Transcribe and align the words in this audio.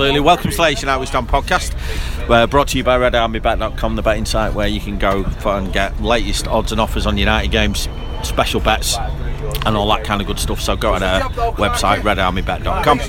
absolutely. 0.00 0.20
Welcome 0.20 0.50
to 0.50 0.56
the 0.56 0.62
Lation 0.62 0.88
Out 0.88 0.98
with 0.98 1.10
Stan 1.10 1.26
podcast, 1.26 2.48
brought 2.50 2.68
to 2.68 2.78
you 2.78 2.84
by 2.84 2.96
RedArmyBet.com, 2.98 3.96
the 3.96 4.02
betting 4.02 4.24
site 4.24 4.54
where 4.54 4.66
you 4.66 4.80
can 4.80 4.98
go 4.98 5.24
and 5.44 5.70
get 5.74 6.00
latest 6.00 6.48
odds 6.48 6.72
and 6.72 6.80
offers 6.80 7.04
on 7.04 7.18
United 7.18 7.50
games, 7.50 7.86
special 8.22 8.60
bets, 8.60 8.96
and 9.66 9.76
all 9.76 9.88
that 9.88 10.04
kind 10.04 10.20
of 10.20 10.26
good 10.26 10.38
stuff. 10.38 10.60
So 10.60 10.76
go 10.76 10.94
to 10.94 11.00
their 11.00 11.20
website, 11.20 12.00
redarmybet.com. 12.00 13.00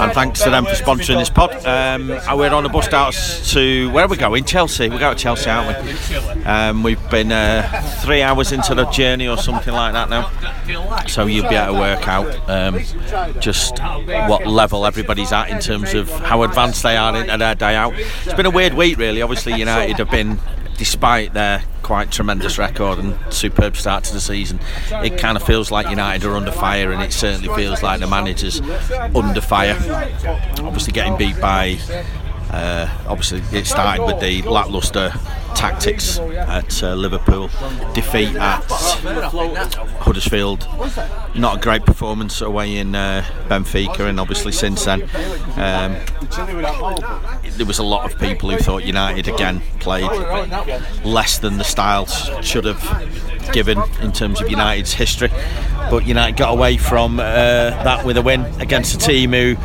And 0.00 0.12
thanks 0.12 0.42
to 0.42 0.50
them 0.50 0.64
for 0.64 0.72
sponsoring 0.72 1.18
this 1.18 1.30
pod. 1.30 1.64
Um, 1.64 2.08
we're 2.36 2.50
on 2.50 2.66
a 2.66 2.68
bus 2.68 2.92
out 2.92 3.14
to, 3.14 3.90
where 3.90 4.04
are 4.04 4.08
we 4.08 4.16
going? 4.16 4.44
Chelsea. 4.44 4.88
We're 4.88 4.98
going 4.98 5.16
to 5.16 5.22
Chelsea, 5.22 5.48
aren't 5.50 5.84
we? 5.84 6.44
Um, 6.44 6.82
we've 6.82 7.10
been 7.10 7.30
uh, 7.32 8.00
three 8.02 8.22
hours 8.22 8.52
into 8.52 8.74
the 8.74 8.84
journey 8.86 9.28
or 9.28 9.36
something 9.36 9.72
like 9.72 9.92
that 9.92 10.08
now. 10.08 10.30
So 11.06 11.26
you'll 11.26 11.48
be 11.48 11.54
able 11.54 11.74
to 11.74 11.80
work 11.80 12.08
out 12.08 12.50
um, 12.50 12.80
just 13.40 13.78
what 13.78 14.46
level 14.46 14.86
everybody's 14.86 15.32
at 15.32 15.50
in 15.50 15.60
terms 15.60 15.94
of 15.94 16.08
how 16.10 16.42
advanced 16.42 16.82
they 16.82 16.96
are 16.96 17.16
into 17.16 17.36
their 17.36 17.54
day 17.54 17.74
out. 17.74 17.94
It's 17.96 18.34
been 18.34 18.46
a 18.46 18.50
weird 18.50 18.74
week, 18.74 18.98
really. 18.98 19.22
Obviously, 19.22 19.54
United 19.54 19.98
have 19.98 20.10
been 20.10 20.38
despite 20.82 21.32
their 21.32 21.62
quite 21.84 22.10
tremendous 22.10 22.58
record 22.58 22.98
and 22.98 23.16
superb 23.32 23.76
start 23.76 24.02
to 24.02 24.12
the 24.12 24.20
season, 24.20 24.58
it 24.90 25.16
kind 25.16 25.36
of 25.36 25.42
feels 25.44 25.70
like 25.70 25.88
United 25.88 26.26
are 26.26 26.34
under 26.34 26.50
fire, 26.50 26.90
and 26.90 27.00
it 27.00 27.12
certainly 27.12 27.54
feels 27.54 27.84
like 27.84 28.00
the 28.00 28.06
manager's 28.08 28.60
under 29.14 29.40
fire. 29.40 29.76
Obviously, 30.58 30.92
getting 30.92 31.16
beat 31.16 31.40
by. 31.40 31.78
Uh, 32.52 32.86
obviously, 33.08 33.42
it 33.58 33.66
started 33.66 34.04
with 34.04 34.20
the 34.20 34.42
lacklustre 34.42 35.12
tactics 35.54 36.18
at 36.18 36.82
uh, 36.82 36.94
Liverpool, 36.94 37.48
defeat 37.94 38.34
at 38.36 38.62
Huddersfield. 40.00 40.66
Not 41.34 41.58
a 41.58 41.60
great 41.60 41.86
performance 41.86 42.40
away 42.42 42.76
in 42.76 42.94
uh, 42.94 43.24
Benfica, 43.48 44.08
and 44.08 44.20
obviously 44.20 44.52
since 44.52 44.84
then, 44.84 45.02
um, 45.56 45.96
there 47.56 47.66
was 47.66 47.78
a 47.78 47.82
lot 47.82 48.10
of 48.10 48.18
people 48.18 48.50
who 48.50 48.58
thought 48.58 48.84
United 48.84 49.28
again 49.28 49.62
played 49.80 50.10
less 51.04 51.38
than 51.38 51.56
the 51.58 51.64
style 51.64 52.06
should 52.42 52.64
have 52.64 53.52
given 53.52 53.80
in 54.02 54.12
terms 54.12 54.40
of 54.40 54.50
United's 54.50 54.92
history. 54.92 55.30
But 55.90 56.06
United 56.06 56.36
got 56.36 56.52
away 56.52 56.76
from 56.76 57.18
uh, 57.18 57.22
that 57.22 58.04
with 58.04 58.16
a 58.16 58.22
win 58.22 58.42
against 58.60 58.94
a 58.94 58.98
team 58.98 59.32
who 59.32 59.56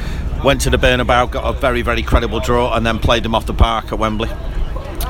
went 0.43 0.61
to 0.61 0.69
the 0.69 0.77
Bernabeu, 0.77 1.31
got 1.31 1.55
a 1.55 1.59
very, 1.59 1.81
very 1.81 2.03
credible 2.03 2.39
draw, 2.39 2.75
and 2.75 2.85
then 2.85 2.99
played 2.99 3.23
them 3.23 3.35
off 3.35 3.45
the 3.45 3.53
park 3.53 3.91
at 3.91 3.99
Wembley. 3.99 4.29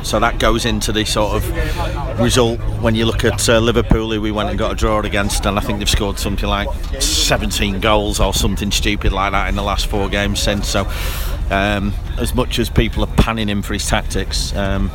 So 0.03 0.19
that 0.19 0.39
goes 0.39 0.66
into 0.66 0.92
the 0.92 1.03
sort 1.06 1.36
of 1.36 2.19
result 2.19 2.59
when 2.81 2.95
you 2.95 3.06
look 3.06 3.25
at 3.25 3.50
uh, 3.50 3.59
Liverpool, 3.59 4.11
who 4.11 4.22
we 4.22 4.31
went 4.31 4.50
and 4.50 4.58
got 4.58 4.72
a 4.72 4.75
draw 4.75 5.02
against, 5.02 5.45
and 5.45 5.58
I 5.58 5.61
think 5.61 5.80
they've 5.80 5.89
scored 5.89 6.17
something 6.17 6.47
like 6.47 6.69
17 7.02 7.80
goals 7.80 8.19
or 8.19 8.34
something 8.34 8.72
stupid 8.72 9.11
like 9.11 9.34
that 9.34 9.50
in 9.50 9.56
the 9.56 9.64
last 9.64 9.88
four 9.88 10.08
games 10.08 10.39
since. 10.39 10.69
So, 10.69 10.89
um, 11.50 11.94
as 12.17 12.34
much 12.34 12.59
as 12.59 12.69
people 12.69 13.03
are 13.03 13.14
panning 13.16 13.50
him 13.50 13.62
for 13.62 13.73
his 13.73 13.86
tactics, 13.86 14.56
um, 14.56 14.91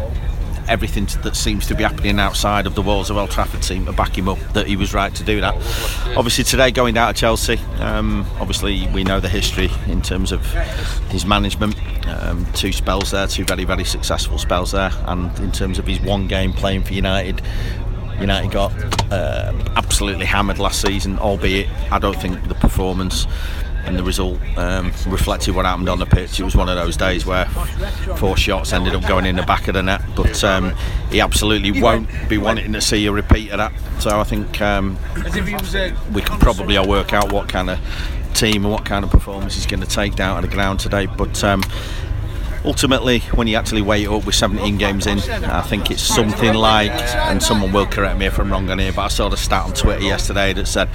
everything 0.68 1.06
that 1.22 1.36
seems 1.36 1.66
to 1.66 1.74
be 1.74 1.82
happening 1.82 2.18
outside 2.18 2.66
of 2.66 2.74
the 2.74 2.82
walls 2.82 3.10
of 3.10 3.16
Old 3.16 3.30
Trafford 3.30 3.64
seem 3.64 3.86
to 3.86 3.92
back 3.92 4.16
him 4.16 4.28
up 4.28 4.38
that 4.52 4.66
he 4.66 4.77
was 4.77 4.94
right 4.94 5.14
to 5.14 5.24
do 5.24 5.41
that. 5.41 5.55
Obviously, 6.16 6.44
today 6.44 6.70
going 6.70 6.94
down 6.94 7.12
to 7.12 7.18
Chelsea, 7.18 7.58
um, 7.78 8.27
obviously 8.41 8.86
we 8.88 9.05
know 9.05 9.20
the 9.20 9.28
history 9.28 9.70
in 9.86 10.02
terms 10.02 10.33
of 10.33 10.44
his 11.10 11.24
management. 11.27 11.77
Um, 12.06 12.46
two 12.52 12.72
spells 12.72 13.10
there, 13.10 13.27
two 13.27 13.44
very 13.44 13.64
very 13.64 13.84
successful 13.84 14.38
spells 14.38 14.72
there, 14.72 14.90
and 15.06 15.36
in 15.40 15.52
terms 15.52 15.78
of 15.78 15.86
his 15.86 16.00
one 16.00 16.27
game 16.27 16.52
playing 16.52 16.83
for 16.84 16.94
United. 16.94 17.40
United 18.20 18.52
got 18.52 18.72
uh, 19.10 19.52
absolutely 19.74 20.27
hammered 20.27 20.58
last 20.58 20.80
season, 20.80 21.18
albeit 21.18 21.68
I 21.90 21.98
don't 21.98 22.20
think 22.20 22.46
the 22.46 22.55
performance 22.55 23.27
and 23.84 23.98
the 23.98 24.02
result 24.02 24.38
um, 24.56 24.92
reflected 25.06 25.55
what 25.55 25.64
happened 25.64 25.88
on 25.88 25.98
the 25.98 26.06
pitch. 26.06 26.38
It 26.41 26.44
was 26.44 26.56
one 26.56 26.69
of 26.69 26.77
those 26.77 26.97
days 26.97 27.27
where 27.27 27.47
four 28.16 28.36
shots 28.36 28.72
ended 28.72 28.94
up 28.94 29.06
going 29.06 29.27
in 29.27 29.36
the 29.36 29.42
back 29.42 29.69
of 29.69 29.74
the 29.74 29.83
net, 29.83 30.02
but 30.14 30.42
um, 30.44 30.74
he 31.11 31.20
absolutely 31.20 31.80
won't 31.80 32.08
be 32.28 32.39
wanting 32.39 32.72
to 32.72 32.80
see 32.80 33.06
a 33.06 33.12
repeat 33.12 33.50
of 33.50 33.58
that. 33.58 33.72
So 34.00 34.19
I 34.19 34.24
think 34.24 34.61
um, 34.61 34.98
we 36.12 36.23
can 36.23 36.39
probably 36.39 36.79
work 36.79 37.12
out 37.12 37.33
what 37.33 37.48
kind 37.48 37.70
of 37.70 37.79
team 38.34 38.64
and 38.64 38.73
what 38.73 38.84
kind 38.84 39.05
of 39.05 39.11
performance 39.11 39.55
he's 39.55 39.67
going 39.67 39.83
to 39.83 39.89
take 39.89 40.14
down 40.14 40.40
to 40.40 40.48
the 40.48 40.55
ground 40.55 40.80
today. 40.80 41.06
But 41.06 41.42
um, 41.45 41.62
ultimately, 42.64 43.20
when 43.34 43.46
you 43.46 43.56
actually 43.56 43.83
weigh 43.83 44.05
it 44.05 44.08
up 44.08 44.24
with 44.24 44.34
17 44.34 44.78
games 44.78 45.06
in, 45.06 45.18
I 45.18 45.62
think 45.62 45.90
it's 45.90 46.02
something 46.02 46.55
like, 46.55 46.90
and 46.90 47.42
someone 47.42 47.73
will 47.73 47.86
correct 47.86 48.18
me 48.18 48.27
if 48.27 48.39
I'm 48.39 48.50
wrong 48.50 48.68
on 48.70 48.78
here, 48.78 48.92
but 48.92 49.02
I 49.02 49.08
saw 49.08 49.28
the 49.28 49.36
stat 49.36 49.64
on 49.64 49.73
Twitter 49.73 50.02
yesterday 50.02 50.52
that 50.52 50.67
said 50.67 50.89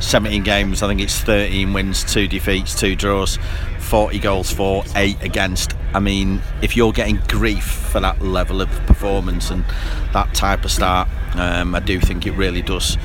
17 0.00 0.42
games, 0.42 0.82
I 0.82 0.88
think 0.88 1.00
it's 1.00 1.18
13 1.20 1.72
wins, 1.72 2.04
2 2.04 2.28
defeats, 2.28 2.78
2 2.78 2.96
draws, 2.96 3.38
40 3.80 4.18
goals 4.18 4.52
for, 4.52 4.84
8 4.96 5.22
against. 5.22 5.74
I 5.94 6.00
mean, 6.00 6.42
if 6.62 6.76
you're 6.76 6.92
getting 6.92 7.16
grief 7.28 7.64
for 7.64 8.00
that 8.00 8.20
level 8.20 8.60
of 8.60 8.68
performance 8.86 9.50
and 9.50 9.64
that 10.12 10.34
type 10.34 10.64
of 10.64 10.70
start, 10.70 11.08
um, 11.36 11.74
I 11.74 11.80
do 11.80 12.00
think 12.00 12.26
it 12.26 12.32
really 12.32 12.62
does 12.62 12.96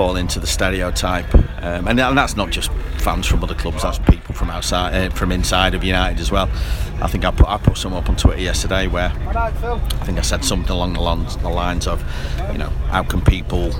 fall 0.00 0.16
into 0.16 0.40
the 0.40 0.46
stereotype. 0.46 1.34
Um, 1.34 1.86
and, 1.86 2.00
and, 2.00 2.16
that's 2.16 2.34
not 2.34 2.48
just 2.48 2.72
fans 3.04 3.26
from 3.26 3.44
other 3.44 3.54
clubs, 3.54 3.82
that's 3.82 3.98
people 3.98 4.34
from 4.34 4.48
outside, 4.48 4.94
uh, 4.94 5.14
from 5.14 5.30
inside 5.30 5.74
of 5.74 5.84
United 5.84 6.18
as 6.20 6.32
well. 6.32 6.48
I 7.02 7.06
think 7.06 7.26
I 7.26 7.30
put, 7.30 7.46
I 7.46 7.58
put 7.58 7.76
some 7.76 7.92
up 7.92 8.08
on 8.08 8.16
Twitter 8.16 8.40
yesterday 8.40 8.86
where 8.86 9.12
I 9.26 9.50
think 10.04 10.16
I 10.16 10.22
said 10.22 10.42
something 10.42 10.70
along 10.70 10.94
the 10.94 11.50
lines 11.50 11.86
of, 11.86 12.02
you 12.50 12.56
know, 12.56 12.70
how 12.88 13.02
can 13.02 13.20
people 13.20 13.72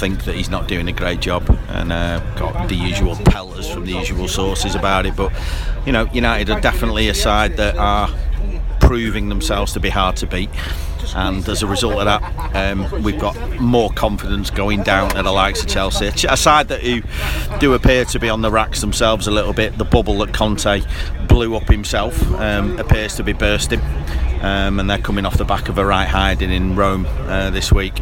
think 0.00 0.24
that 0.24 0.34
he's 0.34 0.50
not 0.50 0.66
doing 0.66 0.88
a 0.88 0.92
great 0.92 1.20
job 1.20 1.48
and 1.68 1.92
uh, 1.92 2.18
got 2.34 2.68
the 2.68 2.74
usual 2.74 3.14
pelters 3.14 3.70
from 3.70 3.86
the 3.86 3.92
usual 3.92 4.26
sources 4.26 4.74
about 4.74 5.06
it. 5.06 5.14
But, 5.14 5.32
you 5.86 5.92
know, 5.92 6.08
United 6.12 6.50
are 6.50 6.60
definitely 6.60 7.08
a 7.08 7.14
side 7.14 7.56
that 7.58 7.76
are 7.76 8.08
proving 8.88 9.28
themselves 9.28 9.74
to 9.74 9.80
be 9.80 9.90
hard 9.90 10.16
to 10.16 10.26
beat 10.26 10.48
and 11.14 11.46
as 11.48 11.62
a 11.62 11.66
result 11.66 11.94
of 11.94 12.04
that, 12.04 12.56
um, 12.56 13.02
we've 13.02 13.18
got 13.18 13.36
more 13.60 13.90
confidence 13.90 14.50
going 14.50 14.82
down 14.82 15.10
to 15.10 15.22
the 15.22 15.32
likes 15.32 15.62
of 15.62 15.68
Chelsea. 15.68 16.06
A 16.06 16.36
side 16.36 16.68
that 16.68 16.82
who 16.82 17.02
do 17.58 17.74
appear 17.74 18.04
to 18.06 18.18
be 18.18 18.28
on 18.28 18.42
the 18.42 18.50
racks 18.50 18.80
themselves 18.80 19.26
a 19.26 19.30
little 19.30 19.52
bit. 19.52 19.78
The 19.78 19.84
bubble 19.84 20.18
that 20.18 20.32
Conte 20.34 20.82
blew 21.26 21.54
up 21.56 21.68
himself 21.68 22.20
um, 22.34 22.78
appears 22.78 23.16
to 23.16 23.22
be 23.22 23.32
bursting, 23.32 23.80
um, 24.42 24.80
and 24.80 24.88
they're 24.88 24.98
coming 24.98 25.26
off 25.26 25.36
the 25.36 25.44
back 25.44 25.68
of 25.68 25.78
a 25.78 25.84
right 25.84 26.08
hiding 26.08 26.50
in 26.50 26.76
Rome 26.76 27.06
uh, 27.06 27.50
this 27.50 27.72
week. 27.72 28.00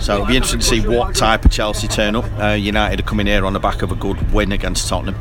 So 0.00 0.14
it'll 0.14 0.26
be 0.26 0.36
interesting 0.36 0.60
to 0.60 0.66
see 0.66 0.80
what 0.80 1.14
type 1.14 1.44
of 1.44 1.52
Chelsea 1.52 1.86
turn 1.86 2.16
up. 2.16 2.24
Uh, 2.40 2.54
United 2.54 3.00
are 3.00 3.04
coming 3.04 3.26
here 3.26 3.46
on 3.46 3.52
the 3.52 3.60
back 3.60 3.82
of 3.82 3.92
a 3.92 3.94
good 3.94 4.32
win 4.32 4.50
against 4.50 4.88
Tottenham 4.88 5.14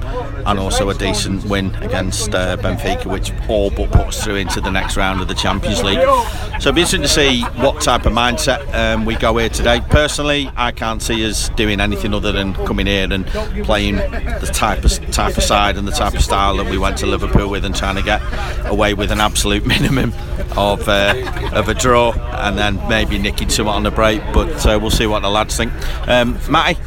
and 0.46 0.58
also 0.58 0.90
a 0.90 0.96
decent 0.96 1.46
win 1.46 1.76
against 1.76 2.34
uh, 2.34 2.58
Benfica, 2.58 3.06
which 3.06 3.32
all 3.48 3.70
but 3.70 3.92
puts 3.92 4.24
through 4.24 4.38
into 4.38 4.60
the 4.60 4.72
next 4.72 4.98
round 4.98 5.22
of 5.22 5.28
the 5.28 5.36
Champions 5.36 5.84
League. 5.84 6.00
So 6.00 6.70
it'll 6.70 6.74
be 6.74 6.82
interesting 6.82 7.04
to 7.04 7.08
see 7.08 7.44
what 7.62 7.82
type 7.82 8.06
of 8.06 8.14
mindset 8.14 8.74
um, 8.74 9.06
we 9.06 9.16
go 9.16 9.38
here 9.38 9.50
today. 9.50 9.82
Personally, 9.90 10.50
I 10.56 10.72
can't 10.72 11.02
see 11.02 11.28
us 11.28 11.50
doing 11.50 11.80
anything 11.80 12.14
other 12.14 12.32
than 12.32 12.54
coming 12.66 12.88
here 12.88 13.08
and 13.12 13.26
playing 13.64 13.96
the 13.98 14.50
type 14.52 14.84
of 14.84 14.92
type 15.12 15.38
of 15.38 15.44
side 15.44 15.78
and 15.78 15.88
the 15.88 15.92
type 15.92 16.14
of 16.14 16.24
style 16.24 16.58
that 16.58 16.70
we 16.70 16.78
went 16.78 16.98
to 17.00 17.06
Liverpool 17.06 17.50
with 17.50 17.66
and 17.66 17.76
trying 17.76 17.96
to 17.96 18.04
get 18.04 18.22
away 18.66 18.94
with 18.94 19.12
an 19.12 19.20
absolute 19.20 19.66
minimum 19.72 20.12
of 20.58 20.88
uh, 20.88 21.50
of 21.54 21.70
a 21.70 21.74
draw 21.74 22.14
and 22.14 22.58
then 22.58 22.76
maybe 22.88 23.18
nicking 23.18 23.50
somewhat 23.50 23.74
on 23.74 23.84
the 23.84 23.92
break. 23.92 24.22
But 24.34 24.66
uh, 24.66 24.80
we'll 24.82 24.92
see 24.92 25.08
what 25.08 25.22
the 25.22 25.30
lads 25.30 25.58
think. 25.58 25.72
Um, 26.08 26.40
Matty, 26.50 26.80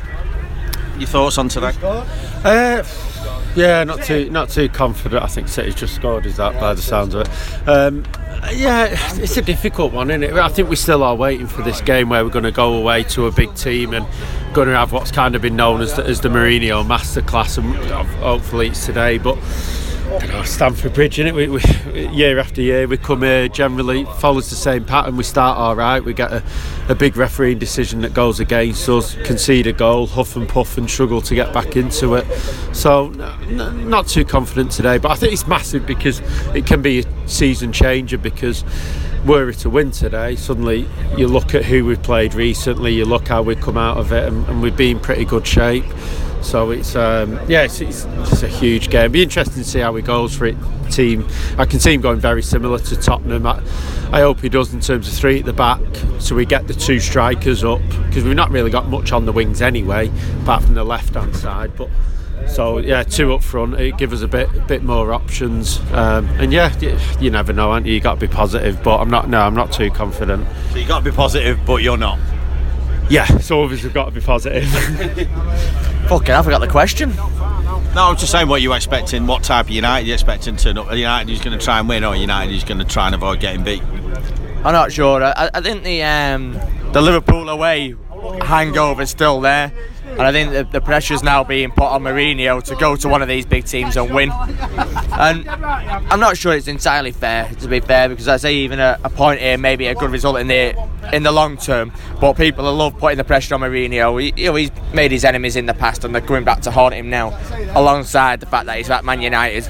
your 0.99 1.09
thoughts 1.09 1.39
on 1.39 1.49
today? 1.49 1.73
Uh, 1.83 2.85
yeah, 3.57 3.85
not 3.85 4.03
too 4.03 4.31
not 4.31 4.49
too 4.51 4.69
confident. 4.69 5.23
I 5.23 5.27
think 5.27 5.49
City's 5.49 5.75
just 5.75 5.95
scored. 5.95 6.27
Is 6.27 6.37
that 6.37 6.59
by 6.61 6.75
the 6.75 6.83
sounds 6.83 7.15
of 7.15 7.23
it? 7.23 7.69
Um, 7.69 8.05
yeah, 8.53 8.89
it's 9.15 9.37
a 9.37 9.43
difficult 9.43 9.93
one, 9.93 10.11
isn't 10.11 10.23
it? 10.25 10.33
I 10.35 10.49
think 10.49 10.69
we 10.69 10.77
still 10.77 11.03
are 11.03 11.15
waiting 11.15 11.47
for 11.47 11.63
this 11.63 11.81
game 11.81 12.09
where 12.09 12.25
we're 12.25 12.31
going 12.31 12.45
to 12.45 12.53
go 12.53 12.75
away 12.75 13.05
to 13.05 13.27
a 13.27 13.33
big 13.33 13.55
team 13.55 13.95
and 13.95 14.07
going 14.55 14.69
to 14.69 14.77
have 14.77 14.93
what's 14.93 15.11
kind 15.11 15.35
of 15.35 15.43
been 15.43 15.57
known 15.57 15.81
as 15.81 15.95
the, 15.95 16.05
as 16.05 16.21
the 16.21 16.29
Mourinho 16.29 16.85
masterclass, 16.85 17.59
and 17.59 17.75
hopefully 18.17 18.69
it's 18.69 18.85
today. 18.85 19.19
But 19.19 19.39
know, 20.05 20.43
Stamford 20.45 20.93
Bridge, 20.93 21.19
in 21.19 21.27
it. 21.27 21.35
We, 21.35 21.49
we, 21.49 21.61
year 22.09 22.39
after 22.39 22.61
year, 22.61 22.87
we 22.87 22.97
come 22.97 23.23
here. 23.23 23.49
Generally, 23.49 24.05
follows 24.19 24.51
the 24.51 24.57
same 24.57 24.85
pattern. 24.85 25.17
We 25.17 25.25
start 25.25 25.59
all 25.59 25.77
right. 25.77 26.03
We 26.03 26.15
get 26.15 26.33
a, 26.33 26.43
a 26.89 26.95
big 26.95 27.17
refereeing 27.17 27.59
decision 27.59 28.01
that 28.03 28.15
goes 28.15 28.41
against 28.41 28.89
us, 28.89 29.15
concede 29.25 29.67
a 29.67 29.73
goal, 29.73 30.07
huff 30.07 30.37
and 30.37 30.49
puff, 30.49 30.77
and 30.79 30.89
struggle 30.91 31.21
to 31.23 31.35
get 31.35 31.53
back 31.53 31.77
into 31.77 32.15
it. 32.15 32.27
So, 32.73 33.11
n- 33.13 33.89
not 33.89 34.07
too 34.07 34.25
confident 34.25 34.71
today. 34.73 34.99
But 34.99 35.11
I 35.13 35.15
think 35.17 35.33
it's 35.33 35.47
massive 35.47 35.87
because 35.87 36.21
it 36.55 36.67
can 36.67 36.83
be 36.83 37.01
a 37.01 37.29
season 37.29 37.73
changer. 37.73 38.19
Because 38.19 38.65
were 39.25 39.49
it 39.49 39.59
to 39.59 39.71
win 39.71 39.91
today, 39.91 40.37
suddenly 40.37 40.87
you 41.17 41.29
look 41.29 41.55
at 41.55 41.65
who 41.65 41.85
we've 41.85 42.03
played 42.03 42.35
recently. 42.35 42.93
You 42.93 43.07
look 43.07 43.29
how 43.29 43.43
we've 43.43 43.61
come 43.61 43.79
out 43.79 43.97
of 43.97 44.13
it, 44.13 44.25
and, 44.25 44.47
and 44.49 44.63
we've 44.63 44.77
been 44.77 44.97
in 44.97 45.03
pretty 45.03 45.25
good 45.25 45.47
shape. 45.47 45.85
So 46.45 46.71
it's 46.71 46.95
um, 46.95 47.41
yeah, 47.49 47.63
it's, 47.63 47.81
it's, 47.81 48.05
a 48.43 48.49
huge 48.49 48.91
game. 48.91 49.11
Be 49.13 49.23
interesting 49.23 49.63
to 49.63 49.69
see 49.69 49.81
how 49.81 49.97
it 49.97 50.05
goes 50.05 50.37
for 50.37 50.47
it. 50.47 50.57
Team, 50.91 51.27
I 51.59 51.65
can 51.65 51.81
see 51.81 51.95
him 51.95 52.03
going 52.03 52.21
very 52.21 52.43
similar 52.43 52.79
to 52.79 52.97
Tottenham. 52.97 53.47
I, 53.47 53.61
I 54.13 54.21
hope 54.21 54.41
he 54.41 54.51
does 54.51 54.73
in 54.75 54.81
terms 54.81 55.09
of 55.09 55.15
three 55.15 55.41
at 55.41 55.47
the 55.47 55.53
back, 55.53 55.81
so 56.21 56.37
we 56.37 56.45
get 56.45 56.69
the 56.69 56.75
two 56.75 57.01
strikers 57.01 57.65
up 57.65 57.81
because 58.07 58.23
we've 58.23 58.37
not 58.37 58.51
really 58.51 58.71
got 58.71 58.89
much 58.89 59.11
on 59.11 59.25
the 59.25 59.33
wings 59.33 59.63
anyway, 59.63 60.11
apart 60.43 60.63
from 60.63 60.75
the 60.75 60.85
left 60.85 61.15
hand 61.15 61.35
side. 61.35 61.75
But 61.77 61.89
So 62.47 62.79
yeah, 62.79 63.03
two 63.03 63.33
up 63.33 63.43
front, 63.43 63.81
it 63.81 63.97
gives 63.97 64.13
us 64.13 64.21
a 64.21 64.29
bit 64.29 64.49
bit 64.69 64.85
more 64.85 65.13
options. 65.13 65.81
Um, 65.93 66.29
and 66.39 66.53
yeah, 66.53 66.79
you, 66.79 66.97
you 67.19 67.31
never 67.31 67.53
know, 67.53 67.71
aren't 67.71 67.87
you? 67.87 67.95
You 67.95 68.01
got 68.01 68.15
to 68.15 68.21
be 68.21 68.33
positive, 68.33 68.83
but 68.83 69.01
I'm 69.01 69.11
not. 69.11 69.29
No, 69.29 69.41
I'm 69.41 69.55
not 69.55 69.73
too 69.73 69.91
confident. 69.91 70.47
So 70.71 70.79
you 70.79 70.87
got 70.87 70.99
to 71.03 71.11
be 71.11 71.17
positive, 71.17 71.59
but 71.67 71.83
you're 71.83 71.97
not. 71.97 72.19
Yeah, 73.11 73.27
so 73.39 73.63
obviously 73.63 73.89
we've 73.89 73.95
got 73.95 74.07
to 74.07 74.11
be 74.11 74.21
positive. 74.21 74.65
Fucking, 76.09 76.35
I 76.35 76.43
forgot 76.43 76.61
the 76.61 76.69
question. 76.69 77.15
No, 77.95 78.03
I 78.03 78.11
was 78.11 78.21
just 78.21 78.33
saying 78.33 78.49
what 78.49 78.61
you 78.61 78.73
expecting. 78.73 79.27
What 79.27 79.45
type 79.45 79.67
of 79.67 79.71
United 79.71 80.07
you're 80.07 80.15
expecting 80.15 80.57
to? 80.57 80.81
Up. 80.81 80.97
United 80.97 81.29
who's 81.31 81.41
going 81.41 81.57
to 81.57 81.65
try 81.65 81.79
and 81.79 81.89
win, 81.89 82.03
or 82.03 82.17
United 82.17 82.53
who's 82.53 82.65
going 82.65 82.79
to 82.79 82.85
try 82.85 83.07
and 83.07 83.15
avoid 83.15 83.41
getting 83.41 83.63
beat? 83.63 83.83
I'm 83.83 84.73
not 84.73 84.91
sure. 84.91 85.23
I, 85.23 85.51
I 85.55 85.61
think 85.61 85.85
the 85.85 86.03
um, 86.03 86.59
the 86.93 87.01
Liverpool 87.01 87.49
away 87.49 87.95
hangover's 88.43 89.11
still 89.11 89.41
there. 89.41 89.73
And 90.15 90.23
I 90.23 90.31
think 90.31 90.53
the, 90.53 90.65
the 90.65 90.81
pressure's 90.81 91.25
now 91.25 91.43
being 91.43 91.71
put 91.71 91.85
on 91.85 92.05
Mourinho 92.05 92.63
to 92.63 92.77
go 92.77 92.95
to 92.95 93.09
one 93.09 93.21
of 93.21 93.27
these 93.27 93.45
big 93.45 93.65
teams 93.65 93.97
and 93.97 94.15
win. 94.15 94.31
And 94.31 95.49
I'm 95.49 96.21
not 96.21 96.37
sure 96.37 96.55
it's 96.55 96.69
entirely 96.69 97.11
fair, 97.11 97.49
to 97.61 97.69
be 97.69 97.81
fair, 97.81 98.09
because 98.09 98.29
I 98.29 98.37
say 98.37 98.55
even 98.55 98.79
a, 98.79 98.99
a 99.03 99.11
point 99.11 99.41
here 99.41 99.59
may 99.59 99.75
be 99.75 99.87
a 99.87 99.95
good 99.95 100.11
result 100.11 100.39
in 100.39 100.47
the 100.47 100.75
in 101.13 101.25
the 101.25 101.33
long 101.33 101.57
term. 101.57 101.93
But 102.21 102.35
people 102.35 102.73
love 102.73 102.97
putting 102.99 103.19
the 103.19 103.25
pressure 103.25 103.55
on 103.57 103.63
Mourinho. 103.63 104.23
He, 104.23 104.33
you 104.41 104.49
know, 104.51 104.55
he's 104.55 104.71
made 104.93 105.11
his 105.11 105.25
enemies 105.25 105.57
in 105.57 105.67
the 105.67 105.75
past, 105.75 106.05
and 106.05 106.15
they're 106.15 106.23
coming 106.23 106.45
back 106.45 106.61
to 106.63 106.71
haunt 106.71 106.95
him 106.95 107.11
now, 107.11 107.39
alongside 107.75 108.41
the 108.41 108.47
fact 108.47 108.67
that 108.67 108.77
he's 108.77 108.91
at 108.91 109.05
Man 109.05 109.21
United. 109.21 109.65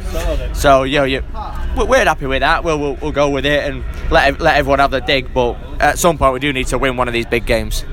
So 0.54 0.82
you 0.82 0.98
know, 0.98 1.04
you, 1.04 1.22
we're 1.76 2.04
happy 2.04 2.26
with 2.26 2.40
that. 2.40 2.64
We'll, 2.64 2.78
we'll, 2.78 2.94
we'll 2.96 3.12
go 3.12 3.30
with 3.30 3.46
it 3.46 3.64
and 3.64 3.82
let 4.10 4.40
let 4.40 4.56
everyone 4.56 4.78
have 4.78 4.90
the 4.90 5.00
dig. 5.00 5.32
But 5.32 5.56
at 5.80 5.98
some 5.98 6.18
point, 6.18 6.34
we 6.34 6.38
do 6.40 6.52
need 6.52 6.66
to 6.68 6.78
win 6.78 6.96
one 6.96 7.08
of 7.08 7.14
these 7.14 7.26
big 7.26 7.46
games. 7.46 7.84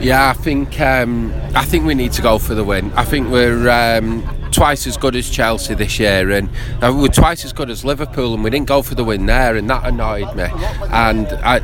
Yeah, 0.00 0.30
I 0.30 0.32
think 0.34 0.80
um, 0.80 1.32
I 1.54 1.64
think 1.64 1.84
we 1.84 1.94
need 1.94 2.12
to 2.12 2.22
go 2.22 2.38
for 2.38 2.54
the 2.54 2.64
win. 2.64 2.92
I 2.92 3.04
think 3.04 3.30
we're 3.30 3.68
um, 3.70 4.22
twice 4.50 4.86
as 4.86 4.96
good 4.96 5.16
as 5.16 5.28
Chelsea 5.30 5.74
this 5.74 5.98
year, 5.98 6.30
and 6.30 6.48
uh, 6.82 6.92
we're 6.94 7.08
twice 7.08 7.44
as 7.44 7.52
good 7.52 7.70
as 7.70 7.84
Liverpool, 7.84 8.34
and 8.34 8.44
we 8.44 8.50
didn't 8.50 8.68
go 8.68 8.82
for 8.82 8.94
the 8.94 9.04
win 9.04 9.26
there, 9.26 9.56
and 9.56 9.68
that 9.70 9.84
annoyed 9.86 10.34
me. 10.36 10.46
And 10.90 11.26
I, 11.28 11.58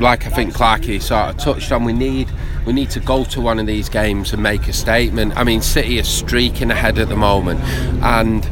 like 0.00 0.26
I 0.26 0.30
think 0.30 0.54
Clarky 0.54 1.00
sort 1.00 1.30
of 1.30 1.36
touched 1.38 1.70
on, 1.70 1.84
we 1.84 1.92
need 1.92 2.30
we 2.66 2.72
need 2.72 2.90
to 2.90 3.00
go 3.00 3.24
to 3.24 3.40
one 3.40 3.58
of 3.58 3.66
these 3.66 3.88
games 3.88 4.32
and 4.32 4.42
make 4.42 4.66
a 4.68 4.72
statement. 4.72 5.36
I 5.36 5.44
mean, 5.44 5.62
City 5.62 5.98
is 5.98 6.08
streaking 6.08 6.70
ahead 6.70 6.98
at 6.98 7.08
the 7.08 7.16
moment, 7.16 7.60
and 8.02 8.44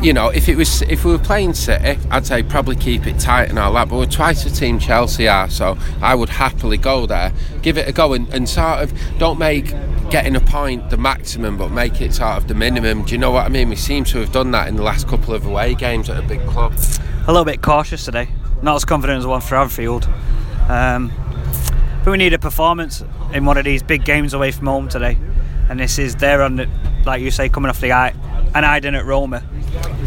you 0.00 0.12
know, 0.12 0.28
if 0.28 0.48
it 0.48 0.56
was 0.56 0.82
if 0.82 1.04
we 1.04 1.10
were 1.10 1.18
playing 1.18 1.54
City, 1.54 1.98
I'd 2.10 2.24
say 2.24 2.42
probably 2.42 2.76
keep 2.76 3.06
it 3.06 3.18
tight 3.18 3.48
and 3.48 3.58
all 3.58 3.72
that. 3.72 3.88
But 3.88 3.96
we're 3.96 4.06
twice 4.06 4.44
the 4.44 4.50
team 4.50 4.78
Chelsea 4.78 5.26
are, 5.26 5.50
so 5.50 5.76
I 6.00 6.14
would 6.14 6.28
happily 6.28 6.76
go 6.76 7.06
there, 7.06 7.32
give 7.62 7.78
it 7.78 7.88
a 7.88 7.92
go, 7.92 8.12
and, 8.12 8.32
and 8.32 8.48
sort 8.48 8.80
of 8.80 8.92
don't 9.18 9.38
make 9.38 9.74
getting 10.10 10.36
a 10.36 10.40
point 10.40 10.90
the 10.90 10.96
maximum, 10.96 11.56
but 11.56 11.70
make 11.70 12.00
it 12.00 12.14
sort 12.14 12.36
of 12.36 12.48
the 12.48 12.54
minimum. 12.54 13.04
Do 13.04 13.12
you 13.12 13.18
know 13.18 13.32
what 13.32 13.44
I 13.44 13.48
mean? 13.48 13.68
We 13.68 13.76
seem 13.76 14.04
to 14.04 14.18
have 14.18 14.32
done 14.32 14.52
that 14.52 14.68
in 14.68 14.76
the 14.76 14.82
last 14.82 15.08
couple 15.08 15.34
of 15.34 15.44
away 15.44 15.74
games 15.74 16.08
at 16.08 16.16
a 16.16 16.26
big 16.26 16.46
club. 16.46 16.74
A 17.26 17.32
little 17.32 17.44
bit 17.44 17.60
cautious 17.60 18.04
today, 18.04 18.28
not 18.62 18.76
as 18.76 18.84
confident 18.84 19.18
as 19.18 19.26
one 19.26 19.40
for 19.40 19.56
Anfield. 19.56 20.08
Um, 20.68 21.12
but 22.04 22.12
we 22.12 22.18
need 22.18 22.32
a 22.32 22.38
performance 22.38 23.02
in 23.34 23.44
one 23.44 23.58
of 23.58 23.64
these 23.64 23.82
big 23.82 24.04
games 24.04 24.32
away 24.32 24.52
from 24.52 24.68
home 24.68 24.88
today, 24.88 25.18
and 25.68 25.80
this 25.80 25.98
is 25.98 26.14
there 26.16 26.42
on 26.42 26.56
the, 26.56 26.68
like 27.04 27.20
you 27.20 27.32
say, 27.32 27.48
coming 27.48 27.68
off 27.68 27.80
the 27.80 27.92
eye, 27.92 28.14
an 28.54 28.64
Iden 28.64 28.94
at 28.94 29.04
Roma 29.04 29.42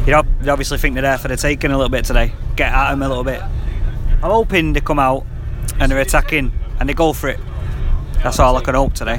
you 0.05 0.11
know, 0.11 0.23
they 0.39 0.49
obviously 0.49 0.77
think 0.77 0.95
they're 0.95 1.03
there 1.03 1.17
for 1.17 1.27
the 1.27 1.37
taking 1.37 1.71
a 1.71 1.77
little 1.77 1.89
bit 1.89 2.05
today. 2.05 2.33
Get 2.55 2.71
at 2.73 2.91
them 2.91 3.01
a 3.03 3.07
little 3.07 3.23
bit. 3.23 3.41
I'm 3.41 4.31
hoping 4.31 4.73
they 4.73 4.81
come 4.81 4.99
out 4.99 5.25
and 5.79 5.91
they're 5.91 5.99
attacking 5.99 6.51
and 6.79 6.89
they 6.89 6.93
go 6.93 7.13
for 7.13 7.29
it. 7.29 7.39
That's 8.23 8.39
all 8.39 8.55
I 8.57 8.61
can 8.61 8.75
hope 8.75 8.93
today. 8.93 9.17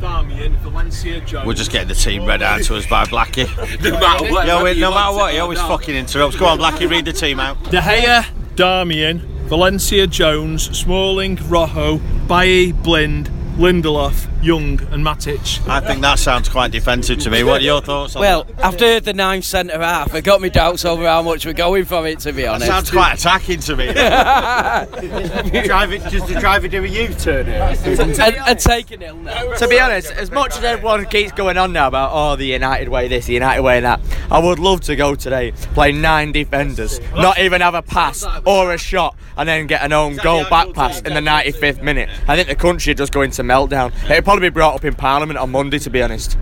We're 0.00 1.54
just 1.54 1.70
getting 1.70 1.88
the 1.88 1.94
team 1.94 2.24
read 2.24 2.42
out 2.42 2.62
to 2.64 2.76
us 2.76 2.86
by 2.86 3.04
Blackie. 3.04 3.46
no 3.82 3.90
matter 4.00 4.30
what, 4.30 4.46
no, 4.46 4.64
no 4.64 4.90
matter 4.90 5.16
what, 5.16 5.32
he 5.32 5.38
always 5.38 5.60
fucking 5.60 5.94
interrupts. 5.94 6.36
Go 6.36 6.46
on, 6.46 6.58
Blackie, 6.58 6.90
read 6.90 7.04
the 7.04 7.12
team 7.12 7.38
out. 7.38 7.62
De 7.70 7.78
Gea, 7.78 8.24
Darmian, 8.56 9.20
Valencia, 9.46 10.06
Jones, 10.08 10.76
Smalling, 10.76 11.36
Rojo, 11.48 11.98
Bailly, 12.26 12.72
Blind, 12.72 13.28
Lindelof, 13.56 14.28
Young, 14.42 14.80
and 14.92 15.04
Matic. 15.04 15.66
I 15.68 15.80
think 15.80 16.00
that 16.02 16.18
sounds 16.18 16.48
quite 16.48 16.72
defensive 16.72 17.20
to 17.20 17.30
me. 17.30 17.44
What 17.44 17.60
are 17.60 17.64
your 17.64 17.80
thoughts? 17.80 18.16
On 18.16 18.22
that? 18.22 18.28
Well, 18.28 18.46
after 18.58 18.98
the 18.98 19.12
ninth 19.12 19.44
centre 19.44 19.78
half, 19.78 20.14
it 20.14 20.24
got 20.24 20.40
me 20.40 20.50
doubts 20.50 20.84
over 20.84 21.06
how 21.06 21.22
much 21.22 21.46
we're 21.46 21.52
going 21.52 21.84
from 21.84 22.06
it. 22.06 22.18
To 22.20 22.32
be 22.32 22.46
honest, 22.46 22.66
that 22.66 22.72
sounds 22.72 22.90
quite 22.90 23.14
attacking 23.14 23.60
to 23.60 23.76
me. 23.76 23.86
drive 25.62 25.92
it 25.92 26.02
just 26.10 26.26
to 26.26 26.40
drive 26.40 26.64
it 26.64 26.72
do 26.72 26.82
a 26.82 26.86
U-turn 26.86 27.46
and, 27.46 28.20
and 28.20 28.58
taking 28.58 29.02
it 29.02 29.14
now. 29.14 29.54
To 29.56 29.68
be 29.68 29.78
honest, 29.78 30.10
as 30.12 30.30
much 30.30 30.56
as 30.56 30.64
everyone 30.64 31.04
keeps 31.06 31.32
going 31.32 31.58
on 31.58 31.72
now 31.72 31.86
about 31.86 32.10
oh 32.12 32.34
the 32.36 32.46
United 32.46 32.88
way 32.88 33.08
this, 33.08 33.26
the 33.26 33.34
United 33.34 33.62
way 33.62 33.80
that, 33.80 34.00
I 34.30 34.38
would 34.38 34.58
love 34.58 34.80
to 34.82 34.96
go 34.96 35.14
today, 35.14 35.52
play 35.74 35.92
nine 35.92 36.32
defenders, 36.32 37.00
not 37.14 37.38
even 37.38 37.60
have 37.60 37.74
a 37.74 37.82
pass 37.82 38.24
or 38.46 38.72
a 38.72 38.78
shot, 38.78 39.16
and 39.36 39.48
then 39.48 39.66
get 39.66 39.82
an 39.82 39.92
own 39.92 40.16
goal 40.16 40.44
back 40.48 40.72
pass 40.72 41.00
in 41.02 41.14
the 41.14 41.20
95th 41.20 41.82
minute. 41.82 42.08
I 42.26 42.36
think 42.36 42.48
the 42.48 42.54
country 42.54 42.90
would 42.90 42.98
just 42.98 43.12
go 43.12 43.22
into 43.22 43.42
meltdown. 43.42 43.92
It'd 44.10 44.24
probably 44.32 44.48
be 44.48 44.54
brought 44.54 44.76
up 44.76 44.84
in 44.86 44.94
Parliament 44.94 45.38
on 45.38 45.50
Monday, 45.50 45.78
to 45.78 45.90
be 45.90 46.02
honest. 46.02 46.38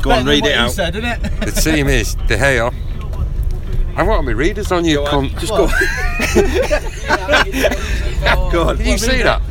Go 0.00 0.12
on, 0.12 0.24
read 0.24 0.46
it 0.46 0.56
out. 0.56 0.70
Said, 0.70 0.96
it? 0.96 1.22
The 1.40 1.50
team 1.50 1.88
is 1.88 2.14
De 2.26 2.38
Gea. 2.38 2.72
I 3.96 4.02
want 4.02 4.24
my 4.24 4.32
readers 4.32 4.72
on 4.72 4.86
you, 4.86 5.00
cunt. 5.00 5.38
Just 5.38 5.52
go. 5.52 5.66
go 8.50 8.70
on. 8.70 8.78
Can 8.78 8.86
you 8.86 8.96
see 8.96 9.22
that? 9.22 9.42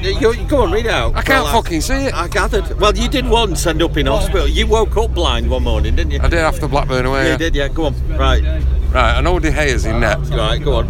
You, 0.00 0.46
go 0.46 0.62
on, 0.62 0.70
read 0.70 0.86
it 0.86 0.92
out. 0.92 1.16
I 1.16 1.22
can't 1.22 1.42
Well, 1.42 1.60
fucking 1.60 1.80
see 1.80 2.06
it. 2.06 2.14
I 2.14 2.28
gathered. 2.28 2.78
Well, 2.78 2.96
you 2.96 3.08
did 3.08 3.28
once 3.28 3.66
end 3.66 3.82
up 3.82 3.96
in 3.96 4.06
hospital. 4.06 4.46
You 4.46 4.68
woke 4.68 4.96
up 4.96 5.12
blind 5.12 5.50
one 5.50 5.64
morning, 5.64 5.96
didn't 5.96 6.12
you? 6.12 6.20
I 6.22 6.28
did 6.28 6.38
after 6.38 6.68
Blackburn 6.68 7.04
away. 7.04 7.18
Yeah, 7.18 7.24
yeah. 7.24 7.32
you 7.32 7.38
did, 7.38 7.56
yeah. 7.56 7.68
Go 7.68 7.86
on. 7.86 7.94
Right. 8.16 8.44
Right, 8.92 9.16
I 9.16 9.20
know 9.22 9.40
De 9.40 9.50
Gea's 9.50 9.86
in 9.86 9.98
net. 9.98 10.18
Right, 10.28 10.62
go 10.62 10.76
on. 10.76 10.86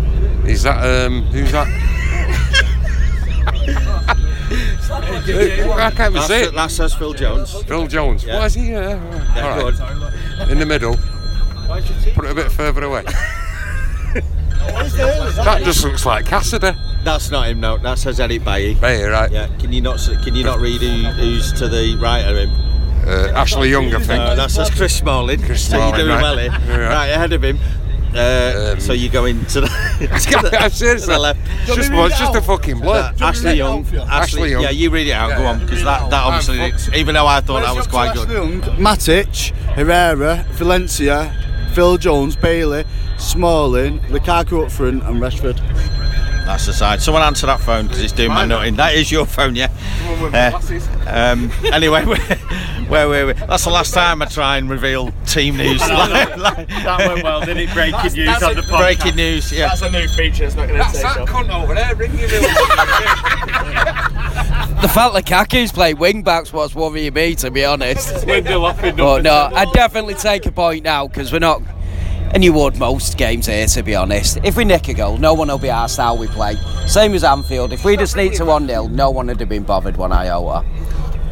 Is 0.46 0.64
that 0.64 1.06
um? 1.06 1.22
Who's 1.22 1.52
that? 1.52 1.66
I 5.24 5.90
can't 5.90 6.00
even 6.00 6.12
That, 6.14 6.22
see 6.22 6.26
says- 6.28 6.46
it. 6.48 6.54
that 6.54 6.70
says 6.70 6.94
Phil 6.94 7.12
Jones. 7.14 7.62
Phil 7.62 7.86
Jones. 7.86 8.24
Yeah. 8.24 8.38
Why 8.38 8.46
is 8.46 8.54
he? 8.54 8.74
Uh, 8.74 8.80
Yeah, 9.36 9.58
all 9.62 9.70
right. 9.70 10.50
In 10.50 10.58
the 10.58 10.66
middle. 10.66 10.96
Put 12.14 12.24
it 12.24 12.30
a 12.32 12.34
bit 12.34 12.50
further 12.50 12.84
away. 12.84 13.04
that 14.64 15.62
just 15.64 15.84
looks 15.84 16.04
like 16.06 16.26
Cassidy. 16.26 16.72
That's 17.04 17.30
not 17.30 17.48
him, 17.48 17.60
no. 17.60 17.78
That 17.78 17.98
says 17.98 18.20
Eric 18.20 18.44
Bailly. 18.44 18.74
Hey, 18.74 19.04
right. 19.04 19.30
Yeah. 19.30 19.46
Can 19.58 19.72
you 19.72 19.80
not? 19.80 19.98
Can 20.22 20.34
you 20.34 20.44
not 20.44 20.60
read 20.60 20.80
who, 20.82 21.04
who's 21.12 21.52
to 21.54 21.68
the 21.68 21.96
right 21.96 22.20
of 22.26 22.36
him? 22.36 22.50
Uh, 23.08 23.32
Ashley 23.34 23.70
Young, 23.70 23.86
I 23.94 23.98
think. 23.98 24.08
No, 24.22 24.36
that 24.36 24.50
says 24.50 24.68
Chris 24.70 24.94
Smalling. 24.98 25.40
Chris 25.42 25.62
so 25.66 25.76
Smalling, 25.76 25.94
you're 26.00 26.08
doing 26.08 26.22
right. 26.22 26.22
well 26.22 26.36
here. 26.60 26.88
Right 26.88 27.06
ahead 27.08 27.32
of 27.32 27.42
him. 27.42 27.58
Uh, 28.14 28.72
Um, 28.72 28.80
so 28.80 28.92
you 28.92 29.08
go 29.08 29.24
into 29.24 29.60
the, 29.60 29.66
to 29.98 30.50
the, 30.50 30.58
I'm 30.60 30.70
serious. 30.70 31.02
to 31.02 31.10
the 31.12 31.18
left. 31.18 31.40
It's 31.66 31.74
just, 31.76 31.90
well, 31.92 32.06
it's 32.06 32.18
just 32.18 32.34
a 32.34 32.42
fucking 32.42 32.78
Uh, 32.78 32.82
blood. 32.82 33.22
Ashley 33.22 33.54
Young. 33.54 33.86
Ashley 33.96 34.50
Young. 34.50 34.62
Yeah, 34.62 34.70
you 34.70 34.90
read 34.90 35.06
it 35.06 35.12
out. 35.12 35.30
Go 35.36 35.42
Yeah, 35.42 35.50
on, 35.50 35.60
because 35.60 35.78
yeah. 35.78 35.84
that, 35.84 36.10
that 36.10 36.24
I'm 36.26 36.34
obviously, 36.34 36.98
even 36.98 37.14
though 37.14 37.26
I 37.26 37.40
thought 37.40 37.62
that 37.62 37.74
was 37.74 37.86
quite 37.86 38.14
good. 38.14 38.28
Young, 38.30 38.60
Matic, 38.78 39.50
Herrera, 39.74 40.44
Valencia, 40.52 41.32
Phil 41.74 41.98
Jones, 41.98 42.34
Bailly, 42.36 42.84
Smalling, 43.18 44.00
Lukaku 44.08 44.64
up 44.64 44.72
front, 44.72 45.02
and 45.04 45.16
Rashford. 45.20 45.58
That's 46.50 46.66
the 46.66 46.72
side. 46.72 47.00
Someone 47.00 47.22
answer 47.22 47.46
that 47.46 47.60
phone 47.60 47.86
because 47.86 48.02
it's 48.02 48.12
doing 48.12 48.30
my 48.30 48.44
nutting. 48.44 48.74
That 48.74 48.94
is 48.94 49.08
your 49.12 49.24
phone, 49.24 49.54
yeah. 49.54 49.70
Uh, 50.34 50.60
um, 51.06 51.52
anyway, 51.72 52.04
where, 52.06 52.18
where 52.88 53.08
were 53.08 53.26
we? 53.28 53.32
That's 53.34 53.62
the 53.62 53.70
last 53.70 53.94
time 53.94 54.20
I 54.20 54.24
try 54.26 54.58
and 54.58 54.68
reveal 54.68 55.12
team 55.26 55.56
news. 55.56 55.78
That 55.78 57.04
went 57.06 57.22
well, 57.22 57.38
didn't 57.38 57.58
it? 57.58 57.72
Breaking 57.72 58.12
news 58.14 58.42
on 58.42 58.56
the 58.56 58.62
podcast. 58.62 58.78
Breaking 58.78 59.14
news, 59.14 59.52
yeah. 59.52 59.68
That's 59.68 59.82
a 59.82 59.90
new 59.92 60.08
feature. 60.08 60.44
It's 60.44 60.56
not 60.56 60.66
going 60.66 60.80
to 60.80 60.84
That's 60.84 60.94
take 60.94 61.02
that 61.02 61.18
off. 61.18 61.28
cunt 61.28 61.62
over 61.62 61.72
there 61.72 61.94
ringing 61.94 62.16
me. 62.16 62.26
The 64.80 64.88
fact 64.88 65.12
that 65.12 65.26
Kaku's 65.26 65.72
playing 65.72 65.98
wing 65.98 66.22
backs 66.22 66.54
what's 66.54 66.74
worrying 66.74 67.12
me, 67.12 67.34
to 67.36 67.50
be 67.50 67.66
honest. 67.66 68.26
Window 68.26 68.60
But 68.72 69.22
no, 69.22 69.50
I'd 69.54 69.70
definitely 69.72 70.14
take 70.14 70.46
a 70.46 70.52
point 70.52 70.84
now 70.84 71.06
because 71.06 71.30
we're 71.30 71.38
not. 71.38 71.62
And 72.32 72.44
you 72.44 72.52
would 72.52 72.78
most 72.78 73.18
games 73.18 73.46
here, 73.46 73.66
to 73.66 73.82
be 73.82 73.96
honest. 73.96 74.38
If 74.44 74.56
we 74.56 74.64
nick 74.64 74.88
a 74.88 74.94
goal, 74.94 75.18
no 75.18 75.34
one 75.34 75.48
will 75.48 75.58
be 75.58 75.68
asked 75.68 75.96
how 75.96 76.14
we 76.14 76.28
play. 76.28 76.54
Same 76.86 77.12
as 77.14 77.24
Anfield. 77.24 77.72
If 77.72 77.84
we 77.84 77.96
just 77.96 78.12
sneak 78.12 78.34
to 78.34 78.44
1 78.44 78.68
0, 78.68 78.86
no 78.86 79.10
one 79.10 79.26
would 79.26 79.40
have 79.40 79.48
been 79.48 79.64
bothered 79.64 79.96
one 79.96 80.12
iota. 80.12 80.64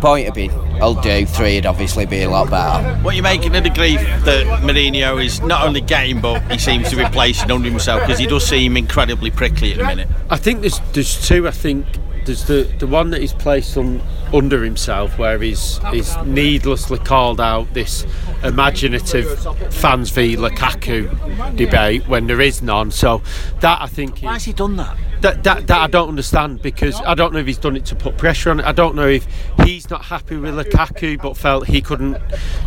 Point 0.00 0.26
would 0.26 0.34
be, 0.34 0.50
I'll 0.80 0.94
do. 0.94 1.24
Three 1.24 1.56
would 1.56 1.66
obviously 1.66 2.04
be 2.04 2.22
a 2.22 2.30
lot 2.30 2.50
better. 2.50 2.96
What 3.02 3.14
you 3.14 3.22
making 3.22 3.54
of 3.54 3.62
the 3.62 3.70
grief 3.70 4.00
that 4.00 4.46
Mourinho 4.62 5.24
is 5.24 5.40
not 5.40 5.66
only 5.66 5.80
getting, 5.80 6.20
but 6.20 6.40
he 6.50 6.58
seems 6.58 6.90
to 6.90 6.96
be 6.96 7.04
placing 7.06 7.50
under 7.50 7.68
himself 7.68 8.00
because 8.00 8.18
he 8.18 8.26
does 8.26 8.46
seem 8.46 8.76
incredibly 8.76 9.30
prickly 9.30 9.72
at 9.72 9.78
the 9.78 9.84
minute. 9.84 10.08
I 10.30 10.36
think 10.36 10.60
there's 10.60 10.80
there's 10.92 11.26
two. 11.26 11.46
I 11.46 11.52
think 11.52 11.86
there's 12.26 12.44
the 12.44 12.72
the 12.78 12.86
one 12.86 13.10
that 13.10 13.20
he's 13.20 13.32
placed 13.32 13.76
on 13.76 14.00
under 14.32 14.64
himself, 14.64 15.18
where 15.18 15.38
he's 15.38 15.78
he's 15.90 16.16
needlessly 16.24 16.98
called 16.98 17.40
out 17.40 17.72
this 17.74 18.06
imaginative 18.42 19.38
fans 19.72 20.10
v 20.10 20.36
Lukaku 20.36 21.56
debate 21.56 22.06
when 22.08 22.26
there 22.26 22.40
is 22.40 22.62
none. 22.62 22.90
So 22.90 23.22
that 23.60 23.80
I 23.80 23.86
think 23.86 24.20
Why 24.20 24.34
has 24.34 24.44
he 24.44 24.52
done 24.52 24.76
that? 24.76 24.96
that, 25.20 25.42
that, 25.44 25.66
that 25.66 25.78
I 25.78 25.86
don't 25.88 26.08
understand 26.08 26.62
because 26.62 27.00
I 27.00 27.14
don't 27.14 27.32
know 27.32 27.40
if 27.40 27.46
he's 27.46 27.58
done 27.58 27.76
it 27.76 27.84
to 27.86 27.96
put 27.96 28.16
pressure 28.16 28.50
on 28.50 28.60
it. 28.60 28.66
I 28.66 28.72
don't 28.72 28.94
know 28.94 29.08
if 29.08 29.26
he's 29.64 29.90
not 29.90 30.04
happy 30.04 30.36
with 30.36 30.54
Lukaku 30.54 31.20
but 31.20 31.36
felt 31.36 31.66
he 31.66 31.80
couldn't 31.80 32.18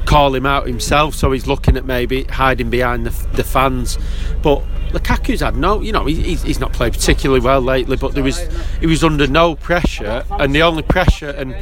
call 0.05 0.35
him 0.35 0.45
out 0.45 0.67
himself, 0.67 1.15
so 1.15 1.31
he's 1.31 1.47
looking 1.47 1.77
at 1.77 1.85
maybe 1.85 2.23
hiding 2.25 2.69
behind 2.69 3.05
the, 3.05 3.27
the 3.35 3.43
fans. 3.43 3.97
But 4.41 4.63
Lukaku's 4.91 5.41
had 5.41 5.55
no, 5.55 5.81
you 5.81 5.91
know, 5.91 6.05
he's, 6.05 6.41
he's 6.43 6.59
not 6.59 6.73
played 6.73 6.93
particularly 6.93 7.43
well 7.43 7.61
lately, 7.61 7.97
but 7.97 8.13
there 8.13 8.23
was 8.23 8.39
he 8.79 8.87
was 8.87 9.03
under 9.03 9.27
no 9.27 9.55
pressure, 9.55 10.23
and 10.31 10.53
the 10.53 10.61
only 10.61 10.83
pressure 10.83 11.29
and 11.29 11.55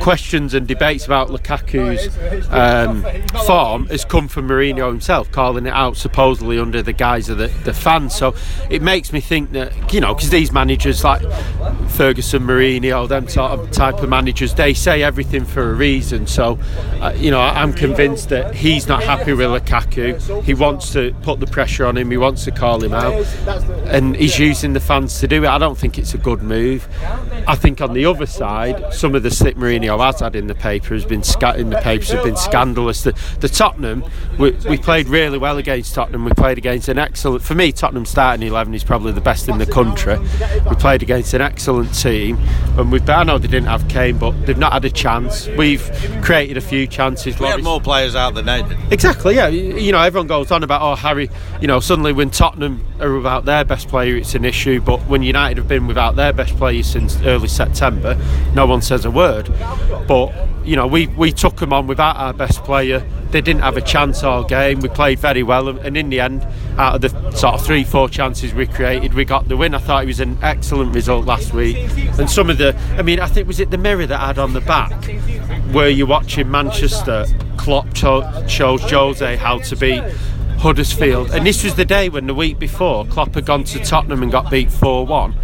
questions 0.00 0.54
and 0.54 0.66
debates 0.66 1.04
about 1.06 1.28
Lukaku's 1.28 2.08
um, 2.50 3.02
form 3.46 3.86
has 3.86 4.04
come 4.04 4.28
from 4.28 4.48
Mourinho 4.48 4.88
himself, 4.88 5.30
calling 5.32 5.66
it 5.66 5.72
out 5.72 5.96
supposedly 5.96 6.58
under 6.58 6.82
the 6.82 6.92
guise 6.92 7.28
of 7.28 7.38
the, 7.38 7.48
the 7.64 7.74
fans. 7.74 8.14
So 8.14 8.34
it 8.70 8.82
makes 8.82 9.12
me 9.12 9.20
think 9.20 9.52
that 9.52 9.92
you 9.92 10.00
know, 10.00 10.14
because 10.14 10.30
these 10.30 10.52
managers 10.52 11.02
like 11.02 11.22
Ferguson, 11.90 12.42
Mourinho, 12.42 13.08
them 13.08 13.28
sort 13.28 13.52
of 13.52 13.70
type 13.70 13.96
of 13.96 14.08
managers, 14.08 14.54
they 14.54 14.74
say 14.74 15.02
everything 15.02 15.44
for 15.44 15.70
a 15.70 15.74
reason. 15.74 16.26
So 16.26 16.58
uh, 17.00 17.14
you 17.16 17.30
know, 17.30 17.40
I'm 17.40 17.72
convinced 17.72 18.28
that 18.28 18.54
he's 18.54 18.86
not 18.86 19.02
happy 19.02 19.32
with 19.32 19.48
Lukaku. 19.48 20.42
He 20.44 20.54
wants 20.54 20.92
to 20.92 21.14
put 21.22 21.40
the 21.40 21.46
pressure 21.46 21.86
on 21.86 21.96
him. 21.96 22.10
He 22.10 22.16
wants 22.16 22.44
to 22.44 22.50
call 22.50 22.67
him 22.76 22.92
out, 22.92 23.24
and 23.86 24.14
he's 24.16 24.38
using 24.38 24.72
the 24.72 24.80
fans 24.80 25.20
to 25.20 25.28
do 25.28 25.44
it. 25.44 25.48
I 25.48 25.58
don't 25.58 25.78
think 25.78 25.98
it's 25.98 26.14
a 26.14 26.18
good 26.18 26.42
move. 26.42 26.86
I 27.46 27.54
think 27.54 27.80
on 27.80 27.94
the 27.94 28.04
other 28.04 28.26
side, 28.26 28.92
some 28.92 29.14
of 29.14 29.22
the 29.22 29.30
slip 29.30 29.56
Mourinho 29.56 29.98
has 30.04 30.20
had 30.20 30.36
in 30.36 30.46
the 30.46 30.54
paper 30.54 30.94
has 30.94 31.04
been 31.04 31.22
sca- 31.22 31.56
in 31.56 31.70
the 31.70 31.78
papers 31.78 32.10
have 32.10 32.24
been 32.24 32.36
scandalous. 32.36 33.02
The, 33.02 33.12
the 33.40 33.48
Tottenham, 33.48 34.04
we, 34.38 34.50
we 34.68 34.76
played 34.76 35.08
really 35.08 35.38
well 35.38 35.58
against 35.58 35.94
Tottenham. 35.94 36.24
We 36.24 36.32
played 36.32 36.58
against 36.58 36.88
an 36.88 36.98
excellent. 36.98 37.42
For 37.42 37.54
me, 37.54 37.72
Tottenham 37.72 38.04
starting 38.04 38.46
eleven 38.46 38.74
is 38.74 38.84
probably 38.84 39.12
the 39.12 39.20
best 39.20 39.48
in 39.48 39.58
the 39.58 39.66
country. 39.66 40.18
We 40.68 40.76
played 40.76 41.02
against 41.02 41.34
an 41.34 41.40
excellent 41.40 41.94
team, 41.94 42.38
and 42.76 42.92
we've. 42.92 43.08
I 43.08 43.22
know 43.24 43.38
they 43.38 43.48
didn't 43.48 43.68
have 43.68 43.88
Kane, 43.88 44.18
but 44.18 44.32
they've 44.46 44.58
not 44.58 44.72
had 44.72 44.84
a 44.84 44.90
chance. 44.90 45.46
We've 45.48 45.82
created 46.22 46.56
a 46.56 46.60
few 46.60 46.86
chances. 46.86 47.38
We 47.38 47.46
had 47.46 47.62
more 47.62 47.80
players 47.80 48.14
out 48.14 48.34
than 48.34 48.44
they 48.44 48.62
did. 48.62 48.92
Exactly, 48.92 49.36
yeah. 49.36 49.48
You 49.48 49.92
know, 49.92 50.00
everyone 50.00 50.26
goes 50.26 50.50
on 50.50 50.62
about, 50.62 50.82
oh, 50.82 50.94
Harry, 50.94 51.30
you 51.60 51.66
know, 51.66 51.80
suddenly 51.80 52.12
when 52.12 52.30
Tottenham 52.30 52.57
are 52.62 53.14
without 53.14 53.44
their 53.44 53.64
best 53.64 53.88
player, 53.88 54.16
it's 54.16 54.34
an 54.34 54.44
issue. 54.44 54.80
But 54.80 55.00
when 55.02 55.22
United 55.22 55.58
have 55.58 55.68
been 55.68 55.86
without 55.86 56.16
their 56.16 56.32
best 56.32 56.56
player 56.56 56.82
since 56.82 57.20
early 57.22 57.48
September, 57.48 58.16
no 58.54 58.66
one 58.66 58.82
says 58.82 59.04
a 59.04 59.10
word. 59.10 59.50
But, 60.06 60.32
you 60.64 60.76
know, 60.76 60.86
we, 60.86 61.06
we 61.08 61.32
took 61.32 61.56
them 61.56 61.72
on 61.72 61.86
without 61.86 62.16
our 62.16 62.32
best 62.32 62.64
player. 62.64 63.06
They 63.30 63.40
didn't 63.40 63.62
have 63.62 63.76
a 63.76 63.82
chance 63.82 64.22
all 64.22 64.44
game. 64.44 64.80
We 64.80 64.88
played 64.88 65.18
very 65.18 65.42
well. 65.42 65.68
And 65.68 65.96
in 65.96 66.08
the 66.08 66.20
end, 66.20 66.46
out 66.78 66.94
of 66.94 67.00
the 67.02 67.30
sort 67.32 67.54
of 67.54 67.64
three, 67.64 67.84
four 67.84 68.08
chances 68.08 68.54
we 68.54 68.66
created, 68.66 69.14
we 69.14 69.24
got 69.24 69.48
the 69.48 69.56
win. 69.56 69.74
I 69.74 69.78
thought 69.78 70.04
it 70.04 70.06
was 70.06 70.20
an 70.20 70.38
excellent 70.42 70.94
result 70.94 71.26
last 71.26 71.52
week. 71.52 71.76
And 72.18 72.30
some 72.30 72.50
of 72.50 72.58
the, 72.58 72.76
I 72.96 73.02
mean, 73.02 73.20
I 73.20 73.26
think, 73.26 73.46
was 73.46 73.60
it 73.60 73.70
the 73.70 73.78
mirror 73.78 74.06
that 74.06 74.20
I 74.20 74.28
had 74.28 74.38
on 74.38 74.54
the 74.54 74.60
back 74.60 74.92
where 75.72 75.88
you're 75.88 76.06
watching 76.06 76.50
Manchester? 76.50 77.26
Klopp 77.58 77.92
cho- 77.92 78.46
shows 78.46 78.80
Jose 78.82 79.36
how 79.36 79.58
to 79.58 79.76
beat 79.76 80.02
Huddersfield. 80.58 81.30
And 81.30 81.46
this 81.46 81.62
was 81.62 81.74
the 81.76 81.84
day 81.84 82.08
when 82.08 82.26
the 82.26 82.34
week 82.34 82.58
before 82.58 83.06
Klopp 83.06 83.34
had 83.34 83.46
gone 83.46 83.64
to 83.64 83.78
Tottenham 83.84 84.22
and 84.22 84.32
got 84.32 84.50
beat 84.50 84.70
4 84.70 85.06
1. 85.06 85.34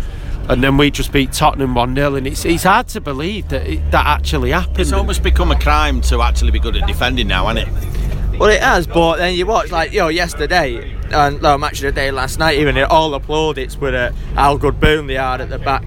And 0.49 0.63
then 0.63 0.77
we 0.77 0.91
just 0.91 1.13
beat 1.13 1.33
Tottenham 1.33 1.75
1 1.75 1.95
0. 1.95 2.17
And 2.17 2.27
it's, 2.27 2.45
it's 2.45 2.65
hard 2.65 2.89
to 2.89 3.01
believe 3.01 3.49
that 3.49 3.67
it, 3.67 3.91
that 3.93 4.07
actually 4.07 4.51
happened. 4.51 4.81
It's 4.81 4.93
almost 4.93 5.23
become 5.23 5.51
a 5.53 5.59
crime 5.59 6.01
to 6.03 6.21
actually 6.21 6.51
be 6.51 6.59
good 6.59 6.77
at 6.77 6.87
defending 6.87 7.29
now, 7.29 7.47
hasn't 7.47 7.69
it? 7.69 8.39
Well, 8.39 8.51
it 8.51 8.61
has, 8.61 8.89
but 8.89 9.17
then 9.19 9.35
you 9.35 9.47
watch 9.47 9.71
like 9.71 9.93
you 9.93 10.01
know 10.01 10.09
yesterday 10.09 10.93
and 11.13 11.41
no 11.41 11.57
match 11.57 11.75
of 11.75 11.83
the 11.83 11.93
day 11.93 12.11
last 12.11 12.41
night. 12.41 12.59
Even 12.59 12.77
it 12.77 12.91
all 12.91 13.19
applaudits 13.19 13.79
with 13.79 13.95
uh, 13.95 14.11
how 14.35 14.57
good 14.57 14.81
Burnley 14.81 15.17
are 15.17 15.41
at 15.41 15.49
the 15.49 15.59
back. 15.59 15.85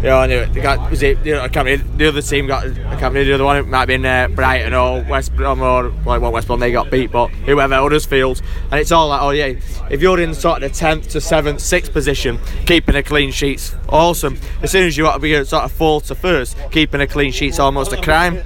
You 0.00 0.06
know, 0.06 0.22
it, 0.22 0.54
they 0.54 0.60
was 0.62 1.02
it? 1.02 1.18
You 1.26 1.34
know, 1.34 1.42
I 1.42 1.48
can't 1.48 1.98
the 1.98 2.08
other 2.08 2.22
team 2.22 2.46
got. 2.46 2.64
I 2.64 2.70
can't 2.70 3.12
remember 3.12 3.24
the 3.24 3.34
other 3.34 3.44
one. 3.44 3.58
It 3.58 3.66
might 3.66 3.80
have 3.80 3.88
been 3.88 4.06
uh, 4.06 4.28
Brighton 4.28 4.72
or 4.72 5.02
West 5.02 5.36
Brom 5.36 5.60
or 5.60 5.90
like 6.06 6.22
what 6.22 6.32
West 6.32 6.46
Brom 6.46 6.58
they 6.58 6.72
got 6.72 6.90
beat, 6.90 7.12
but 7.12 7.28
whoever 7.28 7.74
Huddersfield. 7.74 8.40
And 8.70 8.80
it's 8.80 8.92
all 8.92 9.08
like, 9.08 9.20
oh 9.20 9.28
yeah, 9.28 9.52
if 9.90 10.00
you're 10.00 10.18
in 10.18 10.32
sort 10.32 10.62
of 10.62 10.72
the 10.72 10.74
tenth 10.74 11.10
to 11.10 11.20
seventh, 11.20 11.60
sixth 11.60 11.92
position, 11.92 12.38
keeping 12.64 12.96
a 12.96 13.02
clean 13.02 13.30
sheet's 13.30 13.76
awesome. 13.90 14.38
As 14.62 14.70
soon 14.70 14.86
as 14.86 14.96
you 14.96 15.04
want 15.04 15.16
to 15.16 15.20
be 15.20 15.44
sort 15.44 15.64
of 15.64 15.72
fourth 15.72 16.06
to 16.06 16.14
first, 16.14 16.56
keeping 16.70 17.02
a 17.02 17.06
clean 17.06 17.30
sheet's 17.30 17.58
almost 17.58 17.92
a 17.92 18.00
crime. 18.00 18.42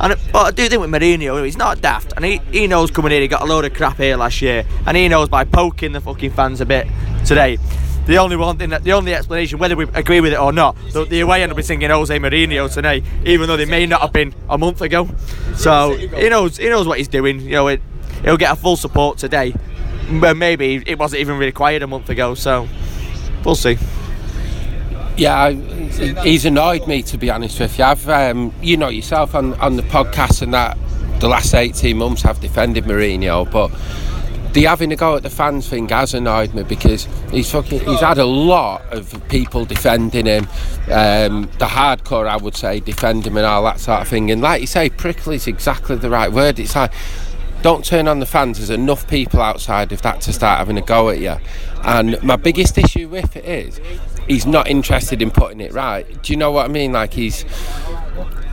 And 0.00 0.18
but 0.32 0.46
I 0.46 0.50
do 0.50 0.68
think 0.68 0.82
with 0.82 0.90
Mourinho, 0.90 1.42
he's 1.44 1.56
not 1.56 1.80
daft, 1.80 2.12
and 2.16 2.24
he, 2.24 2.38
he 2.50 2.66
knows 2.66 2.90
coming 2.90 3.12
here, 3.12 3.20
he 3.22 3.28
got 3.28 3.42
a 3.42 3.46
load 3.46 3.64
of 3.64 3.72
crap 3.72 3.96
here 3.96 4.16
last 4.16 4.40
year, 4.42 4.64
and 4.86 4.96
he 4.96 5.08
knows 5.08 5.30
by 5.30 5.44
poking 5.44 5.92
the 5.92 6.00
fucking 6.00 6.30
fans 6.32 6.60
a 6.60 6.66
bit 6.66 6.86
today. 7.24 7.58
The 8.06 8.16
only 8.18 8.34
one 8.34 8.56
thing 8.58 8.70
that 8.70 8.82
the 8.82 8.92
only 8.92 9.14
explanation, 9.14 9.58
whether 9.58 9.76
we 9.76 9.84
agree 9.94 10.20
with 10.20 10.32
it 10.32 10.38
or 10.38 10.52
not, 10.52 10.76
the, 10.92 11.04
the 11.04 11.20
away 11.20 11.42
end 11.42 11.52
will 11.52 11.56
be 11.56 11.62
singing 11.62 11.90
Jose 11.90 12.18
Mourinho 12.18 12.72
today, 12.72 13.04
even 13.24 13.46
though 13.46 13.56
they 13.56 13.66
may 13.66 13.86
not 13.86 14.00
have 14.00 14.12
been 14.12 14.34
a 14.48 14.58
month 14.58 14.80
ago. 14.80 15.08
So 15.54 15.94
he 15.94 16.28
knows 16.28 16.56
he 16.56 16.68
knows 16.68 16.88
what 16.88 16.98
he's 16.98 17.08
doing. 17.08 17.40
You 17.40 17.50
know, 17.50 17.68
it, 17.68 17.80
he'll 18.24 18.36
get 18.36 18.52
a 18.52 18.56
full 18.56 18.76
support 18.76 19.18
today, 19.18 19.54
but 20.20 20.36
maybe 20.36 20.82
it 20.86 20.98
wasn't 20.98 21.20
even 21.20 21.38
required 21.38 21.82
a 21.82 21.86
month 21.86 22.08
ago. 22.08 22.34
So 22.34 22.66
we'll 23.44 23.54
see. 23.54 23.78
Yeah, 25.16 25.50
he's 25.50 26.46
annoyed 26.46 26.88
me 26.88 27.02
to 27.02 27.18
be 27.18 27.30
honest 27.30 27.60
with 27.60 27.78
you. 27.78 27.84
I've, 27.84 28.08
um, 28.08 28.52
you 28.62 28.76
know, 28.76 28.88
yourself 28.88 29.34
on 29.34 29.54
on 29.60 29.76
the 29.76 29.82
podcast 29.82 30.42
and 30.42 30.54
that 30.54 30.78
the 31.20 31.28
last 31.28 31.54
eighteen 31.54 31.98
months 31.98 32.24
I've 32.24 32.40
defended 32.40 32.84
Mourinho, 32.84 33.48
but 33.50 33.70
the 34.52 34.64
having 34.64 34.92
a 34.92 34.96
go 34.96 35.16
at 35.16 35.22
the 35.22 35.30
fans 35.30 35.68
thing 35.68 35.88
has 35.88 36.14
annoyed 36.14 36.54
me 36.54 36.62
because 36.62 37.06
he's 37.30 37.50
fucking 37.50 37.80
he's 37.80 38.00
had 38.00 38.18
a 38.18 38.24
lot 38.24 38.82
of 38.92 39.28
people 39.28 39.64
defending 39.64 40.26
him, 40.26 40.44
um, 40.90 41.42
the 41.58 41.66
hardcore 41.66 42.28
I 42.28 42.36
would 42.36 42.56
say 42.56 42.80
defending 42.80 43.32
him 43.32 43.36
and 43.36 43.46
all 43.46 43.62
that 43.64 43.80
sort 43.80 44.02
of 44.02 44.08
thing. 44.08 44.30
And 44.30 44.40
like 44.42 44.60
you 44.60 44.66
say, 44.66 44.90
prickly 44.90 45.36
is 45.36 45.46
exactly 45.46 45.96
the 45.96 46.10
right 46.10 46.32
word. 46.32 46.58
It's 46.58 46.74
like 46.74 46.92
don't 47.62 47.84
turn 47.84 48.08
on 48.08 48.20
the 48.20 48.26
fans. 48.26 48.58
There's 48.58 48.70
enough 48.70 49.06
people 49.06 49.40
outside 49.40 49.92
of 49.92 50.02
that 50.02 50.22
to 50.22 50.32
start 50.32 50.58
having 50.58 50.78
a 50.78 50.82
go 50.82 51.10
at 51.10 51.18
you. 51.18 51.36
And 51.82 52.22
my 52.22 52.36
biggest 52.36 52.78
issue 52.78 53.08
with 53.08 53.36
it 53.36 53.44
is 53.44 53.80
he's 54.26 54.46
not 54.46 54.68
interested 54.68 55.20
in 55.20 55.30
putting 55.30 55.60
it 55.60 55.72
right. 55.72 56.22
Do 56.22 56.32
you 56.32 56.38
know 56.38 56.50
what 56.52 56.64
I 56.64 56.68
mean? 56.68 56.92
Like 56.92 57.12
he's 57.12 57.44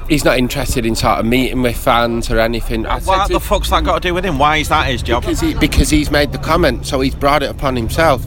he's 0.07 0.23
not 0.23 0.37
interested 0.37 0.85
in 0.85 0.95
sort 0.95 1.19
of 1.19 1.25
meeting 1.25 1.61
with 1.61 1.77
fans 1.77 2.31
or 2.31 2.39
anything. 2.39 2.85
I 2.85 2.99
What 2.99 3.29
the 3.29 3.39
fuck's 3.39 3.69
that 3.69 3.83
got 3.83 4.01
to 4.01 4.07
do 4.07 4.13
with 4.13 4.25
him? 4.25 4.39
Why 4.39 4.57
is 4.57 4.69
that 4.69 4.87
his 4.87 5.03
job? 5.03 5.23
because, 5.23 5.39
he, 5.39 5.53
because 5.53 5.89
he's 5.89 6.11
made 6.11 6.31
the 6.31 6.37
comment, 6.37 6.85
so 6.85 7.01
he's 7.01 7.15
brought 7.15 7.43
it 7.43 7.49
upon 7.49 7.75
himself. 7.75 8.25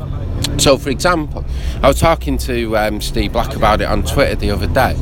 So, 0.59 0.77
for 0.77 0.91
example, 0.91 1.45
I 1.83 1.89
was 1.89 1.99
talking 1.99 2.37
to 2.39 2.77
um, 2.77 3.01
Steve 3.01 3.33
Black 3.33 3.57
about 3.57 3.81
it 3.81 3.85
on 3.85 4.05
Twitter 4.05 4.35
the 4.35 4.51
other 4.51 4.67
day, 4.67 4.95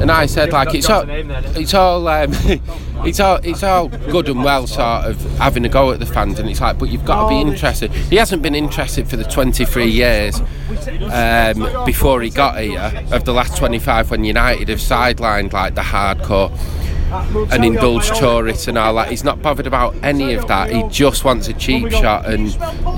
and 0.00 0.10
I 0.10 0.26
said 0.26 0.52
like 0.52 0.74
it's 0.74 0.88
all, 0.88 1.04
it's 1.08 1.74
all, 1.74 2.06
um, 2.06 2.30
it's 3.04 3.18
all, 3.18 3.40
it's 3.42 3.62
all 3.62 3.88
good 3.88 4.28
and 4.28 4.44
well, 4.44 4.66
sort 4.66 5.06
of 5.06 5.20
having 5.38 5.64
a 5.64 5.68
go 5.68 5.90
at 5.90 5.98
the 5.98 6.06
fans, 6.06 6.38
and 6.38 6.48
it's 6.48 6.60
like, 6.60 6.78
but 6.78 6.90
you've 6.90 7.04
got 7.04 7.24
to 7.24 7.28
be 7.28 7.40
interested. 7.40 7.90
He 7.90 8.16
hasn't 8.16 8.42
been 8.42 8.54
interested 8.54 9.08
for 9.08 9.16
the 9.16 9.24
23 9.24 9.86
years 9.86 10.40
um, 11.10 11.84
before 11.84 12.22
he 12.22 12.30
got 12.30 12.60
here, 12.60 12.92
of 13.10 13.24
the 13.24 13.32
last 13.32 13.56
25 13.56 14.10
when 14.10 14.24
United 14.24 14.68
have 14.68 14.78
sidelined 14.78 15.52
like 15.52 15.74
the 15.74 15.80
hardcore 15.80 16.56
and 17.10 17.64
indulge 17.64 18.08
tourists 18.18 18.68
and 18.68 18.78
all 18.78 18.94
that. 18.94 19.08
He's 19.10 19.24
not 19.24 19.42
bothered 19.42 19.66
about 19.66 19.94
any 20.02 20.34
of 20.34 20.46
that. 20.48 20.70
He 20.70 20.82
just 20.88 21.24
wants 21.24 21.48
a 21.48 21.54
cheap 21.54 21.90
shot, 21.90 22.26
and 22.26 22.48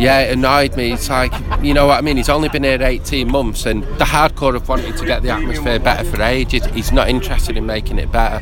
yeah, 0.01 0.21
it 0.21 0.33
annoyed 0.33 0.77
me. 0.77 0.93
It's 0.93 1.09
like, 1.09 1.33
you 1.63 1.75
know 1.75 1.87
what 1.87 1.99
I 1.99 2.01
mean? 2.01 2.17
He's 2.17 2.29
only 2.29 2.49
been 2.49 2.65
here 2.65 2.83
18 2.83 3.31
months, 3.31 3.67
and 3.67 3.83
the 3.83 4.05
hardcore 4.05 4.55
have 4.55 4.69
wanted 4.69 4.97
to 4.97 5.07
get 5.07 5.23
the 5.23 5.31
atmosphere 5.31 5.79
better 5.79 6.09
for 6.09 6.23
ages. 6.23 6.65
He's 6.67 6.93
not 6.93 7.09
interested 7.09 7.57
in 7.57 7.67
making 7.67 7.99
it 7.99 8.11
better. 8.11 8.41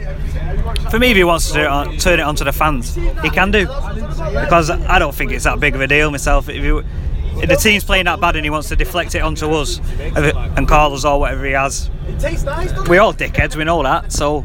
For 0.91 0.99
me, 0.99 1.11
if 1.11 1.17
he 1.17 1.25
wants 1.25 1.51
to 1.53 1.61
it 1.61 1.67
on, 1.67 1.97
turn 1.99 2.21
it 2.21 2.39
the 2.39 2.53
fans, 2.53 2.95
he 2.95 3.31
can 3.31 3.51
do. 3.51 3.67
Because 3.67 4.71
I 4.71 4.99
don't 4.99 5.15
think 5.15 5.33
it's 5.33 5.45
that 5.45 5.61
big 5.61 5.75
of 5.75 5.81
a 5.81 5.87
deal 5.87 6.11
myself. 6.11 6.49
If, 6.49 6.63
you, 6.63 6.85
the 7.47 7.57
team's 7.57 7.85
playing 7.85 8.07
that 8.07 8.21
bad 8.21 8.37
and 8.37 8.45
he 8.45 8.51
wants 8.51 8.69
to 8.69 8.77
deflect 8.77 9.15
it 9.15 9.21
onto 9.21 9.51
us 9.51 9.81
and 9.99 10.67
call 10.69 10.95
us 10.95 11.05
or 11.05 11.21
whatever 11.21 11.45
he 11.45 11.53
has, 11.53 11.91
we're 12.89 13.01
all 13.01 13.15
dickheads, 13.15 13.57
we 13.57 13.65
know 13.65 13.83
that. 13.83 14.13
So, 14.13 14.45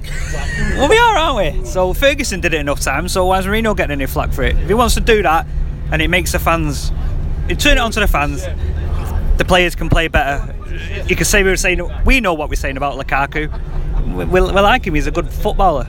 well, 0.76 0.90
we 0.90 0.98
are, 0.98 1.18
aren't 1.18 1.58
we? 1.58 1.66
So, 1.66 1.94
Ferguson 1.94 2.42
did 2.42 2.54
it 2.54 2.60
enough 2.60 2.82
times, 2.82 3.12
so 3.12 3.26
why 3.26 3.40
is 3.40 3.46
Mourinho 3.46 3.76
getting 3.76 3.94
any 3.94 4.06
flack 4.06 4.32
for 4.32 4.44
it? 4.44 4.56
If 4.58 4.68
he 4.68 4.74
wants 4.74 4.96
to 4.96 5.02
do 5.02 5.24
that 5.24 5.48
and 5.92 6.02
it 6.02 6.10
makes 6.10 6.32
the 6.32 6.40
fans, 6.40 6.92
you 7.48 7.56
turn 7.56 7.78
it 7.78 7.82
onto 7.82 8.00
the 8.00 8.08
fans, 8.08 8.46
the 9.38 9.46
players 9.46 9.76
can 9.76 9.90
play 9.90 10.08
better. 10.08 10.54
You 11.08 11.16
can 11.16 11.26
say 11.26 11.44
we 11.44 11.50
were 11.50 11.58
saying, 11.58 11.82
we 12.06 12.20
know 12.20 12.34
what 12.34 12.50
we're 12.50 12.56
saying 12.56 12.78
about 12.78 13.00
Lukaku. 13.00 13.52
We, 14.16 14.26
we 14.26 14.40
like 14.42 14.86
him, 14.86 14.96
he's 14.96 15.08
a 15.08 15.12
good 15.12 15.30
footballer. 15.30 15.88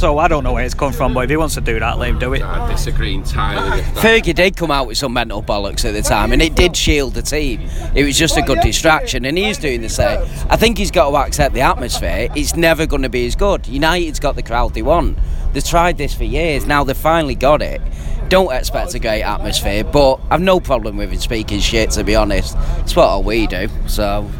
So 0.00 0.16
I 0.16 0.28
don't 0.28 0.42
know 0.44 0.54
where 0.54 0.64
it's 0.64 0.72
come 0.72 0.94
from, 0.94 1.12
but 1.12 1.24
if 1.24 1.30
he 1.30 1.36
wants 1.36 1.56
to 1.56 1.60
do 1.60 1.78
that, 1.78 1.98
let 1.98 2.08
him 2.08 2.18
do 2.18 2.32
it. 2.32 2.40
I 2.40 2.72
disagree 2.72 3.12
entirely 3.12 3.82
with 3.82 3.94
that. 3.96 4.02
Fergie 4.02 4.34
did 4.34 4.56
come 4.56 4.70
out 4.70 4.86
with 4.86 4.96
some 4.96 5.12
mental 5.12 5.42
bollocks 5.42 5.84
at 5.84 5.92
the 5.92 6.00
time, 6.00 6.32
and 6.32 6.40
it 6.40 6.54
did 6.54 6.74
shield 6.74 7.12
the 7.12 7.20
team. 7.20 7.68
It 7.94 8.04
was 8.04 8.16
just 8.16 8.38
a 8.38 8.40
good 8.40 8.60
distraction, 8.62 9.26
and 9.26 9.36
he's 9.36 9.58
doing 9.58 9.82
the 9.82 9.90
same. 9.90 10.22
I 10.48 10.56
think 10.56 10.78
he's 10.78 10.90
got 10.90 11.10
to 11.10 11.16
accept 11.18 11.54
the 11.54 11.60
atmosphere. 11.60 12.28
It's 12.34 12.56
never 12.56 12.86
going 12.86 13.02
to 13.02 13.10
be 13.10 13.26
as 13.26 13.36
good. 13.36 13.66
United's 13.66 14.20
got 14.20 14.36
the 14.36 14.42
crowd 14.42 14.72
they 14.72 14.80
want. 14.80 15.18
They've 15.52 15.62
tried 15.62 15.98
this 15.98 16.14
for 16.14 16.24
years. 16.24 16.64
Now 16.64 16.82
they've 16.82 16.96
finally 16.96 17.34
got 17.34 17.60
it. 17.60 17.82
Don't 18.30 18.54
expect 18.54 18.94
a 18.94 18.98
great 18.98 19.22
atmosphere, 19.22 19.84
but 19.84 20.18
I've 20.30 20.40
no 20.40 20.60
problem 20.60 20.96
with 20.96 21.12
him 21.12 21.20
speaking 21.20 21.60
shit. 21.60 21.90
To 21.90 22.04
be 22.04 22.16
honest, 22.16 22.56
it's 22.78 22.96
what 22.96 23.04
all 23.06 23.22
we 23.22 23.46
do. 23.46 23.68
So, 23.86 24.30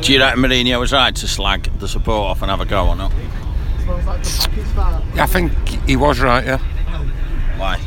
Do 0.00 0.10
you 0.10 0.20
reckon 0.20 0.40
Mourinho 0.40 0.80
was 0.80 0.90
right 0.90 1.14
to 1.16 1.28
slag 1.28 1.68
the 1.80 1.88
support 1.88 2.30
off 2.30 2.40
and 2.40 2.50
have 2.50 2.62
a 2.62 2.64
go 2.64 2.88
or 2.88 2.96
not? 2.96 3.12
I 3.88 5.26
think 5.26 5.52
he 5.86 5.96
was 5.96 6.20
right, 6.20 6.44
yeah. 6.44 6.58
Why? 7.58 7.78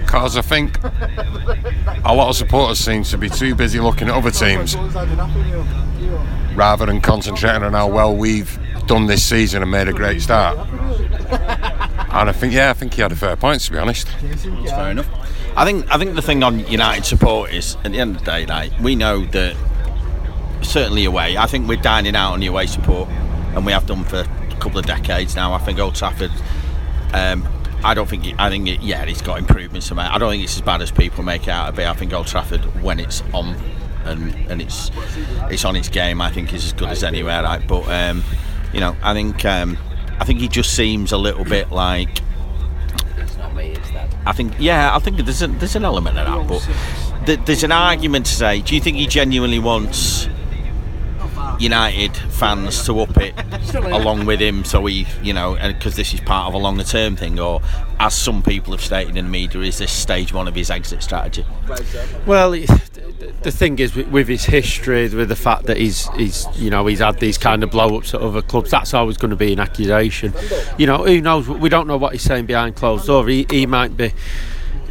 Because 0.00 0.36
I 0.36 0.42
think 0.42 0.82
a 0.82 2.14
lot 2.14 2.30
of 2.30 2.36
supporters 2.36 2.78
seem 2.78 3.02
to 3.04 3.18
be 3.18 3.28
too 3.28 3.54
busy 3.54 3.78
looking 3.80 4.08
at 4.08 4.14
other 4.14 4.30
teams 4.30 4.74
rather 6.54 6.86
than 6.86 7.00
concentrating 7.00 7.62
on 7.62 7.72
how 7.72 7.88
well 7.88 8.14
we've 8.14 8.58
done 8.86 9.06
this 9.06 9.22
season 9.22 9.62
and 9.62 9.70
made 9.70 9.88
a 9.88 9.92
great 9.92 10.22
start. 10.22 10.58
And 10.58 12.28
I 12.28 12.32
think, 12.32 12.52
yeah, 12.52 12.70
I 12.70 12.72
think 12.74 12.94
he 12.94 13.02
had 13.02 13.12
a 13.12 13.16
fair 13.16 13.36
point, 13.36 13.60
to 13.62 13.72
be 13.72 13.78
honest. 13.78 14.08
That's 14.22 14.44
fair 14.44 14.90
enough. 14.90 15.08
I 15.56 15.64
think 15.66 15.90
I 15.90 15.98
think 15.98 16.14
the 16.14 16.22
thing 16.22 16.42
on 16.42 16.60
United 16.66 17.04
support 17.04 17.52
is 17.52 17.76
at 17.84 17.92
the 17.92 17.98
end 17.98 18.16
of 18.16 18.24
the 18.24 18.30
day, 18.30 18.46
like 18.46 18.72
we 18.80 18.96
know 18.96 19.24
that 19.26 19.54
certainly 20.62 21.04
away. 21.04 21.36
I 21.36 21.46
think 21.46 21.68
we're 21.68 21.76
dining 21.76 22.16
out 22.16 22.32
on 22.32 22.40
the 22.40 22.46
away 22.46 22.66
support, 22.66 23.08
and 23.54 23.66
we 23.66 23.72
have 23.72 23.84
done 23.86 24.04
for 24.04 24.24
couple 24.60 24.78
of 24.78 24.86
decades 24.86 25.36
now. 25.36 25.52
I 25.52 25.58
think 25.58 25.78
Old 25.78 25.94
Trafford. 25.94 26.30
Um, 27.12 27.46
I 27.84 27.94
don't 27.94 28.08
think. 28.08 28.34
I 28.38 28.48
think 28.48 28.68
it, 28.68 28.80
yeah, 28.80 29.02
it's 29.02 29.22
got 29.22 29.38
improvements. 29.38 29.88
to 29.88 29.94
make. 29.94 30.10
I 30.10 30.18
don't 30.18 30.30
think 30.30 30.44
it's 30.44 30.56
as 30.56 30.62
bad 30.62 30.82
as 30.82 30.90
people 30.90 31.24
make 31.24 31.48
out 31.48 31.66
to 31.66 31.72
be. 31.72 31.84
I 31.84 31.94
think 31.94 32.12
Old 32.12 32.26
Trafford, 32.26 32.60
when 32.82 33.00
it's 33.00 33.22
on, 33.32 33.56
and 34.04 34.34
and 34.50 34.62
it's 34.62 34.90
it's 35.50 35.64
on 35.64 35.76
its 35.76 35.88
game, 35.88 36.20
I 36.20 36.30
think 36.30 36.52
is 36.52 36.66
as 36.66 36.72
good 36.72 36.88
as 36.88 37.02
anywhere. 37.02 37.42
Right, 37.42 37.66
but 37.66 37.88
um, 37.88 38.22
you 38.72 38.80
know, 38.80 38.96
I 39.02 39.14
think 39.14 39.44
um, 39.44 39.76
I 40.20 40.24
think 40.24 40.40
he 40.40 40.48
just 40.48 40.74
seems 40.74 41.12
a 41.12 41.18
little 41.18 41.44
bit 41.44 41.70
like. 41.70 42.20
I 44.24 44.32
think 44.32 44.54
yeah, 44.58 44.94
I 44.94 45.00
think 45.00 45.16
there's 45.16 45.42
a, 45.42 45.48
there's 45.48 45.74
an 45.74 45.84
element 45.84 46.16
of 46.16 46.26
that, 46.26 46.48
but 46.48 47.26
th- 47.26 47.40
there's 47.44 47.64
an 47.64 47.72
argument 47.72 48.26
to 48.26 48.32
say. 48.32 48.60
Do 48.60 48.76
you 48.76 48.80
think 48.80 48.96
he 48.96 49.08
genuinely 49.08 49.58
wants 49.58 50.28
United 51.62 52.16
fans 52.16 52.84
to 52.86 53.00
up 53.00 53.16
it 53.18 53.34
along 53.74 54.26
with 54.26 54.40
him, 54.40 54.64
so 54.64 54.84
he, 54.86 55.06
you 55.22 55.32
know, 55.32 55.56
because 55.60 55.96
this 55.96 56.12
is 56.12 56.20
part 56.20 56.48
of 56.48 56.54
a 56.54 56.58
longer 56.58 56.84
term 56.84 57.16
thing, 57.16 57.38
or 57.38 57.60
as 58.00 58.14
some 58.14 58.42
people 58.42 58.72
have 58.72 58.80
stated 58.80 59.16
in 59.16 59.26
the 59.26 59.30
media, 59.30 59.60
is 59.60 59.78
this 59.78 59.92
stage 59.92 60.32
one 60.32 60.48
of 60.48 60.54
his 60.54 60.70
exit 60.70 61.02
strategy? 61.02 61.44
Well, 62.26 62.50
the 62.50 63.52
thing 63.52 63.78
is 63.78 63.94
with, 63.94 64.08
with 64.08 64.28
his 64.28 64.44
history, 64.44 65.08
with 65.08 65.28
the 65.28 65.36
fact 65.36 65.66
that 65.66 65.76
he's 65.76 66.08
he's 66.16 66.46
you 66.56 66.70
know 66.70 66.86
he's 66.86 66.98
had 66.98 67.20
these 67.20 67.38
kind 67.38 67.62
of 67.62 67.70
blow 67.70 67.96
ups 67.96 68.14
at 68.14 68.20
other 68.20 68.42
clubs, 68.42 68.70
that's 68.70 68.92
always 68.94 69.16
going 69.16 69.30
to 69.30 69.36
be 69.36 69.52
an 69.52 69.60
accusation. 69.60 70.32
You 70.78 70.86
know, 70.86 71.04
who 71.04 71.20
knows? 71.20 71.48
We 71.48 71.68
don't 71.68 71.86
know 71.86 71.96
what 71.96 72.12
he's 72.12 72.22
saying 72.22 72.46
behind 72.46 72.76
closed 72.76 73.06
doors. 73.06 73.28
He, 73.28 73.46
he 73.48 73.66
might 73.66 73.96
be. 73.96 74.12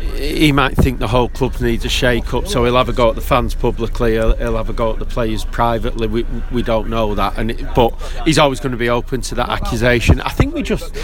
He 0.02 0.52
might 0.52 0.76
think 0.76 1.00
the 1.00 1.08
whole 1.08 1.30
club 1.30 1.60
needs 1.62 1.86
a 1.86 1.90
shake 1.90 2.34
up, 2.34 2.48
so 2.48 2.66
he'll 2.66 2.76
have 2.76 2.90
a 2.90 2.94
go 2.94 3.10
at 3.10 3.16
the 3.16 3.22
fans 3.22 3.54
publicly. 3.54 4.14
He'll, 4.14 4.36
he'll 4.36 4.58
have 4.58 4.70
a 4.70 4.74
go 4.74 4.92
at 4.92 5.00
the 5.00 5.06
players 5.06 5.46
privately. 5.46 6.08
We, 6.08 6.26
we 6.52 6.64
don't 6.64 6.90
know 6.90 7.14
that, 7.16 7.38
and 7.38 7.52
it, 7.52 7.66
but 7.76 7.94
he's 8.26 8.40
always 8.40 8.60
going 8.60 8.72
to 8.72 8.78
be 8.78 8.90
open 8.90 9.22
to 9.22 9.36
that 9.36 9.50
accusation. 9.50 10.20
I 10.22 10.30
think 10.30 10.54
we 10.54 10.64
just 10.64 10.96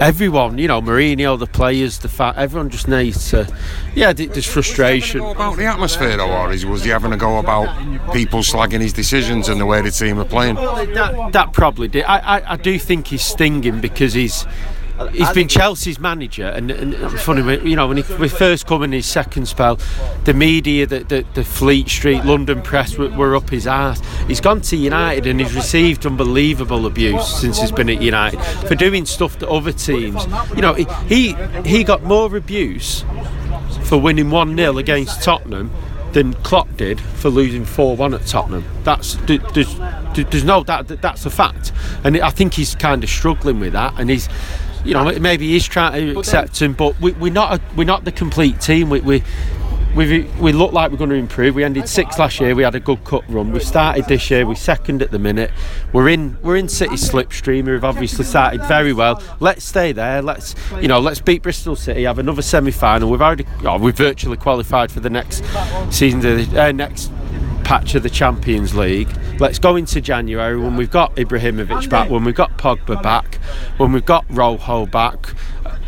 everyone, 0.00 0.58
you 0.58 0.68
know, 0.68 0.80
Mourinho, 0.80 1.38
the 1.38 1.46
players, 1.46 1.98
the 1.98 2.08
fa- 2.08 2.34
everyone 2.36 2.70
just 2.70 2.88
needs 2.88 3.30
to. 3.30 3.46
Yeah, 3.94 4.12
th- 4.12 4.30
there's 4.30 4.46
frustration. 4.46 5.20
About 5.20 5.56
the 5.56 5.66
atmosphere, 5.66 6.16
though, 6.16 6.30
or 6.30 6.48
was 6.48 6.84
he 6.84 6.90
having 6.90 7.12
a 7.12 7.16
go 7.16 7.38
about 7.38 8.12
people 8.12 8.40
slagging 8.40 8.80
his 8.80 8.92
decisions 8.92 9.48
and 9.48 9.60
the 9.60 9.66
way 9.66 9.82
the 9.82 9.90
team 9.90 10.18
are 10.18 10.24
playing? 10.24 10.56
That, 10.56 11.32
that 11.32 11.52
probably 11.52 11.88
did. 11.88 12.04
I, 12.04 12.38
I, 12.38 12.52
I 12.52 12.56
do 12.56 12.78
think 12.78 13.08
he's 13.08 13.22
stinging 13.22 13.80
because 13.80 14.14
he's 14.14 14.46
he's 15.12 15.30
been 15.32 15.48
Chelsea's 15.48 15.98
manager, 15.98 16.46
and, 16.46 16.70
and 16.70 16.94
funny, 17.20 17.68
you 17.68 17.76
know, 17.76 17.88
when 17.88 17.98
he 17.98 18.14
we 18.14 18.28
first 18.28 18.66
come 18.66 18.82
in 18.82 18.92
his 18.92 19.06
second 19.06 19.46
spell, 19.46 19.78
the 20.24 20.34
media, 20.34 20.86
the, 20.86 21.00
the, 21.00 21.24
the 21.34 21.44
Fleet 21.44 21.88
Street, 21.88 22.24
London 22.24 22.62
press 22.62 22.96
were, 22.96 23.10
were 23.10 23.36
up 23.36 23.50
his 23.50 23.66
arse. 23.66 24.00
He's 24.26 24.40
gone 24.40 24.60
to 24.62 24.76
United 24.76 25.26
and 25.26 25.40
he's 25.40 25.54
received 25.54 26.06
unbelievable 26.06 26.86
abuse 26.86 27.40
since 27.40 27.60
he's 27.60 27.72
been 27.72 27.90
at 27.90 28.00
United 28.00 28.40
for 28.66 28.74
doing 28.74 29.06
stuff 29.06 29.38
to 29.38 29.48
other 29.48 29.72
teams. 29.72 30.26
You 30.54 30.62
know, 30.62 30.74
he 30.74 30.86
he, 31.08 31.36
he 31.64 31.84
got 31.84 32.02
more 32.02 32.34
abuse 32.36 33.04
for 33.84 34.00
winning 34.00 34.30
1 34.30 34.56
0 34.56 34.78
against 34.78 35.22
Tottenham 35.22 35.70
than 36.12 36.32
Klopp 36.34 36.76
did 36.76 37.00
for 37.00 37.28
losing 37.28 37.64
4 37.64 37.96
1 37.96 38.14
at 38.14 38.26
Tottenham. 38.26 38.64
That's 38.84 39.16
there's, 39.26 39.78
there's 40.14 40.44
no 40.44 40.64
doubt 40.64 40.88
that 40.88 41.02
that's 41.02 41.26
a 41.26 41.30
fact. 41.30 41.72
And 42.04 42.18
I 42.18 42.30
think 42.30 42.54
he's 42.54 42.74
kind 42.74 43.04
of 43.04 43.10
struggling 43.10 43.60
with 43.60 43.74
that. 43.74 43.94
And 43.98 44.08
he's, 44.08 44.28
you 44.86 44.94
know, 44.94 45.18
maybe 45.18 45.48
he's 45.48 45.66
trying 45.66 46.14
to 46.14 46.18
accept 46.18 46.60
him, 46.62 46.72
but 46.72 46.98
we, 47.00 47.12
we're 47.12 47.32
not 47.32 47.54
a, 47.54 47.60
we're 47.76 47.84
not 47.84 48.04
the 48.04 48.12
complete 48.12 48.60
team. 48.60 48.88
We, 48.88 49.00
we 49.00 49.22
we 49.96 50.22
we 50.40 50.52
look 50.52 50.72
like 50.72 50.90
we're 50.90 50.98
going 50.98 51.10
to 51.10 51.16
improve. 51.16 51.54
We 51.54 51.64
ended 51.64 51.88
sixth 51.88 52.18
last 52.18 52.38
year. 52.38 52.54
We 52.54 52.62
had 52.62 52.74
a 52.74 52.80
good 52.80 53.02
cut 53.04 53.24
run. 53.28 53.50
We 53.50 53.60
started 53.60 54.04
this 54.06 54.30
year. 54.30 54.46
We're 54.46 54.54
second 54.54 55.00
at 55.00 55.10
the 55.10 55.18
minute. 55.18 55.50
We're 55.92 56.10
in 56.10 56.36
we're 56.42 56.56
in 56.56 56.68
City 56.68 56.96
slipstream. 56.96 57.64
We've 57.64 57.82
obviously 57.82 58.24
started 58.26 58.62
very 58.64 58.92
well. 58.92 59.22
Let's 59.40 59.64
stay 59.64 59.92
there. 59.92 60.20
Let's 60.20 60.54
you 60.80 60.88
know 60.88 61.00
let's 61.00 61.20
beat 61.20 61.42
Bristol 61.42 61.76
City. 61.76 62.04
Have 62.04 62.18
another 62.18 62.42
semi 62.42 62.70
final. 62.70 63.10
We've 63.10 63.22
already 63.22 63.46
oh, 63.64 63.78
we've 63.78 63.96
virtually 63.96 64.36
qualified 64.36 64.92
for 64.92 65.00
the 65.00 65.10
next 65.10 65.42
season. 65.90 66.24
Uh, 66.56 66.72
next 66.72 67.10
patch 67.64 67.94
of 67.94 68.02
the 68.02 68.10
Champions 68.10 68.74
League. 68.74 69.08
Let's 69.38 69.58
go 69.58 69.76
into 69.76 70.00
January 70.00 70.56
when 70.58 70.76
we've 70.76 70.90
got 70.90 71.14
Ibrahimovic 71.16 71.90
back, 71.90 72.10
when 72.10 72.24
we've 72.24 72.34
got 72.34 72.56
Pogba 72.56 73.02
back, 73.02 73.36
when 73.76 73.92
we've 73.92 74.04
got 74.04 74.24
Rojo 74.30 74.86
back, 74.86 75.34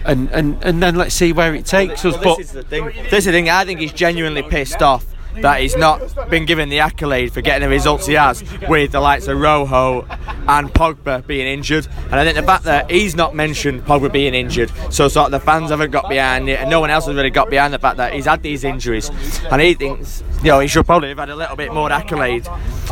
and, 0.05 0.29
and, 0.31 0.63
and 0.63 0.83
then 0.83 0.97
let's 0.97 1.15
see 1.15 1.33
where 1.33 1.55
it 1.55 1.65
takes 1.65 2.05
us. 2.05 2.17
But 2.17 2.37
this 2.37 2.49
is 2.49 2.53
the 2.53 2.63
thing. 2.63 2.85
This 3.11 3.21
is 3.21 3.25
the 3.27 3.33
thing. 3.33 3.49
I 3.49 3.65
think 3.65 3.81
he's 3.81 3.93
genuinely 3.93 4.43
pissed 4.43 4.83
off 4.83 5.07
that 5.43 5.61
he's 5.61 5.77
not 5.77 6.01
been 6.31 6.45
given 6.45 6.69
the 6.69 6.81
accolade 6.81 7.33
for 7.33 7.41
getting 7.41 7.69
the 7.69 7.69
results 7.69 8.07
he 8.07 8.15
has 8.15 8.43
with 8.69 8.93
the 8.93 9.01
likes 9.01 9.27
of 9.29 9.39
Rojo 9.39 10.07
and 10.49 10.69
Pogba 10.73 11.27
being 11.27 11.47
injured. 11.47 11.87
And 12.07 12.15
I 12.15 12.25
think 12.25 12.37
the 12.37 12.43
fact 12.43 12.65
that 12.65 12.91
he's 12.91 13.15
not 13.15 13.35
mentioned 13.35 13.85
Pogba 13.85 14.13
being 14.13 14.35
injured, 14.35 14.71
so 14.91 15.09
sort 15.09 15.27
of 15.27 15.33
the 15.33 15.41
fans 15.41 15.71
haven't 15.71 15.91
got 15.91 16.09
behind 16.09 16.49
it, 16.49 16.61
and 16.61 16.71
no 16.71 16.81
one 16.81 16.91
else 16.91 17.07
has 17.07 17.15
really 17.15 17.31
got 17.31 17.51
behind 17.51 17.73
the 17.75 17.79
fact 17.79 17.97
that 17.99 18.13
he's 18.13 18.25
had 18.27 18.43
these 18.43 18.65
injuries. 18.65 19.11
And 19.51 19.61
he 19.61 19.75
thinks, 19.75 20.23
you 20.43 20.51
know, 20.51 20.61
he 20.61 20.69
should 20.69 20.87
probably 20.87 21.09
have 21.11 21.19
had 21.19 21.31
a 21.31 21.37
little 21.37 21.57
bit 21.57 21.73
more 21.73 21.91
accolade 21.91 22.47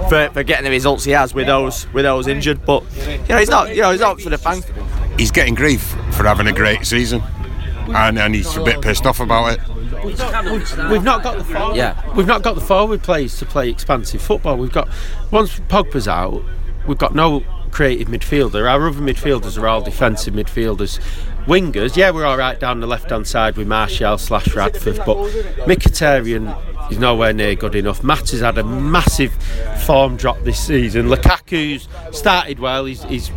for, 0.08 0.28
for 0.32 0.42
getting 0.42 0.64
the 0.64 0.70
results 0.70 1.04
he 1.04 1.12
has 1.12 1.34
with 1.34 1.46
those 1.46 1.90
with 1.92 2.04
those 2.04 2.26
injured. 2.26 2.64
But 2.64 2.84
you 2.96 3.28
know, 3.28 3.38
he's 3.38 3.50
not, 3.50 3.74
you 3.74 3.82
know, 3.82 3.90
he's 3.92 4.00
not 4.00 4.20
for 4.20 4.30
the 4.30 4.38
fans. 4.38 4.64
He's 5.16 5.30
getting 5.30 5.54
grief 5.54 5.82
for 6.12 6.24
having 6.24 6.46
a 6.46 6.52
great 6.52 6.84
season, 6.84 7.22
and, 7.88 8.18
and 8.18 8.34
he's 8.34 8.56
a 8.56 8.62
bit 8.62 8.82
pissed 8.82 9.06
off 9.06 9.20
about 9.20 9.54
it. 9.54 9.60
We've 10.04 10.18
not 11.04 11.22
got 11.22 11.38
the 11.38 11.44
forward, 11.44 11.76
Yeah. 11.76 12.14
we've 12.14 12.26
not 12.26 12.42
got 12.42 12.54
the 12.54 12.60
forward 12.60 13.02
players 13.02 13.38
to 13.38 13.46
play 13.46 13.68
expansive 13.68 14.20
football. 14.22 14.56
We've 14.56 14.72
got 14.72 14.88
once 15.30 15.58
Pogba's 15.68 16.08
out, 16.08 16.42
we've 16.86 16.98
got 16.98 17.14
no 17.14 17.42
creative 17.70 18.08
midfielder. 18.08 18.70
Our 18.70 18.88
other 18.88 19.00
midfielders 19.00 19.60
are 19.60 19.66
all 19.66 19.82
defensive 19.82 20.34
midfielders. 20.34 20.98
Wingers, 21.46 21.96
yeah, 21.96 22.10
we're 22.10 22.24
all 22.24 22.36
right 22.38 22.58
down 22.58 22.80
the 22.80 22.86
left 22.86 23.10
hand 23.10 23.26
side 23.26 23.56
with 23.56 23.68
Martial 23.68 24.18
slash 24.18 24.46
Rashford, 24.46 25.04
but 25.06 25.16
Mkhitaryan 25.66 26.90
is 26.90 26.98
nowhere 26.98 27.32
near 27.32 27.54
good 27.54 27.74
enough. 27.74 28.02
Matt 28.02 28.30
has 28.30 28.40
had 28.40 28.58
a 28.58 28.64
massive 28.64 29.32
form 29.84 30.16
drop 30.16 30.40
this 30.42 30.58
season. 30.58 31.08
Lukaku's 31.08 31.86
started 32.12 32.58
well. 32.58 32.84
He's, 32.84 33.02
he's 33.04 33.30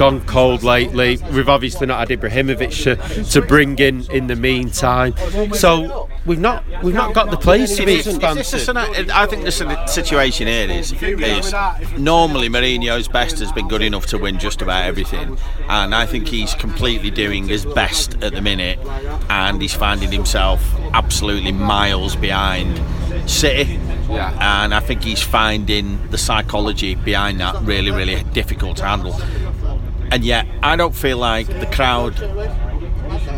gone 0.00 0.24
cold 0.24 0.62
lately. 0.62 1.18
We've 1.30 1.50
obviously 1.50 1.86
not 1.86 2.08
had 2.08 2.18
Ibrahimovic 2.18 2.72
to, 2.84 3.22
to 3.32 3.42
bring 3.42 3.78
in 3.78 4.10
in 4.10 4.28
the 4.28 4.34
meantime. 4.34 5.12
So 5.52 6.08
we've 6.24 6.40
not 6.40 6.64
we've 6.82 6.94
not 6.94 7.12
got 7.12 7.30
the 7.30 7.36
players 7.36 7.76
to 7.76 7.84
be 7.84 7.96
expansive. 7.96 8.66
an- 8.70 9.10
I 9.10 9.26
think 9.26 9.44
the 9.44 9.52
si- 9.52 9.86
situation 9.92 10.46
here 10.46 10.70
is, 10.70 10.92
is 11.02 11.52
normally 11.98 12.48
Mourinho's 12.48 13.08
best 13.08 13.40
has 13.40 13.52
been 13.52 13.68
good 13.68 13.82
enough 13.82 14.06
to 14.06 14.16
win 14.16 14.38
just 14.38 14.62
about 14.62 14.84
everything, 14.84 15.36
and 15.68 15.94
I 15.94 16.06
think 16.06 16.28
he's 16.28 16.54
completely 16.54 17.10
doing 17.10 17.46
his 17.46 17.66
best 17.66 18.14
at 18.22 18.32
the 18.32 18.40
minute, 18.40 18.78
and 19.28 19.60
he's 19.60 19.74
finding 19.74 20.10
himself 20.10 20.62
absolutely 20.94 21.52
miles 21.52 22.16
behind 22.16 22.80
City. 23.28 23.78
Yeah. 24.08 24.62
And 24.64 24.74
I 24.74 24.80
think 24.80 25.04
he's 25.04 25.22
finding 25.22 26.08
the 26.10 26.18
psychology 26.18 26.94
behind 26.96 27.38
that 27.40 27.54
really, 27.62 27.90
really 27.90 28.24
difficult 28.32 28.78
to 28.78 28.84
handle. 28.86 29.14
And 30.10 30.24
yet, 30.24 30.46
I 30.62 30.76
don't 30.76 30.94
feel 30.94 31.18
like 31.18 31.46
the 31.46 31.66
crowd 31.66 32.20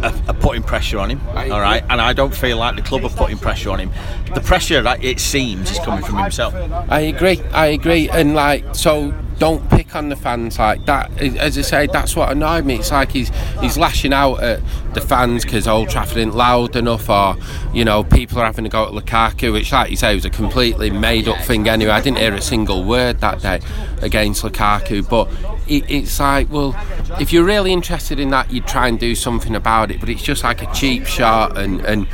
are, 0.03 0.15
are 0.29 0.35
putting 0.35 0.63
pressure 0.63 0.99
on 0.99 1.11
him. 1.11 1.21
All 1.29 1.61
right, 1.61 1.85
and 1.89 2.01
I 2.01 2.13
don't 2.13 2.35
feel 2.35 2.57
like 2.57 2.77
the 2.77 2.83
club 2.83 3.05
are 3.05 3.11
putting 3.11 3.39
pressure 3.39 3.71
on 3.71 3.79
him. 3.79 3.91
The 4.35 4.41
pressure, 4.41 4.83
it 5.01 5.21
seems, 5.21 5.71
is 5.71 5.79
coming 5.81 6.05
from 6.05 6.19
himself. 6.19 6.55
I 6.89 7.01
agree. 7.01 7.41
I 7.53 7.67
agree. 7.67 8.09
And 8.09 8.35
like, 8.35 8.75
so 8.75 9.15
don't 9.42 9.68
pick 9.70 9.96
on 9.96 10.09
the 10.09 10.14
fans 10.14 10.57
like 10.57 10.87
that. 10.87 11.11
As 11.20 11.59
I 11.59 11.62
say, 11.62 11.88
that's 11.88 12.14
what 12.14 12.31
annoyed 12.31 12.64
me. 12.64 12.76
It's 12.76 12.92
like 12.92 13.11
he's 13.11 13.28
he's 13.61 13.76
lashing 13.76 14.12
out 14.12 14.40
at 14.40 14.61
the 14.94 15.00
fans 15.00 15.44
because 15.44 15.66
Old 15.66 15.90
Trafford 15.90 16.18
isn't 16.18 16.37
loud 16.37 16.76
enough, 16.76 17.11
or 17.11 17.35
you 17.74 17.85
know, 17.85 18.05
people 18.05 18.38
are 18.38 18.44
having 18.44 18.62
to 18.62 18.70
go 18.70 18.85
at 18.87 18.92
Lukaku, 18.92 19.52
which, 19.52 19.72
like 19.72 19.90
you 19.90 19.96
say, 19.96 20.14
was 20.14 20.24
a 20.24 20.31
completely 20.31 20.90
made-up 20.90 21.38
thing. 21.38 21.68
Anyway, 21.68 21.90
I 21.90 22.00
didn't 22.00 22.18
hear 22.18 22.33
a 22.35 22.40
single 22.40 22.85
word 22.85 23.18
that 23.18 23.42
day 23.42 23.61
against 24.00 24.44
Lukaku, 24.44 25.09
but. 25.09 25.28
It, 25.68 25.88
it's 25.88 26.18
like, 26.18 26.50
well, 26.50 26.74
if 27.20 27.33
you're 27.33 27.44
really 27.44 27.72
interested 27.72 28.18
in 28.18 28.31
that, 28.31 28.52
you'd 28.52 28.66
try 28.66 28.88
and 28.88 28.98
do 28.98 29.14
something 29.14 29.55
about 29.55 29.92
it. 29.92 30.00
But 30.00 30.09
it's 30.09 30.22
just 30.22 30.42
like 30.42 30.61
a 30.61 30.70
cheap 30.74 31.07
shot, 31.07 31.57
and, 31.57 31.81
and 31.87 32.09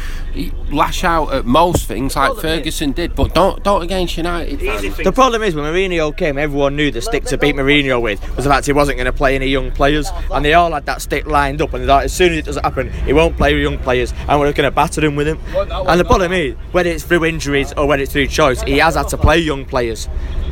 lash 0.70 1.04
out 1.04 1.32
at 1.32 1.44
most 1.44 1.86
things 1.86 2.16
like 2.16 2.36
Ferguson 2.38 2.92
did, 2.92 3.14
but 3.14 3.34
don't 3.34 3.62
don't 3.62 3.82
against 3.82 4.16
United. 4.16 4.60
fans. 4.60 4.96
The 4.96 5.12
problem 5.12 5.42
is 5.42 5.54
when 5.54 5.64
Mourinho 5.64 6.16
came, 6.16 6.38
everyone 6.38 6.76
knew 6.76 6.90
the 6.90 7.00
stick 7.00 7.24
to 7.24 7.38
beat 7.38 7.54
Mourinho 7.54 8.00
with 8.00 8.20
was 8.36 8.44
the 8.44 8.50
fact 8.50 8.66
he 8.66 8.72
wasn't 8.72 8.98
going 8.98 9.06
to 9.06 9.12
play 9.12 9.34
any 9.34 9.46
young 9.46 9.70
players, 9.70 10.10
and 10.30 10.44
they 10.44 10.54
all 10.54 10.72
had 10.72 10.86
that 10.86 11.02
stick 11.02 11.26
lined 11.26 11.60
up. 11.62 11.72
And 11.74 11.82
they 11.82 11.86
thought 11.86 12.04
as 12.04 12.12
soon 12.12 12.32
as 12.32 12.38
it 12.38 12.44
doesn't 12.44 12.64
happen, 12.64 12.90
he 12.90 13.12
won't 13.12 13.36
play 13.36 13.54
with 13.54 13.62
young 13.62 13.78
players, 13.78 14.12
and 14.28 14.40
we're 14.40 14.52
going 14.52 14.68
to 14.68 14.74
batter 14.74 15.04
him 15.04 15.16
with 15.16 15.28
him. 15.28 15.38
And 15.56 16.00
the 16.00 16.04
problem 16.04 16.32
is 16.32 16.54
whether 16.72 16.90
it's 16.90 17.04
through 17.04 17.24
injuries 17.24 17.72
or 17.76 17.86
whether 17.86 18.02
it's 18.02 18.12
through 18.12 18.28
choice, 18.28 18.62
he 18.62 18.78
has 18.78 18.94
had 18.94 19.08
to 19.08 19.18
play 19.18 19.38
young 19.38 19.64
players. 19.64 20.08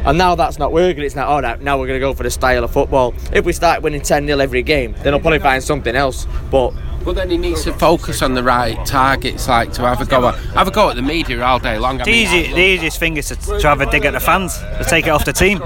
And 0.06 0.16
now 0.16 0.36
that's 0.36 0.58
not 0.58 0.72
working. 0.72 1.02
It's 1.02 1.16
not 1.16 1.26
oh, 1.28 1.32
all 1.32 1.42
right. 1.42 1.60
Now 1.60 1.78
we're 1.78 1.88
going 1.88 1.98
to 2.00 2.06
go 2.06 2.14
for 2.14 2.22
the 2.22 2.30
style 2.30 2.62
of 2.62 2.70
football. 2.70 3.12
If 3.32 3.44
we 3.44 3.52
start 3.52 3.82
winning 3.82 4.00
10 4.00 4.26
0 4.26 4.38
every 4.38 4.62
game, 4.62 4.94
then 5.02 5.12
I'll 5.12 5.20
probably 5.20 5.40
find 5.40 5.62
something 5.62 5.96
else. 5.96 6.26
But 6.48 6.72
But 7.04 7.16
then 7.16 7.28
he 7.28 7.36
needs 7.36 7.64
to 7.64 7.72
focus 7.72 8.22
on 8.22 8.34
the 8.34 8.42
right 8.42 8.84
targets, 8.86 9.48
like 9.48 9.72
to 9.72 9.82
have 9.82 10.00
a 10.00 10.06
go 10.06 10.28
at, 10.28 10.36
have 10.54 10.68
a 10.68 10.70
go 10.70 10.90
at 10.90 10.96
the 10.96 11.02
media 11.02 11.42
all 11.44 11.58
day 11.58 11.76
long. 11.78 12.00
I 12.00 12.04
The, 12.04 12.10
mean, 12.12 12.26
easy, 12.26 12.52
the 12.52 12.60
easiest 12.60 13.00
thing 13.00 13.16
is 13.16 13.28
to, 13.28 13.36
to 13.36 13.68
have 13.68 13.80
a 13.80 13.90
dig 13.90 14.04
at 14.04 14.12
the 14.12 14.20
fans, 14.20 14.58
to 14.58 14.84
take 14.88 15.06
it 15.08 15.10
off 15.10 15.24
the 15.24 15.32
team. 15.32 15.58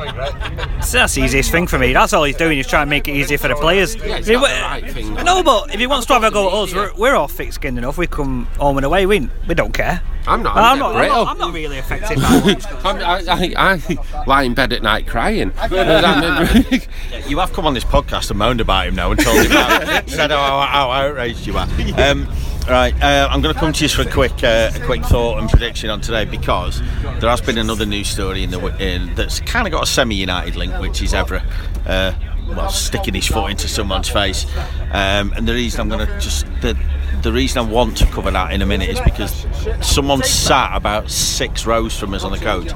So 0.83 0.99
that's 0.99 1.15
the 1.15 1.23
easiest 1.23 1.51
thing 1.51 1.67
for 1.67 1.79
me. 1.79 1.93
That's 1.93 2.15
all 2.15 2.25
he's 2.25 2.37
doing. 2.37 2.57
He's 2.57 2.67
trying 2.67 2.87
to 2.87 2.91
make 2.91 3.09
it 3.09 3.13
easier 3.13 3.37
for 3.37 3.49
the 3.49 3.57
players. 3.57 3.95
it's 3.97 4.05
If 4.05 4.27
he 4.27 4.33
not 4.35 4.49
the 4.49 4.63
right 4.63 4.91
thing. 4.91 5.15
No, 5.17 5.43
but 5.43 5.75
if 5.75 5.79
he 5.79 5.87
wants 5.87 6.07
to 6.07 6.15
have 6.15 6.25
a 6.25 6.31
go 6.31 6.49
at 6.49 6.55
us, 6.55 6.75
we're, 6.75 6.95
we're 6.95 7.15
all 7.15 7.29
thick-skinned 7.29 7.77
enough. 7.77 7.99
We 7.99 8.07
come 8.07 8.47
home 8.59 8.79
and 8.79 8.87
away. 8.87 9.05
We 9.05 9.29
we 9.47 9.55
don't 9.55 9.75
care. 9.75 10.03
I'm 10.27 10.43
not. 10.43 10.57
I'm 10.57 10.65
I'm, 10.65 10.79
not, 10.79 10.97
I'm 10.97 11.09
not, 11.09 11.29
I'm 11.29 11.39
not 11.39 11.55
really 11.55 11.79
affected 11.79 12.19
by 12.19 12.41
what's 12.45 12.67
going 12.83 13.03
on. 13.03 13.03
I'm, 13.03 13.29
I, 13.29 13.55
I, 13.57 13.77
I 13.77 14.25
lie 14.27 14.43
in 14.43 14.55
bed 14.55 14.73
at 14.73 14.83
night 14.83 15.07
crying. 15.07 15.53
You 17.27 17.39
have 17.39 17.53
come 17.53 17.67
on 17.67 17.75
this 17.75 17.85
podcast 17.85 18.31
and 18.31 18.39
moaned 18.39 18.61
about 18.61 18.89
him 18.89 18.97
now 18.97 19.13
and 19.13 19.21
told 19.21 19.45
him 19.45 19.53
how, 19.53 20.05
said 20.07 20.31
how, 20.31 20.61
how 20.61 20.91
outraged 20.91 21.47
you 21.47 21.57
are. 21.57 21.69
Um, 21.97 22.29
right, 22.69 22.93
uh, 23.01 23.29
I'm 23.31 23.41
going 23.41 23.55
to 23.55 23.61
come 23.61 23.73
to 23.73 23.85
you 23.85 23.89
for 23.89 24.03
a 24.03 24.11
quick, 24.11 24.43
uh, 24.43 24.73
a 24.75 24.81
quick 24.85 25.05
thought 25.05 25.39
and 25.39 25.49
prediction 25.49 25.91
on 25.91 26.01
today 26.01 26.25
because 26.25 26.81
there 27.21 27.31
has 27.31 27.41
been 27.41 27.59
another 27.59 27.87
news 27.87 28.09
story 28.09 28.43
in 28.43 28.51
the 28.51 28.61
in, 28.85 29.15
that's 29.15 29.39
kind 29.41 29.67
of 29.67 29.73
got 29.73 29.85
a 29.85 29.87
semi-United 29.87 30.57
link, 30.57 30.77
which 30.81 31.03
is 31.03 31.13
Evra. 31.13 31.45
Uh, 31.87 32.13
well, 32.57 32.71
sticking 32.71 33.15
his 33.15 33.27
foot 33.27 33.51
into 33.51 33.69
someone's 33.69 34.09
face, 34.09 34.47
um, 34.93 35.33
and 35.37 35.47
the 35.47 35.55
reason 35.55 35.81
I'm 35.81 35.89
going 35.89 36.07
to 36.07 36.21
just 36.21 36.47
the, 36.61 36.77
the 37.23 37.33
reason 37.33 37.59
I 37.59 37.71
want 37.71 37.97
to 37.99 38.07
cover 38.07 38.31
that 38.31 38.53
in 38.53 38.63
a 38.63 38.67
minute 38.67 38.89
is 38.89 39.01
because 39.01 39.47
someone 39.81 40.23
sat 40.23 40.77
about 40.77 41.11
six 41.11 41.67
rows 41.67 41.99
from 41.99 42.15
us 42.15 42.25
on 42.25 42.33
the 42.33 42.39
coach 42.39 42.73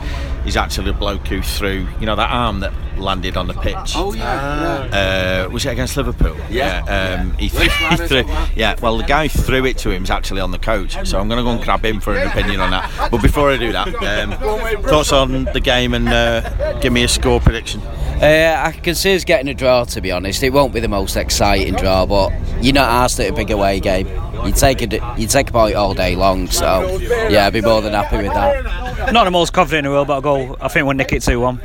is 0.46 0.57
actually 0.57 0.90
a 0.90 0.94
bloke 0.94 1.26
who 1.28 1.42
threw, 1.42 1.87
you 2.00 2.07
know, 2.07 2.16
that 2.16 2.30
arm 2.30 2.61
that 2.61 2.72
landed 2.98 3.37
on 3.37 3.46
the 3.46 3.54
pitch. 3.54 3.94
oh 3.96 4.12
yeah. 4.12 5.44
Uh, 5.46 5.50
was 5.50 5.64
it 5.66 5.70
against 5.70 5.96
Liverpool? 5.96 6.37
Yeah. 6.50 7.18
Um, 7.20 7.33
he, 7.38 7.48
threw, 7.48 7.68
he 7.68 7.96
threw. 7.96 8.24
Yeah. 8.54 8.76
Well, 8.80 8.98
the 8.98 9.04
guy 9.04 9.28
who 9.28 9.38
threw 9.40 9.64
it 9.66 9.78
to 9.78 9.90
him 9.90 10.04
is 10.04 10.11
actually 10.11 10.40
on 10.40 10.50
the 10.50 10.59
coach, 10.59 10.96
so 11.07 11.18
I'm 11.18 11.28
going 11.28 11.38
to 11.38 11.44
go 11.44 11.50
and 11.50 11.62
grab 11.62 11.85
him 11.85 12.00
for 12.00 12.14
an 12.14 12.28
opinion 12.28 12.61
on 12.61 12.70
that. 12.70 13.11
But 13.11 13.22
before 13.22 13.50
I 13.50 13.57
do 13.57 13.72
that, 13.72 13.88
um, 13.88 14.83
thoughts 14.83 15.12
on 15.12 15.44
the 15.44 15.61
game 15.61 15.94
and 15.94 16.09
uh, 16.09 16.78
give 16.80 16.92
me 16.92 17.04
a 17.04 17.09
score 17.09 17.40
prediction. 17.40 17.80
Uh, 18.22 18.62
I 18.64 18.72
can 18.72 18.94
see 18.94 19.14
us 19.14 19.24
getting 19.24 19.48
a 19.48 19.54
draw. 19.54 19.85
To 19.85 20.00
be 20.00 20.12
honest, 20.12 20.42
it 20.42 20.52
won't 20.52 20.72
be 20.72 20.80
the 20.80 20.88
most 20.88 21.16
exciting 21.16 21.74
draw, 21.74 22.07
but 22.07 22.33
you're 22.62 22.72
not 22.72 22.88
asked 22.88 23.18
at 23.18 23.28
a 23.28 23.33
big 23.33 23.50
away 23.50 23.80
game. 23.80 24.07
You 24.46 24.52
take 24.52 24.83
a 24.83 25.14
you 25.18 25.26
take 25.26 25.50
a 25.50 25.52
point 25.52 25.74
all 25.74 25.94
day 25.94 26.14
long. 26.14 26.46
So 26.46 26.98
yeah, 27.28 27.46
I'd 27.46 27.52
be 27.52 27.61
more 27.61 27.83
than 27.83 27.92
happy 27.92 28.18
with 28.18 28.33
that. 28.33 29.12
Not 29.12 29.24
the 29.24 29.30
most 29.30 29.52
confident 29.52 29.85
in 29.87 29.90
the 29.90 29.96
world, 29.96 30.07
but 30.07 30.14
I'll 30.14 30.20
go. 30.20 30.33
I 30.34 30.68
think 30.68 30.86
we'll 30.86 30.96
nick 30.96 31.12
it 31.12 31.22
2 31.22 31.40
1. 31.40 31.60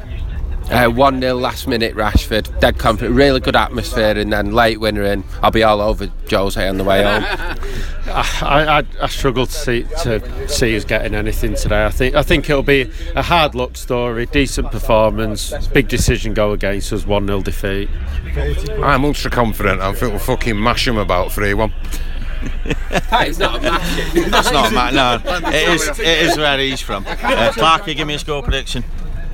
Uh, 0.69 0.88
1 0.88 1.19
0 1.19 1.34
last 1.34 1.67
minute 1.67 1.95
Rashford, 1.95 2.60
dead 2.60 2.77
confident, 2.77 3.15
really 3.15 3.39
good 3.39 3.55
atmosphere, 3.55 4.15
and 4.15 4.32
then 4.32 4.51
late 4.53 4.79
winner 4.79 5.01
in. 5.01 5.23
I'll 5.41 5.49
be 5.49 5.63
all 5.63 5.82
over 5.82 6.12
Jose 6.29 6.67
on 6.67 6.77
the 6.77 6.84
way 6.84 7.03
home. 7.03 7.23
I, 8.05 8.79
I, 8.79 8.84
I 9.01 9.08
struggle 9.08 9.47
to 9.47 9.51
see 9.51 9.84
to 10.03 10.47
see 10.47 10.77
us 10.77 10.86
getting 10.86 11.15
anything 11.15 11.55
today. 11.55 11.86
I 11.86 11.89
think 11.89 12.13
I 12.13 12.21
think 12.21 12.47
it'll 12.49 12.62
be 12.62 12.91
a 13.15 13.23
hard 13.23 13.55
luck 13.55 13.77
story, 13.77 14.27
decent 14.27 14.71
performance, 14.71 15.67
big 15.69 15.88
decision 15.88 16.36
go 16.36 16.51
against 16.51 16.93
us, 16.93 17.05
one 17.05 17.25
0 17.25 17.41
defeat. 17.41 17.89
I'm 18.84 19.05
ultra 19.05 19.32
confident. 19.32 19.82
I 19.82 19.91
think 19.93 20.12
we'll 20.12 20.19
fucking 20.19 20.62
mash 20.62 20.86
them 20.86 20.97
about 20.97 21.32
3 21.32 21.55
1. 21.55 21.73
That 23.10 23.28
is 23.28 23.39
not 23.39 23.60
a 23.60 23.62
match. 23.62 24.13
That's 24.30 24.52
not 24.52 24.71
Matt. 24.73 24.93
No, 24.93 25.21
it 25.49 25.69
is. 25.69 25.99
It 25.99 26.08
is 26.08 26.38
where 26.38 26.58
he's 26.58 26.82
from. 26.82 27.06
Uh, 27.30 27.52
Clarky, 27.52 27.95
give 27.95 28.08
me 28.08 28.15
a 28.15 28.19
score 28.19 28.41
prediction. 28.41 28.84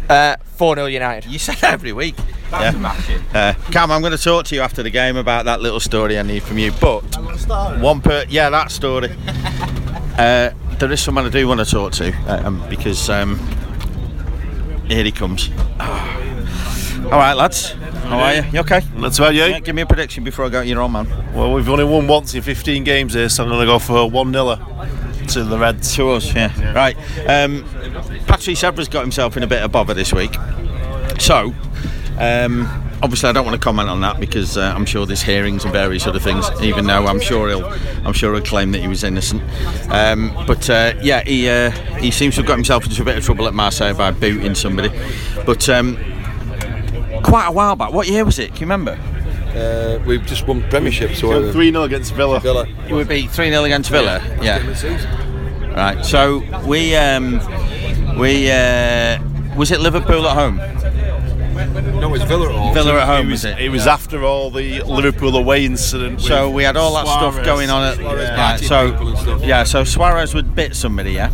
uh, 0.09 0.35
4 0.57 0.75
0 0.75 0.87
United. 0.87 1.29
You 1.31 1.39
say 1.39 1.55
that 1.55 1.73
every 1.73 1.93
week. 1.93 2.15
Yeah. 2.51 2.95
Uh, 3.33 3.53
Cam, 3.71 3.91
I'm 3.91 4.01
going 4.01 4.11
to 4.15 4.17
talk 4.23 4.45
to 4.47 4.55
you 4.55 4.61
after 4.61 4.83
the 4.83 4.89
game 4.89 5.17
about 5.17 5.45
that 5.45 5.61
little 5.61 5.79
story 5.79 6.19
I 6.19 6.23
need 6.23 6.43
from 6.43 6.57
you. 6.57 6.71
But 6.79 7.01
one 7.79 8.01
per, 8.01 8.25
yeah, 8.29 8.49
that 8.49 8.71
story. 8.71 9.11
Uh, 10.17 10.51
there 10.79 10.91
is 10.91 11.01
someone 11.01 11.25
I 11.25 11.29
do 11.29 11.47
want 11.47 11.59
to 11.61 11.65
talk 11.65 11.93
to 11.93 12.13
uh, 12.27 12.47
um, 12.47 12.63
because 12.69 13.09
um, 13.09 13.37
here 14.87 15.03
he 15.03 15.11
comes. 15.11 15.49
All 17.05 17.19
right, 17.19 17.33
lads. 17.33 17.69
How 17.69 18.17
are 18.17 18.33
you? 18.33 18.43
You 18.51 18.59
okay? 18.61 18.81
That's 18.97 19.19
about 19.19 19.35
you. 19.35 19.43
Yeah, 19.43 19.59
give 19.59 19.75
me 19.75 19.83
a 19.83 19.85
prediction 19.85 20.23
before 20.23 20.45
I 20.45 20.49
go. 20.49 20.61
You're 20.61 20.81
on, 20.81 20.91
man. 20.91 21.33
Well, 21.35 21.53
we've 21.53 21.69
only 21.69 21.83
won 21.83 22.07
once 22.07 22.33
in 22.33 22.41
15 22.41 22.83
games 22.83 23.13
here, 23.13 23.29
so 23.29 23.43
I'm 23.43 23.49
going 23.49 23.59
to 23.59 23.65
go 23.67 23.77
for 23.77 24.09
1 24.09 24.33
0 24.33 24.55
to 25.27 25.43
the 25.43 25.57
Reds. 25.57 25.95
To 25.95 26.09
us, 26.09 26.33
yeah. 26.33 26.73
Right. 26.73 26.97
Um, 27.29 27.63
Patrice 28.25 28.63
Evra's 28.63 28.89
got 28.89 29.01
himself 29.01 29.37
in 29.37 29.43
a 29.43 29.47
bit 29.47 29.61
of 29.61 29.71
bother 29.71 29.93
this 29.93 30.13
week. 30.13 30.33
So, 31.19 31.53
um, 32.17 32.67
obviously, 33.03 33.29
I 33.29 33.33
don't 33.33 33.45
want 33.45 33.55
to 33.55 33.63
comment 33.63 33.87
on 33.87 34.01
that 34.01 34.19
because 34.19 34.57
uh, 34.57 34.73
I'm 34.75 34.85
sure 34.85 35.05
there's 35.05 35.21
hearings 35.21 35.63
and 35.63 35.71
various 35.71 36.07
other 36.07 36.19
things. 36.19 36.49
Even 36.63 36.87
though 36.87 37.05
I'm 37.05 37.19
sure 37.19 37.49
he'll, 37.49 37.65
I'm 38.03 38.13
sure 38.13 38.33
he'll 38.33 38.43
claim 38.43 38.71
that 38.71 38.81
he 38.81 38.87
was 38.87 39.03
innocent. 39.03 39.43
Um, 39.89 40.33
but 40.47 40.67
uh, 40.71 40.95
yeah, 41.01 41.21
he 41.23 41.47
uh, 41.49 41.69
he 41.99 42.09
seems 42.09 42.33
to 42.35 42.41
have 42.41 42.47
got 42.47 42.55
himself 42.55 42.83
into 42.85 42.99
a 43.03 43.05
bit 43.05 43.15
of 43.15 43.23
trouble 43.23 43.47
at 43.47 43.53
Marseille 43.53 43.93
by 43.93 44.09
booting 44.09 44.55
somebody. 44.55 44.89
But 45.45 45.69
um, 45.69 45.97
quite 47.25 47.47
a 47.47 47.51
while 47.51 47.75
back. 47.75 47.91
What 47.91 48.07
year 48.07 48.23
was 48.23 48.39
it? 48.39 48.49
Can 48.49 48.55
you 48.57 48.73
remember? 48.73 48.97
Uh, 49.55 49.99
we've 50.05 50.25
just 50.25 50.45
won 50.47 50.61
Premiership, 50.69 51.15
so 51.15 51.51
3 51.51 51.71
0 51.71 51.83
against 51.83 52.13
Villa. 52.13 52.39
Villa. 52.39 52.67
It 52.87 52.93
would 52.93 53.07
be 53.07 53.27
3 53.27 53.49
0 53.49 53.63
against 53.63 53.89
Villa. 53.89 54.21
Yeah. 54.41 54.59
Right. 55.75 56.05
So 56.05 56.41
we 56.65 56.95
um, 56.95 57.39
we 58.17 58.51
uh, 58.51 59.19
was 59.55 59.71
it 59.71 59.79
Liverpool 59.79 60.27
at 60.27 60.35
home? 60.35 60.57
No, 61.99 62.13
it's 62.13 62.25
Villa 62.25 62.49
at 62.49 62.55
home. 62.55 62.73
Villa 62.73 62.99
at 62.99 63.07
home 63.07 63.27
It 63.27 63.31
was 63.31 63.43
was, 63.43 63.45
it? 63.45 63.59
it 63.59 63.69
was 63.69 63.87
after 63.87 64.23
all 64.23 64.51
the 64.51 64.81
Liverpool 64.83 65.35
away 65.37 65.63
incident. 65.65 66.19
So 66.21 66.49
we 66.49 66.63
had 66.63 66.75
all 66.75 66.93
that 66.95 67.07
stuff 67.07 67.43
going 67.45 67.69
on 67.69 67.83
at 67.83 67.95
Suarez 67.95 68.27
yeah, 68.27 68.35
biting 68.35 68.67
so 68.67 68.93
and 68.93 69.17
stuff. 69.17 69.41
yeah 69.43 69.63
so 69.63 69.83
Suarez 69.85 70.33
would 70.35 70.53
bit 70.53 70.75
somebody 70.75 71.13
yeah 71.13 71.29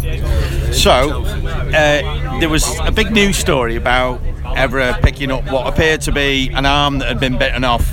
so 0.71 1.23
uh, 1.23 2.39
there 2.39 2.49
was 2.49 2.67
a 2.81 2.91
big 2.91 3.11
news 3.11 3.37
story 3.37 3.75
about 3.75 4.21
Evra 4.61 5.01
picking 5.01 5.31
up 5.31 5.43
what 5.51 5.67
appeared 5.67 6.01
to 6.01 6.11
be 6.11 6.49
an 6.53 6.65
arm 6.65 6.99
that 6.99 7.07
had 7.07 7.19
been 7.19 7.37
bitten 7.37 7.63
off 7.63 7.89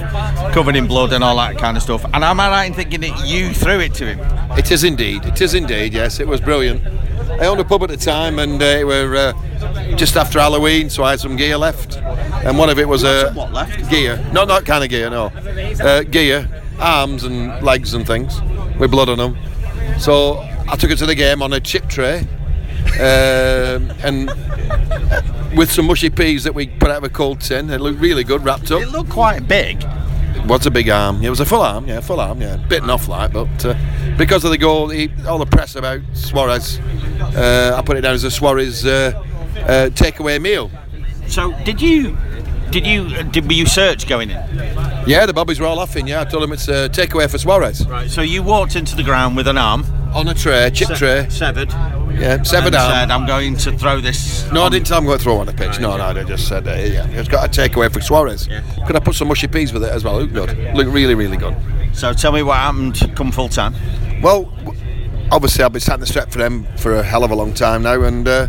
covered 0.52 0.76
in 0.76 0.87
blood 0.87 1.12
and 1.12 1.24
all 1.24 1.37
that 1.37 1.57
kind 1.59 1.76
of 1.76 1.83
stuff 1.83 2.04
and 2.12 2.22
am 2.22 2.40
I 2.40 2.48
right 2.50 2.64
in 2.66 2.74
thinking 2.74 3.00
that 3.00 3.26
you 3.26 3.52
threw 3.54 3.81
it 3.81 3.94
to 3.94 4.14
him 4.14 4.20
It 4.59 4.70
is 4.72 4.85
indeed. 4.85 5.24
It 5.24 5.40
is 5.40 5.54
indeed. 5.54 5.94
Yes, 5.94 6.20
it 6.20 6.26
was 6.26 6.40
brilliant. 6.40 6.85
I 7.40 7.46
owned 7.46 7.61
a 7.61 7.64
pub 7.64 7.83
at 7.85 7.90
the 7.90 7.96
time, 7.96 8.40
and 8.40 8.61
uh, 8.61 8.64
it 8.64 8.85
were 8.85 9.14
uh, 9.16 9.96
just 9.96 10.16
after 10.16 10.40
Halloween, 10.40 10.90
so 10.90 11.04
I 11.04 11.11
had 11.11 11.20
some 11.20 11.37
gear 11.37 11.57
left, 11.57 11.96
and 11.96 12.59
one 12.59 12.68
of 12.68 12.78
it 12.78 12.88
was 12.88 13.04
a 13.04 13.31
what 13.33 13.52
left? 13.52 13.88
gear, 13.88 14.16
not 14.33 14.48
that 14.48 14.64
kind 14.64 14.83
of 14.83 14.90
gear, 14.90 15.11
no, 15.11 15.26
uh, 15.81 16.02
gear, 16.02 16.48
arms 16.81 17.22
and 17.22 17.62
legs 17.62 17.94
and 17.94 18.07
things 18.07 18.40
with 18.81 18.90
blood 18.90 19.09
on 19.09 19.18
them. 19.18 19.38
So 20.00 20.38
I 20.68 20.74
took 20.76 20.90
it 20.90 20.96
to 20.98 21.07
the 21.07 21.14
game 21.14 21.42
on 21.42 21.52
a 21.52 21.61
chip 21.61 21.88
tray, 21.88 22.26
and 22.98 24.28
with 25.56 25.70
some 25.70 25.87
mushy 25.87 26.11
peas 26.11 26.44
that 26.44 26.54
we 26.54 26.66
put 26.66 26.90
out 26.90 26.98
of 26.98 27.04
a 27.04 27.08
cold 27.08 27.40
tin. 27.40 27.70
It 27.70 27.80
looked 27.80 28.00
really 28.00 28.24
good, 28.24 28.44
wrapped 28.44 28.70
up. 28.70 28.82
it 28.82 28.88
looked 28.88 29.11
quite 29.11 29.48
big 29.48 29.84
What's 30.46 30.64
a 30.64 30.70
big 30.70 30.88
arm? 30.88 31.22
It 31.22 31.28
was 31.28 31.40
a 31.40 31.44
full 31.44 31.61
arm, 31.61 31.87
yeah, 31.87 32.00
full 32.00 32.20
arm, 32.20 32.40
yeah. 32.40 32.56
Bitten 32.56 32.88
off 32.88 33.06
like, 33.06 33.32
but 33.32 33.66
uh, 33.66 33.74
because 34.16 34.44
of 34.44 34.50
the 34.50 34.56
goal, 34.56 34.88
he, 34.88 35.11
all 35.26 35.38
the 35.38 35.44
press 35.44 35.76
about 35.76 36.00
Suarez, 36.14 36.78
uh, 37.20 37.74
I 37.76 37.82
put 37.82 37.98
it 37.98 38.00
down 38.00 38.14
as 38.14 38.24
a 38.24 38.30
Suarez 38.30 38.87
uh, 38.87 39.12
uh, 39.56 39.90
takeaway 39.90 40.40
meal. 40.40 40.70
so 41.26 41.52
did 41.64 41.82
you 41.82 42.16
did 42.70 42.87
you 42.87 43.22
did 43.24 43.46
were 43.46 43.52
you 43.52 43.66
search 43.66 44.08
going 44.08 44.30
in 44.30 44.37
Yeah, 45.06 45.26
the 45.26 45.34
bobbies 45.34 45.61
were 45.61 45.66
all 45.66 45.76
laughing. 45.76 46.06
Yeah, 46.06 46.22
I 46.22 46.24
told 46.24 46.42
them 46.42 46.52
it's 46.52 46.68
a 46.68 46.88
takeaway 46.88 47.30
for 47.30 47.37
Suarez 47.37 47.87
right 47.87 48.08
so 48.08 48.22
you 48.22 48.42
walked 48.42 48.74
into 48.74 48.96
the 48.96 49.02
ground 49.02 49.37
with 49.37 49.48
an 49.48 49.58
arm 49.58 49.84
on 50.14 50.28
a 50.28 50.34
tray, 50.34 50.70
chip 50.70 50.96
tray. 50.96 51.26
severed 51.28 51.70
Yeah, 52.20 52.35
and 52.35 52.40
arm. 52.50 52.72
said 52.72 53.11
I'm 53.11 53.26
going 53.26 53.57
to 53.57 53.78
throw 53.78 54.00
this 54.00 54.50
No, 54.50 54.64
I 54.64 54.68
didn't 54.70 54.87
tell 54.87 54.98
him 54.98 55.04
I'm 55.04 55.07
going 55.07 55.18
to 55.18 55.24
throw 55.24 55.38
on 55.38 55.46
the 55.46 55.52
pitch. 55.52 55.78
No, 55.81 55.96
no, 55.96 56.04
I 56.04 56.24
just 56.24 56.48
said, 56.48 56.66
uh, 56.66 56.72
yeah, 56.72 57.07
it's 57.09 57.28
got 57.28 57.46
a 57.46 57.61
takeaway 57.61 57.92
for 57.92 58.00
Suarez. 58.00 58.48
Could 58.87 58.96
I 58.96 59.00
put 59.00 59.14
some 59.14 59.28
mushy 59.28 59.46
peas 59.46 59.72
with 59.72 59.85
it 59.85 59.90
as 59.90 60.04
well? 60.04 60.20
Look 60.20 60.33
good. 60.33 60.74
Looked 60.74 60.90
really, 60.90 61.14
really 61.14 61.37
good. 61.37 61.57
So 61.92 62.12
tell 62.12 62.33
me 62.33 62.42
what 62.42 62.57
happened 62.57 63.12
come 63.16 63.33
full 63.33 63.48
time. 63.48 63.74
Well, 64.22 64.52
obviously 65.31 65.64
I've 65.64 65.72
been 65.72 65.81
sat 65.81 65.94
in 65.94 66.00
the 66.00 66.07
strap 66.07 66.31
for 66.31 66.38
them 66.38 66.66
for 66.76 66.94
a 66.94 67.02
hell 67.02 67.24
of 67.24 67.31
a 67.31 67.35
long 67.35 67.54
time 67.54 67.83
now, 67.83 68.02
and 68.02 68.26
uh, 68.26 68.48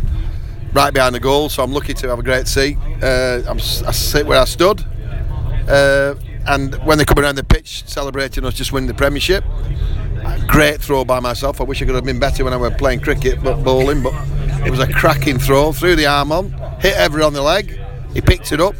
right 0.72 0.92
behind 0.92 1.14
the 1.14 1.20
goal, 1.20 1.48
so 1.48 1.62
I'm 1.62 1.72
lucky 1.72 1.94
to 1.94 2.08
have 2.08 2.18
a 2.18 2.22
great 2.22 2.48
seat. 2.48 2.76
Uh, 3.02 3.42
I 3.48 3.56
sit 3.58 4.26
where 4.26 4.40
I 4.40 4.44
stood, 4.44 4.84
uh, 5.68 6.14
and 6.46 6.74
when 6.84 6.98
they 6.98 7.04
come 7.04 7.18
around 7.18 7.36
the 7.36 7.44
pitch 7.44 7.84
celebrating 7.86 8.44
us 8.44 8.54
just 8.54 8.72
winning 8.72 8.88
the 8.88 8.94
Premiership, 8.94 9.44
Great 10.46 10.80
throw 10.80 11.04
by 11.04 11.20
myself. 11.20 11.60
I 11.60 11.64
wish 11.64 11.80
I 11.82 11.86
could 11.86 11.94
have 11.94 12.04
been 12.04 12.18
better 12.18 12.44
when 12.44 12.52
I 12.52 12.56
was 12.56 12.72
playing 12.74 13.00
cricket, 13.00 13.42
but 13.42 13.62
bowling. 13.62 14.02
But 14.02 14.14
it 14.66 14.70
was 14.70 14.80
a 14.80 14.92
cracking 14.92 15.38
throw 15.38 15.72
through 15.72 15.96
the 15.96 16.06
arm 16.06 16.32
on, 16.32 16.50
hit 16.80 16.94
Evra 16.94 17.26
on 17.26 17.32
the 17.32 17.42
leg. 17.42 17.78
He 18.14 18.20
picked 18.20 18.52
it 18.52 18.60
up, 18.60 18.74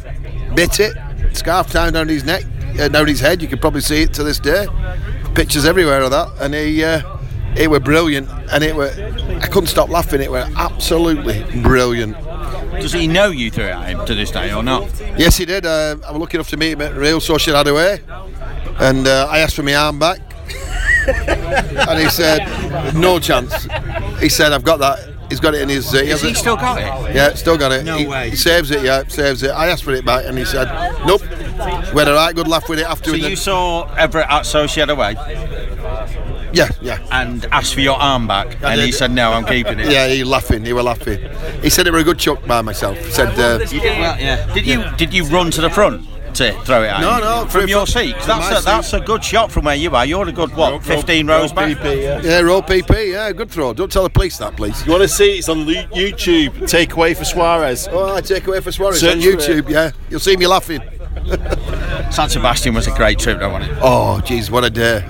bit 0.55 0.79
it, 0.79 0.93
scarf 1.33 1.71
down 1.71 1.93
down 1.93 2.07
his 2.07 2.23
neck, 2.23 2.43
uh, 2.79 2.87
down 2.87 3.07
his 3.07 3.19
head. 3.19 3.41
You 3.41 3.47
can 3.47 3.59
probably 3.59 3.81
see 3.81 4.03
it 4.03 4.13
to 4.15 4.23
this 4.23 4.39
day. 4.39 4.67
Pictures 5.35 5.65
everywhere 5.65 6.01
of 6.01 6.11
that, 6.11 6.29
and 6.39 6.53
he. 6.53 6.83
Uh, 6.83 7.01
it 7.55 7.69
were 7.69 7.81
brilliant, 7.81 8.29
and 8.51 8.63
it 8.63 8.75
were. 8.75 8.91
I 9.41 9.47
couldn't 9.47 9.67
stop 9.67 9.89
laughing. 9.89 10.21
It 10.21 10.31
were 10.31 10.47
absolutely 10.55 11.43
brilliant. 11.61 12.15
Does 12.71 12.93
he 12.93 13.07
know 13.07 13.27
you 13.27 13.51
threw 13.51 13.65
it 13.65 13.71
at 13.71 13.89
him 13.89 14.05
to 14.05 14.15
this 14.15 14.31
day 14.31 14.53
or 14.53 14.63
not? 14.63 14.83
Yes, 15.17 15.37
he 15.37 15.45
did. 15.45 15.65
Uh, 15.65 15.97
I 16.07 16.11
was 16.11 16.21
lucky 16.21 16.37
enough 16.37 16.49
to 16.49 16.57
meet 16.57 16.71
him 16.71 16.81
at 16.81 16.95
Real 16.95 17.19
Sociedad 17.19 17.65
away, 17.67 17.99
and 18.79 19.05
uh, 19.05 19.27
I 19.29 19.39
asked 19.39 19.55
for 19.55 19.63
my 19.63 19.75
arm 19.75 19.99
back, 19.99 20.19
and 21.89 21.99
he 21.99 22.09
said, 22.09 22.93
"No 22.95 23.19
chance." 23.19 23.67
He 24.19 24.29
said, 24.29 24.53
"I've 24.53 24.63
got 24.63 24.79
that." 24.79 25.09
He's 25.29 25.39
got 25.39 25.55
it 25.55 25.61
in 25.61 25.69
his. 25.69 25.93
Uh, 25.93 26.03
he 26.03 26.09
it- 26.09 26.35
still 26.35 26.57
got 26.57 26.77
it? 26.77 27.15
Yeah, 27.15 27.33
still 27.35 27.57
got 27.57 27.71
it. 27.71 27.85
No 27.85 27.97
he, 27.97 28.05
way. 28.05 28.29
He 28.31 28.35
saves 28.35 28.69
it. 28.71 28.83
Yeah, 28.83 29.03
saves 29.07 29.43
it. 29.43 29.51
I 29.51 29.67
asked 29.67 29.83
for 29.83 29.93
it 29.93 30.05
back, 30.05 30.25
and 30.25 30.37
he 30.37 30.45
said, 30.45 30.67
"Nope." 31.05 31.21
We 31.93 31.99
had 31.99 32.07
a 32.07 32.13
right 32.13 32.35
good 32.35 32.47
laugh 32.47 32.67
with 32.67 32.79
it 32.79 32.85
after. 32.85 33.11
So 33.11 33.15
you 33.15 33.35
saw 33.35 33.87
Evra 33.95 34.23
at 34.23 34.43
Sociedad 34.43 34.89
away 34.89 35.15
yeah, 36.53 36.69
yeah. 36.81 37.07
and 37.11 37.45
asked 37.45 37.73
for 37.73 37.81
your 37.81 37.97
arm 37.97 38.27
back, 38.27 38.61
I 38.63 38.73
and 38.73 38.81
he 38.81 38.91
said, 38.91 39.11
"No, 39.11 39.31
I'm 39.31 39.45
keeping 39.45 39.79
it." 39.79 39.91
Yeah, 39.91 40.07
he 40.07 40.23
laughing. 40.23 40.65
He 40.65 40.73
were 40.73 40.83
laughing. 40.83 41.19
He 41.61 41.69
said 41.69 41.87
it 41.87 41.91
were 41.91 41.99
a 41.99 42.03
good 42.03 42.19
chuck 42.19 42.45
by 42.45 42.61
myself. 42.61 42.97
He 42.97 43.11
said, 43.11 43.39
uh, 43.39 43.59
You 43.63 43.79
did 43.79 43.99
well, 43.99 44.19
yeah. 44.19 44.53
Did 44.53 44.65
you 44.65 44.83
did 44.97 45.13
you 45.13 45.25
run 45.25 45.51
to 45.51 45.61
the 45.61 45.69
front 45.69 46.07
to 46.35 46.53
throw 46.63 46.83
it 46.83 46.87
at 46.87 47.01
No, 47.01 47.13
him? 47.15 47.21
no, 47.21 47.39
from 47.41 47.61
from- 47.61 47.69
your 47.69 47.85
seat. 47.87 48.15
'Cause 48.15 48.25
from 48.25 48.39
That's 48.39 48.51
my 48.51 48.57
a, 48.59 48.75
that's 48.75 48.93
a 48.93 48.99
good 48.99 49.23
shot 49.23 49.51
from 49.51 49.65
where 49.65 49.75
you 49.75 49.95
are. 49.95 50.05
You're 50.05 50.27
a 50.27 50.31
good 50.31 50.55
what, 50.55 50.83
15 50.83 51.27
rows 51.27 51.51
back. 51.51 51.77
"Yeah, 51.83 52.39
roll 52.39 52.61
PP. 52.61 53.11
Yeah, 53.11 53.31
good 53.31 53.51
throw. 53.51 53.73
Don't 53.73 53.91
tell 53.91 54.03
the 54.03 54.09
police 54.09 54.37
that, 54.37 54.55
please." 54.55 54.83
You 54.85 54.91
want 54.91 55.03
to 55.03 55.07
see 55.09 55.37
it's 55.37 55.49
on 55.49 55.65
YouTube? 55.65 56.67
Take 56.67 56.93
away 56.93 57.13
for 57.13 57.25
Suarez. 57.25 57.87
Oh, 57.91 58.15
I 58.15 58.21
take 58.21 58.47
away 58.47 58.59
for 58.61 58.71
Suarez 58.71 58.99
Search 58.99 59.15
on. 59.15 59.21
YouTube. 59.21 59.69
Yeah, 59.69 59.91
you'll 60.09 60.19
see 60.19 60.35
me 60.37 60.47
laughing. 60.47 60.81
San 62.09 62.29
Sebastian 62.29 62.73
was 62.73 62.87
a 62.87 62.91
great 62.91 63.19
trip, 63.19 63.39
though, 63.39 63.49
wasn't 63.51 63.71
it? 63.71 63.77
Oh, 63.81 64.21
jeez, 64.23 64.49
what 64.49 64.63
a 64.63 64.69
day. 64.69 65.03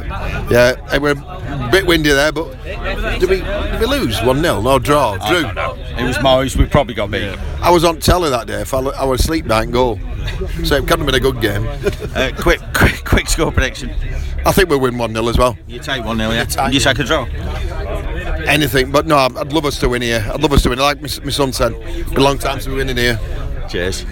Yeah, 0.50 0.76
it 0.94 1.02
were 1.02 1.12
a 1.12 1.70
bit 1.72 1.86
windy 1.86 2.10
there, 2.10 2.32
but 2.32 2.52
did 2.64 3.30
we, 3.30 3.38
did 3.38 3.80
we 3.80 3.86
lose 3.86 4.22
1 4.22 4.42
0? 4.42 4.62
No, 4.62 4.80
draw. 4.80 5.18
I 5.22 5.30
Drew. 5.30 5.42
don't 5.44 5.56
know. 5.56 5.74
It 5.76 6.04
was 6.04 6.18
Moyes. 6.18 6.56
We 6.56 6.66
probably 6.66 6.94
got 6.94 7.12
beat. 7.12 7.38
I 7.62 7.70
was 7.70 7.84
on 7.84 8.00
telly 8.00 8.30
that 8.30 8.48
day. 8.48 8.62
If 8.62 8.74
I, 8.74 8.80
I 8.80 9.06
was 9.06 9.22
asleep 9.22 9.48
behind 9.48 9.74
goal. 9.74 10.00
So 10.64 10.76
it 10.76 10.88
couldn't 10.88 11.00
have 11.00 11.06
been 11.06 11.16
a 11.16 11.20
good 11.20 11.42
game. 11.42 11.68
Uh, 12.14 12.30
quick, 12.38 12.60
quick, 12.74 13.06
quick 13.06 13.30
score 13.30 13.54
prediction. 13.54 13.90
I 14.46 14.52
think 14.52 14.70
we'll 14.70 14.82
win 14.82 14.98
1 14.98 15.14
0 15.14 15.28
as 15.30 15.38
well. 15.38 15.58
You 15.66 15.80
take 15.80 16.04
one 16.04 16.18
0 16.18 16.32
yeah. 16.32 16.68
You 16.70 16.80
take 16.80 17.00
a 17.00 17.04
draw. 17.06 17.24
Anything, 18.46 18.92
but 18.92 19.06
no, 19.06 19.16
I'd 19.18 19.54
love 19.54 19.66
us 19.66 19.80
to 19.80 19.88
win 19.90 20.02
here. 20.02 20.28
I'd 20.34 20.42
love 20.42 20.52
us 20.52 20.64
to 20.64 20.70
win. 20.70 20.80
Like 20.80 20.98
my, 20.98 21.08
my 21.24 21.32
son 21.32 21.54
said, 21.54 21.74
it's 21.74 22.10
been 22.10 22.20
a 22.20 22.24
long 22.24 22.38
time 22.38 22.60
to 22.60 22.70
be 22.70 22.76
winning 22.76 22.98
here. 22.98 23.18
Cheers. 23.70 24.06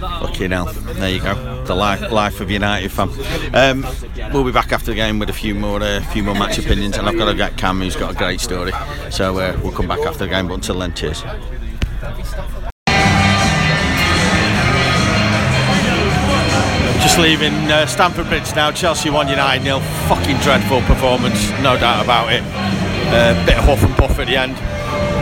Fucking 0.00 0.50
hell. 0.50 0.66
There 0.72 1.10
you 1.10 1.20
go. 1.20 1.53
The 1.64 1.74
life, 1.74 2.12
life 2.12 2.40
of 2.40 2.50
United 2.50 2.92
fan. 2.92 3.08
Um, 3.54 3.86
we'll 4.32 4.44
be 4.44 4.52
back 4.52 4.70
after 4.70 4.90
the 4.90 4.94
game 4.94 5.18
with 5.18 5.30
a 5.30 5.32
few 5.32 5.54
more, 5.54 5.82
uh, 5.82 6.00
few 6.12 6.22
more 6.22 6.34
match 6.34 6.58
opinions, 6.58 6.98
and 6.98 7.08
I've 7.08 7.16
got 7.16 7.30
to 7.30 7.34
get 7.34 7.56
Cam, 7.56 7.80
who's 7.80 7.96
got 7.96 8.12
a 8.12 8.14
great 8.14 8.40
story. 8.40 8.72
So 9.10 9.38
uh, 9.38 9.58
we'll 9.62 9.72
come 9.72 9.88
back 9.88 10.00
after 10.00 10.26
the 10.26 10.28
game. 10.28 10.48
But 10.48 10.54
until 10.54 10.78
then, 10.78 10.92
cheers. 10.92 11.22
Just 17.02 17.18
leaving 17.18 17.54
uh, 17.70 17.86
Stamford 17.86 18.28
Bridge 18.28 18.54
now. 18.54 18.70
Chelsea 18.70 19.08
1 19.08 19.28
United 19.28 19.64
nil. 19.64 19.80
Fucking 20.08 20.36
dreadful 20.38 20.82
performance, 20.82 21.48
no 21.62 21.78
doubt 21.78 22.04
about 22.04 22.30
it. 22.30 22.42
Uh, 22.44 23.46
bit 23.46 23.56
of 23.56 23.64
huff 23.64 23.82
and 23.82 23.94
puff 23.96 24.18
at 24.18 24.26
the 24.26 24.36
end, 24.36 24.54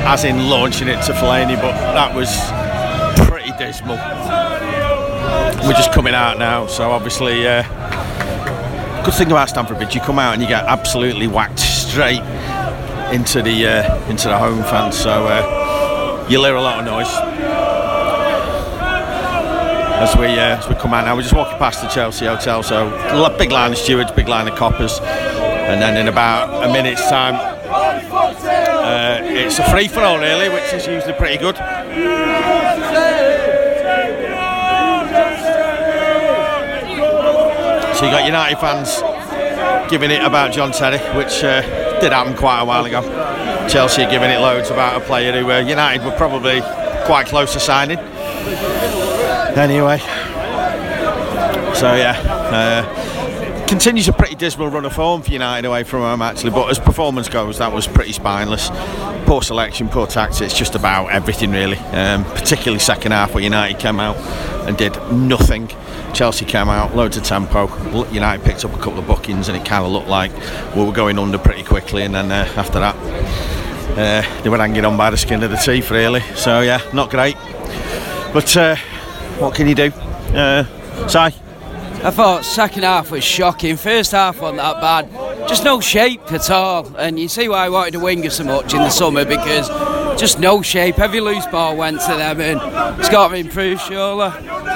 as 0.06 0.24
in 0.24 0.48
launching 0.48 0.88
it 0.88 1.02
to 1.02 1.12
Fellaini, 1.12 1.54
but 1.56 1.72
that 1.94 2.14
was 2.14 2.28
pretty 3.28 3.52
dismal. 3.58 3.98
We're 5.64 5.74
just 5.74 5.92
coming 5.92 6.14
out 6.14 6.38
now, 6.38 6.66
so 6.66 6.90
obviously, 6.90 7.46
uh, 7.46 7.62
good 9.04 9.14
thing 9.14 9.30
about 9.30 9.48
Stamford 9.48 9.78
Bridge, 9.78 9.94
you 9.94 10.00
come 10.00 10.18
out 10.18 10.34
and 10.34 10.42
you 10.42 10.48
get 10.48 10.64
absolutely 10.64 11.28
whacked 11.28 11.60
straight 11.60 12.22
into 13.12 13.42
the 13.42 13.66
uh, 13.66 14.08
into 14.08 14.28
the 14.28 14.36
home 14.36 14.62
fans, 14.64 14.96
so 14.96 15.26
uh, 15.26 16.26
you'll 16.28 16.44
hear 16.44 16.56
a 16.56 16.60
lot 16.62 16.78
of 16.80 16.84
noise 16.84 17.08
as 20.02 20.16
we 20.16 20.26
uh, 20.26 20.58
as 20.58 20.68
we 20.68 20.74
come 20.74 20.92
out 20.94 21.04
now. 21.04 21.14
We're 21.14 21.22
just 21.22 21.34
walking 21.34 21.58
past 21.58 21.80
the 21.80 21.88
Chelsea 21.88 22.26
hotel, 22.26 22.62
so 22.62 22.90
big 23.38 23.52
line 23.52 23.72
of 23.72 23.78
stewards, 23.78 24.10
big 24.12 24.28
line 24.28 24.48
of 24.48 24.56
coppers, 24.56 24.98
and 25.00 25.80
then 25.80 25.96
in 25.96 26.08
about 26.08 26.68
a 26.68 26.72
minute's 26.72 27.08
time, 27.08 27.36
uh, 27.66 29.20
it's 29.22 29.58
a 29.58 29.70
free 29.70 29.88
for 29.88 30.00
all 30.00 30.18
really, 30.18 30.48
which 30.48 30.72
is 30.72 30.86
usually 30.86 31.12
pretty 31.14 31.38
good. 31.38 31.56
So 38.02 38.06
you 38.06 38.14
got 38.14 38.26
United 38.26 38.58
fans 38.58 39.00
giving 39.88 40.10
it 40.10 40.24
about 40.24 40.52
John 40.52 40.72
Terry, 40.72 40.98
which 41.16 41.44
uh, 41.44 41.60
did 42.00 42.12
happen 42.12 42.34
quite 42.34 42.60
a 42.60 42.64
while 42.64 42.84
ago. 42.84 43.00
Chelsea 43.68 44.02
giving 44.06 44.28
it 44.28 44.40
loads 44.40 44.70
about 44.70 45.00
a 45.00 45.04
player 45.04 45.30
who 45.40 45.48
uh, 45.48 45.58
United 45.58 46.04
were 46.04 46.10
probably 46.16 46.62
quite 47.06 47.26
close 47.26 47.52
to 47.52 47.60
signing. 47.60 47.98
Anyway, 49.56 49.98
so 51.78 51.94
yeah, 51.94 52.20
uh, 52.50 53.11
continues 53.72 54.06
a 54.06 54.12
pretty 54.12 54.34
dismal 54.34 54.68
run 54.68 54.84
of 54.84 54.92
form 54.92 55.22
for 55.22 55.30
United 55.30 55.66
away 55.66 55.82
from 55.82 56.00
home 56.00 56.20
actually. 56.20 56.50
But 56.50 56.68
as 56.68 56.78
performance 56.78 57.30
goes, 57.30 57.56
that 57.56 57.72
was 57.72 57.86
pretty 57.86 58.12
spineless. 58.12 58.68
Poor 59.24 59.40
selection, 59.40 59.88
poor 59.88 60.06
tactics, 60.06 60.52
just 60.52 60.74
about 60.74 61.06
everything 61.06 61.52
really. 61.52 61.78
Um, 61.78 62.22
particularly 62.26 62.80
second 62.80 63.12
half 63.12 63.32
where 63.32 63.42
United 63.42 63.78
came 63.78 63.98
out 63.98 64.16
and 64.68 64.76
did 64.76 64.94
nothing. 65.10 65.68
Chelsea 66.12 66.44
came 66.44 66.68
out, 66.68 66.94
loads 66.94 67.16
of 67.16 67.22
tempo. 67.22 67.66
United 68.10 68.44
picked 68.44 68.62
up 68.66 68.74
a 68.74 68.76
couple 68.76 68.98
of 68.98 69.06
bookings, 69.06 69.48
and 69.48 69.56
it 69.56 69.64
kind 69.64 69.86
of 69.86 69.90
looked 69.90 70.08
like 70.08 70.32
we 70.76 70.84
were 70.84 70.92
going 70.92 71.18
under 71.18 71.38
pretty 71.38 71.62
quickly. 71.62 72.02
And 72.02 72.14
then 72.14 72.30
uh, 72.30 72.52
after 72.56 72.78
that, 72.78 72.94
uh, 73.96 74.42
they 74.42 74.50
were 74.50 74.58
hanging 74.58 74.84
on 74.84 74.98
by 74.98 75.08
the 75.08 75.16
skin 75.16 75.42
of 75.42 75.50
the 75.50 75.56
teeth, 75.56 75.90
really. 75.90 76.20
So 76.34 76.60
yeah, 76.60 76.82
not 76.92 77.08
great. 77.08 77.36
But 78.34 78.54
uh, 78.54 78.76
what 79.38 79.54
can 79.54 79.66
you 79.66 79.74
do? 79.74 79.90
Uh? 80.34 80.66
I 82.04 82.10
thought 82.10 82.44
second 82.44 82.82
half 82.82 83.12
was 83.12 83.22
shocking. 83.22 83.76
First 83.76 84.10
half 84.10 84.40
wasn't 84.40 84.58
that 84.58 84.80
bad. 84.80 85.48
Just 85.48 85.62
no 85.62 85.80
shape 85.80 86.32
at 86.32 86.50
all. 86.50 86.96
And 86.96 87.16
you 87.16 87.28
see 87.28 87.48
why 87.48 87.66
I 87.66 87.68
wanted 87.68 87.94
a 87.94 88.00
winger 88.00 88.28
so 88.28 88.42
much 88.42 88.74
in 88.74 88.80
the 88.80 88.90
summer 88.90 89.24
because 89.24 89.68
just 90.18 90.38
no 90.38 90.62
shape. 90.62 90.98
Every 90.98 91.20
loose 91.20 91.46
ball 91.46 91.76
went 91.76 92.00
to 92.02 92.08
them 92.08 92.40
and 92.40 92.60
it's 93.00 93.08
got 93.08 93.28
to 93.28 93.36
improve 93.36 93.80
surely. 93.80 94.30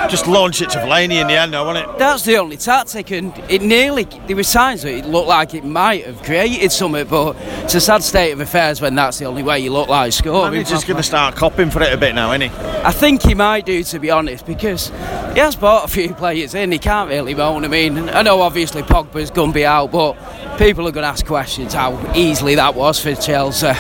Just 0.09 0.27
launch 0.27 0.63
it 0.63 0.71
to 0.71 0.79
Fellaini 0.79 1.21
in 1.21 1.27
the 1.27 1.35
end, 1.35 1.53
though, 1.53 1.65
wasn't 1.65 1.89
it? 1.89 1.99
That's 1.99 2.25
the 2.25 2.37
only 2.37 2.57
tactic, 2.57 3.11
and 3.11 3.37
it 3.49 3.63
nearly. 3.63 4.05
There 4.05 4.37
were 4.37 4.45
signs 4.45 4.83
that 4.83 4.93
it 4.93 5.05
looked 5.05 5.29
like 5.29 5.55
it 5.55 5.65
might 5.65 6.07
have 6.07 6.23
created 6.23 6.71
something, 6.71 7.07
but 7.07 7.37
it's 7.65 7.75
a 7.75 7.81
sad 7.81 8.03
state 8.03 8.33
of 8.33 8.41
affairs 8.41 8.81
when 8.81 8.95
that's 8.95 9.19
the 9.19 9.25
only 9.25 9.43
way 9.43 9.59
you 9.59 9.73
look 9.73 9.89
like 9.89 10.13
scoring. 10.13 10.65
just 10.65 10.87
going 10.87 10.97
to 10.97 11.03
start 11.03 11.35
copping 11.35 11.71
for 11.71 11.83
it 11.83 11.93
a 11.93 11.97
bit 11.97 12.15
now, 12.15 12.33
isn't 12.33 12.51
he? 12.51 12.57
I 12.85 12.93
think 12.93 13.23
he 13.23 13.35
might 13.35 13.67
do, 13.67 13.83
to 13.83 13.99
be 13.99 14.11
honest, 14.11 14.47
because 14.47 14.89
he 15.35 15.41
has 15.41 15.57
bought 15.57 15.85
a 15.85 15.89
few 15.89 16.15
players 16.15 16.55
in. 16.55 16.71
He 16.71 16.79
can't 16.79 17.11
really 17.11 17.35
moan. 17.35 17.65
I 17.65 17.69
mean, 17.69 18.09
I 18.11 18.23
know 18.23 18.43
obviously 18.43 18.83
Pogba's 18.83 19.31
going 19.31 19.51
to 19.51 19.55
be 19.55 19.67
out, 19.67 19.91
but 19.91 20.15
people 20.59 20.87
are 20.87 20.93
going 20.93 21.05
to 21.05 21.09
ask 21.09 21.27
questions 21.27 21.75
how 21.75 22.13
easily 22.15 22.55
that 22.55 22.75
was 22.75 23.01
for 23.01 23.15
Chelsea. 23.15 23.73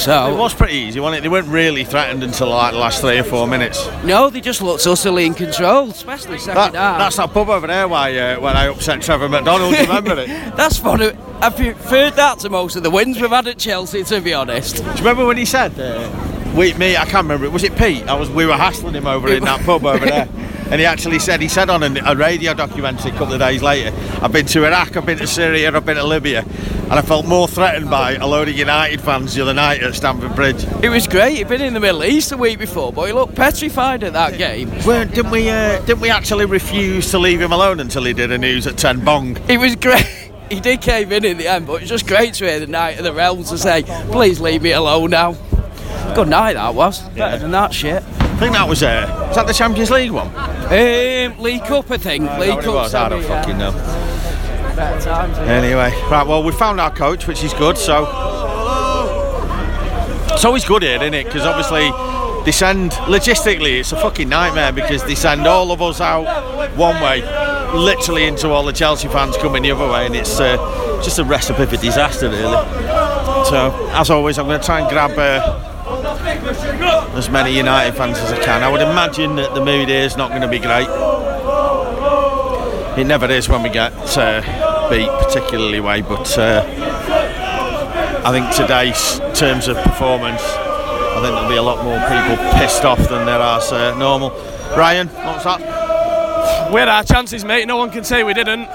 So 0.00 0.32
It 0.32 0.36
was 0.38 0.54
pretty 0.54 0.74
easy, 0.76 0.98
wasn't 0.98 1.18
it? 1.18 1.20
They 1.22 1.28
weren't 1.28 1.48
really 1.48 1.84
threatened 1.84 2.22
until 2.24 2.48
like 2.48 2.72
the 2.72 2.78
last 2.78 3.00
three 3.02 3.18
or 3.18 3.22
four 3.22 3.46
minutes. 3.46 3.86
no, 4.02 4.30
they 4.30 4.40
just 4.40 4.62
looked 4.62 4.86
utterly 4.86 5.26
in 5.26 5.34
control, 5.34 5.90
especially 5.90 6.38
second 6.38 6.72
That, 6.72 6.74
half. 6.74 6.98
that's 6.98 7.16
that 7.16 7.32
pub 7.34 7.50
over 7.50 7.66
there 7.66 7.86
where, 7.86 8.38
uh, 8.38 8.40
when 8.40 8.56
I 8.56 8.68
upset 8.68 9.02
Trevor 9.02 9.28
McDonald, 9.28 9.74
remember 9.78 10.18
it? 10.18 10.28
That's 10.56 10.78
funny. 10.78 11.10
I've 11.40 11.54
preferred 11.56 12.14
that 12.14 12.38
to 12.40 12.50
most 12.50 12.76
of 12.76 12.82
the 12.82 12.90
wins 12.90 13.20
we've 13.20 13.30
had 13.30 13.46
at 13.46 13.58
Chelsea, 13.58 14.02
to 14.04 14.20
be 14.20 14.32
honest. 14.34 14.76
Do 14.76 14.82
you 14.84 14.90
remember 14.96 15.26
when 15.26 15.36
he 15.36 15.44
said, 15.44 15.78
uh, 15.78 16.10
we, 16.56 16.72
me, 16.74 16.96
I 16.96 17.04
can't 17.04 17.24
remember, 17.24 17.48
was 17.50 17.62
it 17.62 17.76
Pete? 17.76 18.06
I 18.08 18.14
was, 18.14 18.28
we 18.30 18.46
were 18.46 18.56
hassling 18.56 18.94
him 18.94 19.06
over 19.06 19.28
in 19.32 19.44
that 19.44 19.60
pub 19.66 19.84
over 19.84 20.04
there. 20.06 20.28
And 20.70 20.78
he 20.78 20.86
actually 20.86 21.18
said, 21.18 21.40
he 21.40 21.48
said 21.48 21.68
on 21.68 21.82
a, 21.82 22.00
a 22.06 22.14
radio 22.14 22.54
documentary 22.54 23.10
a 23.10 23.14
couple 23.14 23.34
of 23.34 23.40
days 23.40 23.60
later, 23.62 23.94
I've 24.22 24.30
been 24.30 24.46
to 24.46 24.64
Iraq, 24.64 24.96
I've 24.96 25.04
been 25.04 25.18
to 25.18 25.26
Syria, 25.26 25.74
I've 25.74 25.84
been 25.84 25.96
to 25.96 26.04
Libya, 26.04 26.44
and 26.44 26.92
I 26.92 27.02
felt 27.02 27.26
more 27.26 27.48
threatened 27.48 27.90
by 27.90 28.14
a 28.14 28.26
load 28.26 28.48
of 28.48 28.54
United 28.56 29.00
fans 29.00 29.34
the 29.34 29.42
other 29.42 29.54
night 29.54 29.82
at 29.82 29.94
Stamford 29.96 30.36
Bridge. 30.36 30.64
It 30.82 30.88
was 30.88 31.08
great. 31.08 31.38
He'd 31.38 31.48
been 31.48 31.60
in 31.60 31.74
the 31.74 31.80
Middle 31.80 32.04
East 32.04 32.30
a 32.30 32.36
week 32.36 32.58
before, 32.60 32.92
but 32.92 33.06
he 33.06 33.12
looked 33.12 33.34
petrified 33.34 34.04
at 34.04 34.12
that 34.12 34.38
game. 34.38 34.70
Well, 34.86 35.04
didn't 35.06 35.30
we? 35.30 35.50
Uh, 35.50 35.80
didn't 35.80 36.00
we 36.00 36.10
actually 36.10 36.46
refuse 36.46 37.10
to 37.10 37.18
leave 37.18 37.40
him 37.40 37.52
alone 37.52 37.80
until 37.80 38.04
he 38.04 38.12
did 38.12 38.30
a 38.30 38.38
news 38.38 38.66
at 38.68 38.76
ten 38.76 39.04
bong? 39.04 39.36
It 39.48 39.58
was 39.58 39.76
great. 39.76 40.06
He 40.50 40.58
did 40.58 40.80
cave 40.80 41.12
in 41.12 41.24
in 41.24 41.38
the 41.38 41.46
end, 41.46 41.68
but 41.68 41.74
it 41.74 41.82
was 41.82 41.90
just 41.90 42.08
great 42.08 42.34
to 42.34 42.44
hear 42.44 42.58
the 42.58 42.66
knight 42.66 42.98
of 42.98 43.04
the 43.04 43.12
realms 43.12 43.50
to 43.50 43.56
say, 43.56 43.84
"Please 44.10 44.40
leave 44.40 44.62
me 44.62 44.72
alone 44.72 45.10
now." 45.10 45.36
Good 46.16 46.26
night 46.26 46.54
that 46.54 46.74
was. 46.74 47.02
Better 47.10 47.38
than 47.38 47.52
that 47.52 47.72
shit. 47.72 48.02
I 48.02 48.36
think 48.36 48.54
that 48.54 48.68
was 48.68 48.82
uh, 48.82 49.26
was 49.28 49.36
that 49.36 49.46
the 49.46 49.52
Champions 49.52 49.92
League 49.92 50.10
one? 50.10 50.28
Um, 50.70 51.36
League 51.40 51.64
Cup, 51.64 51.90
I 51.90 51.96
think. 51.96 52.22
Is 52.22 52.28
that 52.30 52.40
League 52.40 52.60
Cup. 52.60 52.74
was? 52.74 52.94
I 52.94 53.08
don't 53.08 53.22
semi, 53.22 53.34
yeah. 53.34 53.42
fucking 53.42 53.58
know. 53.58 54.00
Anyway, 55.46 55.90
right. 56.08 56.24
Well, 56.24 56.44
we 56.44 56.52
found 56.52 56.80
our 56.80 56.94
coach, 56.94 57.26
which 57.26 57.42
is 57.42 57.52
good. 57.54 57.76
So 57.76 58.04
it's 60.32 60.44
always 60.44 60.64
good 60.64 60.82
here, 60.82 60.96
isn't 60.96 61.12
it? 61.12 61.24
Because 61.24 61.44
obviously 61.44 61.90
they 62.44 62.52
send 62.52 62.92
logistically, 62.92 63.80
it's 63.80 63.90
a 63.90 63.96
fucking 63.96 64.28
nightmare 64.28 64.72
because 64.72 65.02
they 65.04 65.16
send 65.16 65.46
all 65.46 65.72
of 65.72 65.82
us 65.82 66.00
out 66.00 66.24
one 66.76 67.02
way, 67.02 67.20
literally 67.76 68.26
into 68.26 68.48
all 68.50 68.64
the 68.64 68.72
Chelsea 68.72 69.08
fans 69.08 69.36
coming 69.38 69.64
the 69.64 69.72
other 69.72 69.90
way, 69.92 70.06
and 70.06 70.14
it's 70.14 70.38
uh, 70.38 70.56
just 71.02 71.18
a 71.18 71.24
recipe 71.24 71.66
for 71.66 71.82
disaster, 71.82 72.30
really. 72.30 72.64
So 73.44 73.90
as 73.92 74.08
always, 74.08 74.38
I'm 74.38 74.46
going 74.46 74.60
to 74.60 74.64
try 74.64 74.80
and 74.80 74.88
grab. 74.88 75.18
Uh, 75.18 75.66
as 77.16 77.28
many 77.28 77.56
United 77.56 77.94
fans 77.94 78.18
as 78.18 78.32
I 78.32 78.42
can. 78.42 78.62
I 78.62 78.68
would 78.70 78.80
imagine 78.80 79.36
that 79.36 79.54
the 79.54 79.64
mood 79.64 79.88
here 79.88 80.02
is 80.02 80.16
not 80.16 80.30
going 80.30 80.42
to 80.42 80.48
be 80.48 80.58
great. 80.58 80.88
It 82.98 83.06
never 83.06 83.30
is 83.30 83.48
when 83.48 83.62
we 83.62 83.68
get 83.70 83.92
uh, 84.16 84.40
beat, 84.90 85.08
particularly 85.08 85.80
way. 85.80 86.02
But 86.02 86.38
uh, 86.38 86.64
I 88.24 88.30
think 88.32 88.54
today's 88.54 89.18
terms 89.38 89.68
of 89.68 89.76
performance, 89.78 90.42
I 90.42 91.20
think 91.22 91.34
there'll 91.34 91.48
be 91.48 91.56
a 91.56 91.62
lot 91.62 91.84
more 91.84 91.98
people 92.08 92.36
pissed 92.58 92.84
off 92.84 92.98
than 93.08 93.26
there 93.26 93.38
are 93.38 93.60
uh, 93.60 93.96
normal. 93.98 94.30
Ryan, 94.76 95.08
what's 95.08 95.44
that? 95.44 96.70
We 96.72 96.80
had 96.80 96.88
our 96.88 97.04
chances, 97.04 97.44
mate. 97.44 97.66
No 97.66 97.76
one 97.76 97.90
can 97.90 98.04
say 98.04 98.22
we 98.22 98.34
didn't. 98.34 98.68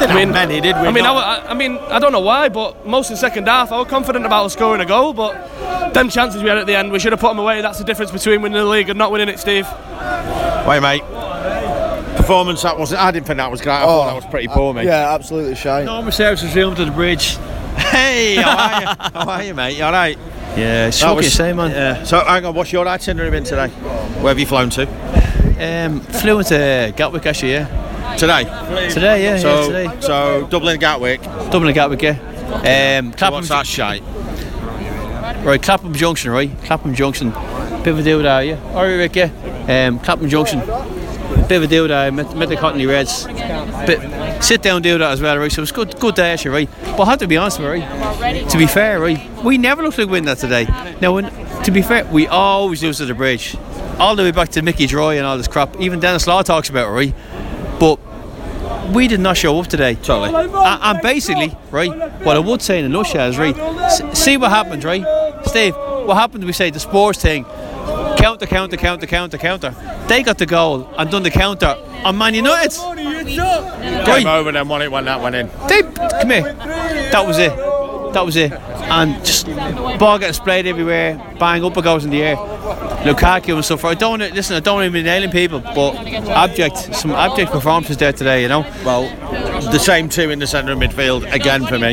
Didn't 0.00 0.16
have 0.16 0.28
many, 0.30 0.60
did 0.60 0.76
we? 0.76 0.82
I 0.86 0.90
mean, 0.92 1.04
I, 1.04 1.12
I, 1.12 1.50
I 1.50 1.54
mean, 1.54 1.78
I 1.78 1.98
don't 1.98 2.12
know 2.12 2.20
why, 2.20 2.48
but 2.48 2.86
most 2.86 3.10
of 3.10 3.14
the 3.16 3.20
second 3.20 3.46
half, 3.48 3.72
I 3.72 3.78
was 3.78 3.88
confident 3.88 4.26
about 4.26 4.48
scoring 4.50 4.80
a 4.80 4.86
goal. 4.86 5.12
But 5.12 5.92
them 5.94 6.08
chances 6.10 6.42
we 6.42 6.48
had 6.48 6.58
at 6.58 6.66
the 6.66 6.76
end, 6.76 6.92
we 6.92 6.98
should 6.98 7.12
have 7.12 7.20
put 7.20 7.28
them 7.28 7.38
away. 7.38 7.60
That's 7.62 7.78
the 7.78 7.84
difference 7.84 8.10
between 8.10 8.42
winning 8.42 8.58
the 8.58 8.64
league 8.64 8.88
and 8.90 8.98
not 8.98 9.10
winning 9.12 9.28
it, 9.28 9.38
Steve. 9.38 9.66
Wait, 10.66 10.80
mate. 10.80 11.02
Performance 12.16 12.62
that 12.62 12.78
wasn't. 12.78 13.00
I 13.02 13.10
didn't 13.10 13.26
think 13.26 13.36
that 13.38 13.50
was 13.50 13.60
great. 13.60 13.74
I 13.74 13.84
thought 13.84 14.06
that 14.06 14.14
was 14.14 14.26
pretty 14.26 14.48
poor, 14.48 14.72
mate. 14.72 14.86
Yeah, 14.86 15.12
absolutely 15.14 15.54
shy. 15.56 15.84
No 15.84 16.00
Mercedes 16.02 16.42
was 16.42 16.52
filmed 16.52 16.76
to 16.78 16.84
the 16.84 16.90
bridge. 16.92 17.36
Hey, 17.74 18.36
how 18.36 18.56
are 18.56 18.80
you? 18.80 18.86
how 19.20 19.30
are 19.30 19.42
you, 19.42 19.54
mate? 19.54 19.76
You 19.76 19.84
all 19.84 19.92
right? 19.92 20.16
Yeah, 20.56 20.86
it's 20.86 21.00
That 21.00 21.06
fucking 21.06 21.16
was- 21.18 21.32
same, 21.32 21.56
man. 21.56 21.70
Yeah. 21.72 22.04
So, 22.04 22.20
hang 22.24 22.44
on. 22.44 22.54
What's 22.54 22.72
your 22.72 22.86
itinerary 22.86 23.30
been 23.32 23.42
today? 23.44 23.68
Where 23.68 24.28
have 24.30 24.38
you 24.38 24.46
flown 24.46 24.70
to? 24.70 24.86
Um, 25.60 26.00
flew 26.00 26.38
into 26.38 26.92
Gatwick 26.96 27.26
actually, 27.26 27.52
yeah. 27.52 27.66
Today. 28.18 28.44
Today, 28.90 29.22
yeah, 29.24 29.38
So, 29.38 29.70
yeah, 29.70 29.90
today. 29.92 30.00
so 30.00 30.46
Dublin, 30.50 30.78
Gatwick. 30.78 31.22
Dublin 31.22 31.74
Gatwick, 31.74 32.02
yeah. 32.02 32.98
Um, 32.98 33.12
So 33.12 33.18
Clapham, 33.18 33.34
what's 33.34 33.48
that 33.48 33.66
shite? 33.66 34.02
right, 35.44 35.60
Clapham 35.62 35.92
Junction, 35.94 36.30
right? 36.30 36.50
Clapham 36.64 36.94
Junction. 36.94 37.30
Bit 37.30 37.88
of 37.88 37.98
a 37.98 38.02
deal 38.02 38.20
there, 38.20 38.42
yeah. 38.42 38.60
Alright, 38.68 38.96
Rick, 38.98 39.16
yeah. 39.16 39.86
Um, 39.88 39.98
Clapham 39.98 40.28
Junction. 40.28 40.60
Bit 40.60 41.52
of 41.52 41.62
a 41.64 41.66
deal 41.66 41.88
there. 41.88 42.10
Met, 42.12 42.36
met 42.36 42.48
the 42.48 42.56
Cockney 42.56 42.86
Reds. 42.86 43.26
Bit 43.26 44.42
sit 44.42 44.62
down 44.62 44.82
deal 44.82 44.98
that 44.98 45.10
as 45.12 45.20
well, 45.20 45.36
right? 45.38 45.50
So 45.50 45.60
it 45.60 45.62
was 45.62 45.72
good, 45.72 45.98
good 45.98 46.14
day 46.14 46.32
actually, 46.32 46.50
right? 46.50 46.70
But 46.96 47.00
I 47.02 47.10
have 47.10 47.18
to 47.20 47.26
be 47.26 47.36
honest 47.36 47.58
with 47.58 47.66
you, 47.66 47.82
right? 47.84 48.48
To 48.50 48.58
be 48.58 48.66
fair, 48.66 49.00
right? 49.00 49.20
We 49.42 49.58
never 49.58 49.82
looked 49.82 49.98
like 49.98 50.08
winning 50.08 50.26
that 50.26 50.38
today. 50.38 50.64
Now, 51.00 51.14
when, 51.14 51.24
to 51.64 51.70
be 51.70 51.82
fair, 51.82 52.04
we 52.06 52.26
always 52.28 52.82
lose 52.82 53.00
at 53.00 53.08
the 53.08 53.14
bridge. 53.14 53.56
All 53.98 54.16
the 54.16 54.22
way 54.22 54.32
back 54.32 54.48
to 54.50 54.62
Mickey 54.62 54.86
Droy 54.86 55.16
and 55.16 55.26
all 55.26 55.36
this 55.36 55.48
crap. 55.48 55.78
Even 55.80 56.00
Denis 56.00 56.26
Law 56.26 56.42
talks 56.42 56.68
about 56.68 56.88
it, 56.88 56.90
right? 56.90 57.14
But 58.84 58.94
we 58.94 59.08
did 59.08 59.20
not 59.20 59.36
show 59.36 59.58
up 59.58 59.66
today. 59.66 59.94
Totally. 59.94 60.44
And, 60.44 60.82
and 60.82 61.00
basically, 61.00 61.56
right, 61.70 61.90
what 62.22 62.36
I 62.36 62.40
would 62.40 62.62
say 62.62 62.78
in 62.78 62.84
a 62.84 62.88
nutshell 62.88 63.28
is, 63.28 63.38
right, 63.38 63.56
see 64.14 64.36
what 64.36 64.50
happens, 64.50 64.84
right? 64.84 65.04
Steve, 65.46 65.74
what 65.74 66.16
happened, 66.16 66.44
we 66.44 66.52
say, 66.52 66.70
the 66.70 66.80
sports 66.80 67.20
thing, 67.20 67.44
counter, 68.16 68.46
counter, 68.46 68.76
counter, 68.76 69.06
counter, 69.06 69.38
counter. 69.38 69.74
They 70.08 70.22
got 70.22 70.38
the 70.38 70.46
goal 70.46 70.88
and 70.98 71.10
done 71.10 71.22
the 71.22 71.30
counter 71.30 71.76
on 72.04 72.18
Man 72.18 72.34
United. 72.34 72.72
Game 74.06 74.26
over 74.26 74.52
then 74.52 74.68
when 74.68 74.82
it 74.82 74.90
when 74.90 75.06
that 75.06 75.20
went 75.22 75.34
in. 75.34 75.50
They, 75.68 75.82
come 75.82 76.30
here. 76.30 76.54
That 77.12 77.26
was 77.26 77.38
it. 77.38 77.56
That 78.12 78.24
was 78.24 78.36
it. 78.36 78.52
And 78.52 79.24
just 79.24 79.46
ball 79.98 80.18
getting 80.18 80.34
sprayed 80.34 80.66
everywhere, 80.66 81.16
bang, 81.38 81.64
up 81.64 81.76
it 81.76 81.84
goes 81.84 82.04
in 82.04 82.10
the 82.10 82.22
air. 82.22 82.36
Lukaku 83.04 83.54
and 83.54 83.64
stuff. 83.64 83.84
I 83.84 83.94
don't 83.94 84.20
listen. 84.20 84.56
I 84.56 84.60
don't 84.60 84.76
want 84.76 84.86
to 84.86 84.90
be 84.90 85.02
nailing 85.02 85.30
people, 85.30 85.60
but 85.60 85.94
abject, 86.28 86.76
some 86.94 87.10
abject 87.12 87.52
performances 87.52 87.96
there 87.98 88.12
today. 88.12 88.42
You 88.42 88.48
know. 88.48 88.60
Well, 88.84 89.04
the 89.70 89.78
same 89.78 90.08
two 90.08 90.30
in 90.30 90.38
the 90.38 90.46
centre 90.46 90.72
of 90.72 90.78
midfield 90.78 91.30
again 91.32 91.66
for 91.66 91.78
me. 91.78 91.92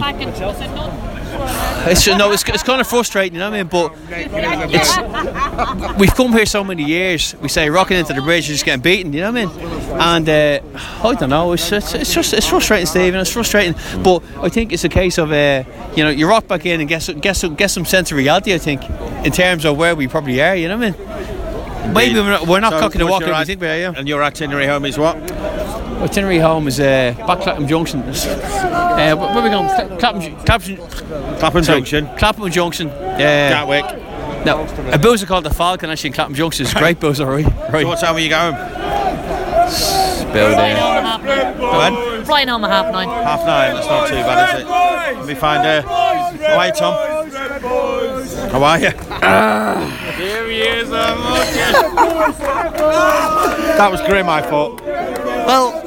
It's 1.90 2.08
no, 2.08 2.32
it's, 2.32 2.44
it's 2.48 2.64
kind 2.64 2.80
of 2.80 2.88
frustrating, 2.88 3.34
you 3.34 3.40
know 3.40 3.50
what 3.50 3.60
I 3.60 3.64
mean? 3.64 3.68
But 3.68 3.96
it's 4.72 6.00
we've 6.00 6.14
come 6.14 6.32
here 6.32 6.46
so 6.46 6.64
many 6.64 6.84
years. 6.84 7.36
We 7.42 7.50
say 7.50 7.70
rocking 7.70 7.98
into 7.98 8.14
the 8.14 8.22
bridge, 8.22 8.48
you're 8.48 8.54
just 8.54 8.66
getting 8.66 8.82
beaten, 8.82 9.14
you 9.14 9.22
know 9.22 9.32
what 9.32 9.42
I 9.42 9.46
mean? 9.46 10.00
And 10.00 10.30
uh, 10.30 10.60
I 11.04 11.16
don't 11.16 11.30
know. 11.30 11.54
It's, 11.54 11.72
it's, 11.72 11.94
it's 11.94 12.14
just 12.14 12.34
it's 12.34 12.48
frustrating, 12.48 12.86
Stephen. 12.86 13.20
It's 13.20 13.32
frustrating, 13.32 13.76
but 14.04 14.24
I 14.38 14.50
think 14.50 14.72
it's 14.74 14.84
a 14.84 14.90
case 14.90 15.18
of 15.18 15.32
uh, 15.32 15.64
you 15.96 16.04
know 16.04 16.10
you 16.10 16.28
rock 16.28 16.48
back 16.48 16.66
in 16.66 16.80
and 16.80 16.90
get 16.90 17.02
some, 17.02 17.20
get 17.20 17.36
some, 17.36 17.86
sense 17.86 18.12
of 18.12 18.18
reality. 18.18 18.54
I 18.54 18.58
think 18.58 18.88
in 19.26 19.32
terms 19.32 19.66
of 19.66 19.78
where 19.78 19.96
we 19.96 20.08
probably 20.08 20.42
are, 20.42 20.56
you 20.56 20.68
know 20.68 20.78
what 20.78 20.88
I 20.88 20.92
mean? 20.92 21.94
Maybe 21.94 22.20
we're 22.20 22.30
not, 22.30 22.48
we're 22.48 22.60
not 22.60 22.74
So 22.74 22.80
cocking 22.80 23.00
the 23.00 23.08
walk 23.08 23.26
we 23.26 23.46
think 23.46 23.60
we 23.60 23.68
are. 23.68 23.78
Yeah. 23.78 23.94
And 23.96 24.08
your 24.08 24.24
itinerary 24.24 24.68
home 24.68 24.86
is 24.86 24.98
what? 24.98 25.18
Itinerary 26.02 26.40
home 26.40 26.68
is 26.68 26.80
uh, 26.80 27.14
back 27.28 27.42
Clapham 27.42 27.68
Junction. 27.68 28.02
Uh, 28.02 29.16
where 29.16 29.16
where 29.16 29.30
are 29.38 29.44
we 29.44 29.50
going? 29.50 29.68
Cla- 29.68 29.98
Clapham, 29.98 30.36
Clapham, 30.46 30.78
Clapham 31.38 31.64
sorry, 31.64 31.80
Junction. 31.82 32.10
Clapham 32.18 32.52
Junction. 32.52 32.90
Uh, 32.90 33.18
Gatwick. 33.18 33.86
No, 34.46 34.68
a 34.92 34.98
boozer 34.98 35.28
called 35.28 35.46
the 35.46 35.54
Falcon 35.54 35.90
actually 35.90 36.08
in 36.10 36.14
Clapham 36.14 36.34
Junction. 36.34 36.66
It's 36.66 36.74
a 36.76 36.80
great 36.80 37.00
boozer, 37.00 37.26
right? 37.26 37.46
Right. 37.72 37.84
So 37.84 37.88
what 37.88 38.00
time 38.00 38.16
are 38.16 38.20
you 38.20 38.30
going? 38.30 38.56
Building. 40.34 40.56
Flying 40.56 40.76
there. 40.76 40.82
home 40.82 40.96
at 40.96 41.04
half 41.04 41.24
nine. 41.24 41.94
When? 41.94 42.26
Flying 42.26 42.48
home 42.48 42.64
at 42.64 42.70
half 42.72 42.92
nine. 42.94 43.08
Half 43.08 43.46
nine. 43.46 43.74
That's 43.76 43.88
not 43.88 44.08
too 44.08 44.16
bad, 44.16 44.56
is 44.56 44.62
it? 44.62 44.68
Let 45.20 45.28
me 45.28 45.36
find 45.36 45.68
uh, 45.68 45.82
How 45.84 46.58
are 46.58 46.68
you, 46.68 46.74
Tom? 46.74 46.94
How 48.50 48.64
are 48.64 48.80
you? 48.80 48.92
Here 50.18 50.50
he 50.50 50.62
is, 50.62 50.90
that 53.78 53.90
was 53.92 54.02
grim, 54.02 54.30
I 54.30 54.42
thought. 54.42 54.82
Well, 54.82 55.82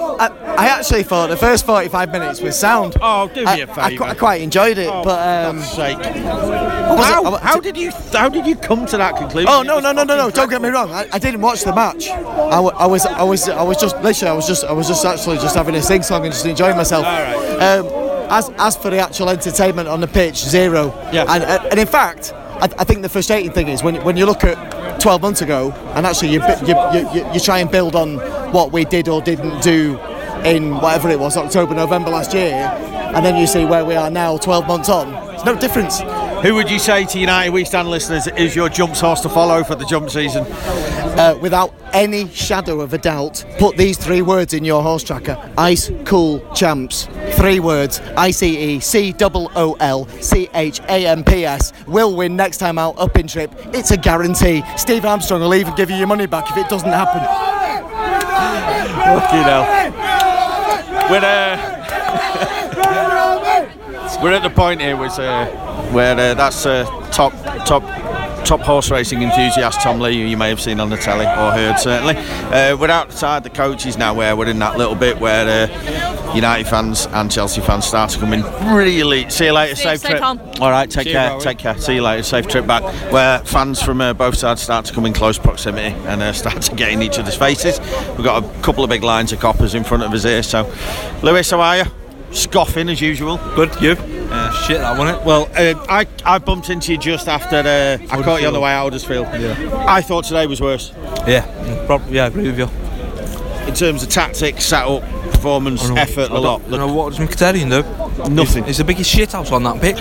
I, 0.58 0.64
I 0.64 0.66
actually 0.78 1.02
thought 1.02 1.28
the 1.28 1.36
first 1.36 1.66
45 1.66 2.10
minutes 2.12 2.40
was 2.40 2.58
sound. 2.58 2.96
Oh, 3.00 3.28
do 3.28 3.40
me 3.40 3.46
I, 3.46 3.56
a 3.56 3.70
I, 3.70 3.88
favour. 3.90 4.04
qu- 4.04 4.10
I 4.10 4.14
quite 4.14 4.40
enjoyed 4.42 4.78
it, 4.78 4.88
Oh, 4.90 5.02
but 5.04 5.46
um, 5.48 5.60
sake. 5.60 5.98
How, 5.98 7.36
how 7.38 7.60
did 7.60 7.76
you 7.76 7.90
how 8.12 8.28
did 8.28 8.46
you 8.46 8.56
come 8.56 8.86
to 8.86 8.96
that 8.96 9.16
conclusion? 9.16 9.48
Oh 9.50 9.62
no 9.62 9.80
no 9.80 9.92
no 9.92 10.04
no 10.04 10.16
no! 10.16 10.30
Don't 10.30 10.48
get 10.50 10.62
me 10.62 10.68
wrong. 10.68 10.90
I, 10.90 11.08
I 11.12 11.18
didn't 11.18 11.40
watch 11.40 11.62
the 11.64 11.74
match. 11.74 12.08
I, 12.08 12.58
I 12.58 12.86
was 12.86 13.06
I 13.06 13.22
was 13.22 13.48
I 13.48 13.62
was 13.62 13.78
just 13.78 13.96
literally 14.02 14.30
I 14.30 14.34
was 14.34 14.46
just 14.46 14.64
I 14.64 14.72
was 14.72 14.86
just 14.88 15.04
actually 15.04 15.36
just 15.38 15.56
having 15.56 15.74
a 15.74 15.82
sing 15.82 16.02
song 16.02 16.24
and 16.24 16.32
just 16.32 16.46
enjoying 16.46 16.76
myself. 16.76 17.04
Um, 17.06 17.86
as 18.30 18.50
as 18.58 18.76
for 18.76 18.90
the 18.90 18.98
actual 18.98 19.28
entertainment 19.30 19.88
on 19.88 20.00
the 20.00 20.06
pitch, 20.08 20.36
zero. 20.36 20.86
Yeah. 21.12 21.24
And 21.28 21.42
uh, 21.44 21.68
and 21.70 21.80
in 21.80 21.86
fact, 21.86 22.32
I, 22.34 22.68
I 22.78 22.84
think 22.84 23.02
the 23.02 23.08
frustrating 23.08 23.50
thing 23.52 23.68
is 23.68 23.82
when 23.82 23.96
when 24.04 24.16
you 24.16 24.26
look 24.26 24.44
at 24.44 25.00
12 25.00 25.20
months 25.22 25.42
ago 25.42 25.72
and 25.94 26.06
actually 26.06 26.28
you 26.30 26.40
you, 26.66 26.74
you, 26.92 27.10
you, 27.12 27.32
you 27.34 27.40
try 27.40 27.58
and 27.58 27.70
build 27.70 27.94
on 27.94 28.16
what 28.52 28.72
we 28.72 28.84
did 28.84 29.08
or 29.08 29.20
didn't 29.20 29.60
do 29.62 29.98
in 30.44 30.74
whatever 30.76 31.08
it 31.10 31.18
was 31.18 31.36
October 31.36 31.74
November 31.74 32.10
last 32.10 32.34
year, 32.34 32.52
and 33.14 33.24
then 33.24 33.36
you 33.36 33.46
see 33.46 33.64
where 33.64 33.84
we 33.84 33.94
are 33.94 34.10
now 34.10 34.36
12 34.36 34.66
months 34.66 34.88
on. 34.88 35.10
There's 35.12 35.44
no 35.44 35.56
difference. 35.58 36.00
Who 36.42 36.54
would 36.56 36.70
you 36.70 36.78
say 36.78 37.06
to 37.06 37.18
United 37.18 37.50
We 37.52 37.64
Stand 37.64 37.88
listeners 37.88 38.26
is 38.26 38.54
your 38.54 38.68
jump 38.68 38.94
horse 38.94 39.20
to 39.22 39.28
follow 39.30 39.64
for 39.64 39.74
the 39.74 39.86
jump 39.86 40.10
season? 40.10 40.44
uh, 41.16 41.38
without 41.40 41.72
any 41.92 42.28
shadow 42.28 42.80
of 42.80 42.92
a 42.92 42.98
doubt, 42.98 43.44
put 43.58 43.76
these 43.76 43.96
three 43.96 44.20
words 44.20 44.52
in 44.52 44.64
your 44.64 44.82
horse 44.82 45.02
tracker: 45.02 45.38
ice 45.56 45.90
cool 46.04 46.40
champs. 46.54 47.08
Three 47.32 47.60
words: 47.60 48.00
I 48.16 48.30
C 48.30 48.74
E 48.76 48.80
C 48.80 49.14
O 49.20 49.50
O 49.54 49.76
L 49.80 50.06
C 50.20 50.48
H 50.54 50.80
A 50.88 51.06
M 51.06 51.24
P 51.24 51.44
S. 51.46 51.72
Will 51.86 52.14
win 52.14 52.36
next 52.36 52.58
time 52.58 52.78
out 52.78 52.98
up 52.98 53.16
in 53.16 53.26
trip. 53.26 53.50
It's 53.72 53.90
a 53.90 53.96
guarantee. 53.96 54.62
Steve 54.76 55.04
Armstrong 55.04 55.40
will 55.40 55.54
even 55.54 55.74
give 55.76 55.90
you 55.90 55.96
your 55.96 56.08
money 56.08 56.26
back 56.26 56.50
if 56.50 56.56
it 56.56 56.68
doesn't 56.68 56.88
happen. 56.90 57.22
Fucking 59.04 59.42
hell. 59.42 59.93
We're, 61.10 61.20
uh, 61.22 61.56
we're 64.22 64.32
at 64.32 64.42
the 64.42 64.50
point 64.50 64.80
here 64.80 64.96
with, 64.96 65.18
uh, 65.18 65.46
where 65.92 66.14
uh, 66.14 66.34
that's 66.34 66.64
uh, 66.64 66.84
top 67.10 67.32
top 67.66 67.82
top 68.44 68.60
horse 68.60 68.90
racing 68.90 69.22
enthusiast 69.22 69.80
Tom 69.80 70.00
Lee, 70.00 70.20
who 70.20 70.26
you 70.26 70.36
may 70.36 70.48
have 70.48 70.60
seen 70.60 70.80
on 70.80 70.90
the 70.90 70.96
telly 70.96 71.26
or 71.26 71.52
heard 71.52 71.78
certainly. 71.78 72.14
Uh, 72.16 72.76
we're 72.76 72.90
outside 72.90 73.42
the 73.42 73.50
coaches 73.50 73.96
now, 73.96 74.14
where 74.14 74.36
we're 74.36 74.48
in 74.48 74.58
that 74.58 74.76
little 74.76 74.94
bit 74.94 75.18
where 75.18 75.68
uh, 75.68 76.13
United 76.34 76.66
fans 76.66 77.06
and 77.12 77.30
Chelsea 77.30 77.60
fans 77.60 77.84
start 77.84 78.10
to 78.10 78.18
come 78.18 78.32
in. 78.32 78.42
Really, 78.74 79.28
see 79.30 79.46
you 79.46 79.52
later, 79.52 79.76
See 79.76 79.82
safe 79.84 79.98
stay 80.00 80.08
trip. 80.10 80.20
calm. 80.20 80.40
All 80.60 80.70
right, 80.70 80.90
take 80.90 81.04
See 81.06 81.12
care, 81.12 81.30
Rory. 81.30 81.40
take 81.40 81.58
care. 81.58 81.78
See 81.78 81.94
you 81.94 82.02
later, 82.02 82.22
safe 82.24 82.48
trip 82.48 82.66
back. 82.66 82.82
Where 83.12 83.38
fans 83.40 83.80
from 83.80 84.00
uh, 84.00 84.12
both 84.14 84.36
sides 84.36 84.60
start 84.62 84.84
to 84.86 84.92
come 84.92 85.06
in 85.06 85.12
close 85.12 85.38
proximity 85.38 85.94
and 86.06 86.22
uh, 86.22 86.32
start 86.42 86.60
to 86.62 86.74
get 86.74 86.90
in 86.90 87.02
each 87.02 87.18
other's 87.18 87.36
faces. 87.36 87.78
We've 88.16 88.24
got 88.24 88.42
a 88.44 88.62
couple 88.62 88.82
of 88.82 88.90
big 88.90 89.04
lines 89.04 89.32
of 89.32 89.40
coppers 89.40 89.74
in 89.74 89.84
front 89.84 90.02
of 90.02 90.12
us 90.12 90.24
here. 90.24 90.42
So, 90.42 90.72
Lewis, 91.22 91.50
how 91.50 91.60
are 91.60 91.76
you? 91.78 91.84
Scoffing 92.32 92.88
as 92.88 93.00
usual. 93.00 93.36
Good, 93.54 93.80
you? 93.80 93.92
Uh, 93.92 94.50
shit, 94.66 94.78
that 94.78 94.98
wasn't 94.98 95.20
it? 95.20 95.24
Well, 95.24 95.48
uh, 95.56 95.86
I 95.88 96.04
I 96.24 96.38
bumped 96.38 96.68
into 96.68 96.90
you 96.90 96.98
just 96.98 97.28
after 97.28 97.56
uh, 97.58 97.98
I 98.10 98.22
caught 98.22 98.40
you 98.40 98.48
on 98.48 98.52
the 98.54 98.60
way 98.60 98.72
out 98.72 98.86
of 98.88 98.92
Huddersfield. 98.92 99.28
Yeah. 99.40 99.84
I 99.86 100.02
thought 100.02 100.24
today 100.24 100.48
was 100.48 100.60
worse 100.60 100.92
Yeah, 101.28 101.44
prob- 101.86 102.10
yeah, 102.10 102.24
I 102.24 102.26
agree 102.26 102.50
with 102.50 102.58
you. 102.58 102.68
in 103.68 103.74
terms 103.74 104.02
of 104.02 104.08
tactics, 104.08 104.64
setup. 104.64 105.04
Performance, 105.30 105.84
effort, 105.90 106.30
a 106.30 106.38
lot. 106.38 106.62
You 106.70 106.78
know 106.78 106.92
what 106.92 107.14
does 107.14 107.18
Mkhitaryan 107.26 107.70
do? 107.70 108.30
Nothing. 108.30 108.64
He's, 108.64 108.78
the 108.78 108.84
biggest 108.84 109.14
shithouse 109.14 109.50
on 109.52 109.62
that 109.64 109.80
pitch. 109.80 110.00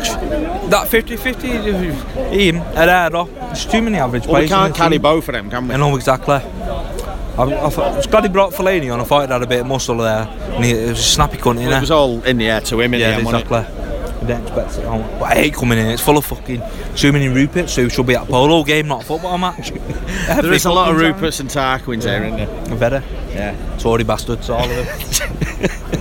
That 0.70 0.88
50-50, 0.88 2.32
him, 2.32 2.56
Herrera, 2.58 3.26
there's 3.26 3.66
too 3.66 3.82
many 3.82 3.98
average 3.98 4.26
Well, 4.28 4.42
we 4.42 4.48
players. 4.48 4.52
in 4.52 4.58
can't 4.58 4.76
carry 4.76 4.92
team. 4.92 5.02
both 5.02 5.28
of 5.30 5.34
them, 5.34 5.50
can 5.50 5.68
we? 5.68 5.74
I 5.74 5.78
know 5.78 5.96
exactly. 5.96 6.36
I, 6.36 7.44
I, 7.44 7.70
thought- 7.70 7.94
I 7.94 7.98
was 7.98 8.08
glad 8.08 8.24
he 8.24 8.30
brought 8.30 8.54
Fellaini 8.54 8.94
on. 8.94 9.00
I 9.00 9.04
thought 9.04 9.28
he 9.28 9.32
had 9.34 9.42
a 9.42 9.48
bit 9.48 9.62
of 9.62 9.68
muscle 9.68 9.98
there. 9.98 10.28
And 10.28 10.64
he, 10.64 10.72
it 10.72 10.90
was 10.90 11.00
a 11.00 11.04
snappy 11.04 11.38
cunt 11.38 11.56
Well, 11.58 11.72
it 11.74 11.82
was 11.82 11.92
all 11.92 12.22
in 12.24 12.38
the 12.38 12.48
air 12.50 12.62
to 12.62 12.80
him 12.80 12.94
in 12.94 13.00
yeah, 13.00 13.20
the 13.20 13.28
end, 13.28 13.28
exactly. 13.28 13.83
I 14.24 14.28
didn't 14.28 14.44
expect 14.48 14.78
it. 14.80 14.86
on. 14.86 15.02
But 15.20 15.24
I 15.32 15.36
hate 15.36 15.54
coming 15.54 15.78
in. 15.78 15.88
It's 15.88 16.02
full 16.02 16.18
of 16.18 16.26
fucking 16.26 16.62
too 16.96 17.12
many 17.12 17.28
Ruperts 17.28 17.76
who 17.76 17.90
should 17.90 18.06
be 18.08 18.16
at 18.16 18.24
a 18.24 18.26
polo 18.26 18.64
game, 18.64 18.88
not 18.88 19.04
a 19.04 19.06
football 19.06 19.38
match. 19.38 19.72
There 20.28 20.54
is 20.54 20.66
a 20.66 20.72
lot 20.72 20.90
of 20.90 20.98
Ruperts 20.98 21.40
and 21.40 21.50
Tarquins 21.50 22.04
here, 22.04 22.24
isn't 22.24 22.38
there? 22.70 22.78
Better. 22.78 23.04
Yeah. 23.32 23.56
Tory 23.78 24.04
bastards, 24.04 24.50
all 24.50 24.64
of 24.64 24.70
them. 24.70 25.70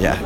Yeah. 0.00 0.20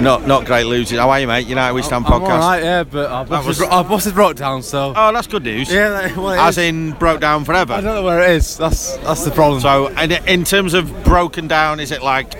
Not 0.00 0.26
not 0.26 0.46
great 0.46 0.64
losing. 0.64 0.98
How 0.98 1.10
are 1.10 1.20
you, 1.20 1.26
mate? 1.26 1.46
United 1.46 1.74
We 1.74 1.82
Stand 1.82 2.06
I'm 2.06 2.12
podcast. 2.22 2.30
alright, 2.42 2.62
yeah, 2.64 2.84
but 2.84 3.10
our 3.10 3.24
That 3.26 3.30
bus, 3.30 3.46
was- 3.46 3.60
is, 3.60 3.66
our 3.68 3.84
bus 3.84 4.06
is 4.06 4.12
broke 4.12 4.36
down, 4.36 4.62
so. 4.62 4.94
Oh, 4.96 5.12
that's 5.12 5.26
good 5.26 5.44
news. 5.44 5.70
Yeah, 5.70 5.90
that- 5.90 6.16
well, 6.16 6.30
it 6.32 6.38
As 6.38 6.56
is. 6.56 6.64
in 6.64 6.92
broke 6.92 7.20
down 7.20 7.44
forever. 7.44 7.74
I 7.74 7.80
don't 7.82 7.94
know 7.94 8.02
where 8.02 8.22
it 8.22 8.30
is. 8.30 8.56
That's 8.56 8.96
that's 8.98 9.24
the 9.24 9.30
problem. 9.30 9.60
So, 9.60 9.88
and 9.88 10.12
in 10.26 10.44
terms 10.44 10.72
of 10.74 11.04
broken 11.04 11.48
down, 11.48 11.80
is 11.80 11.90
it 11.92 12.02
like, 12.02 12.34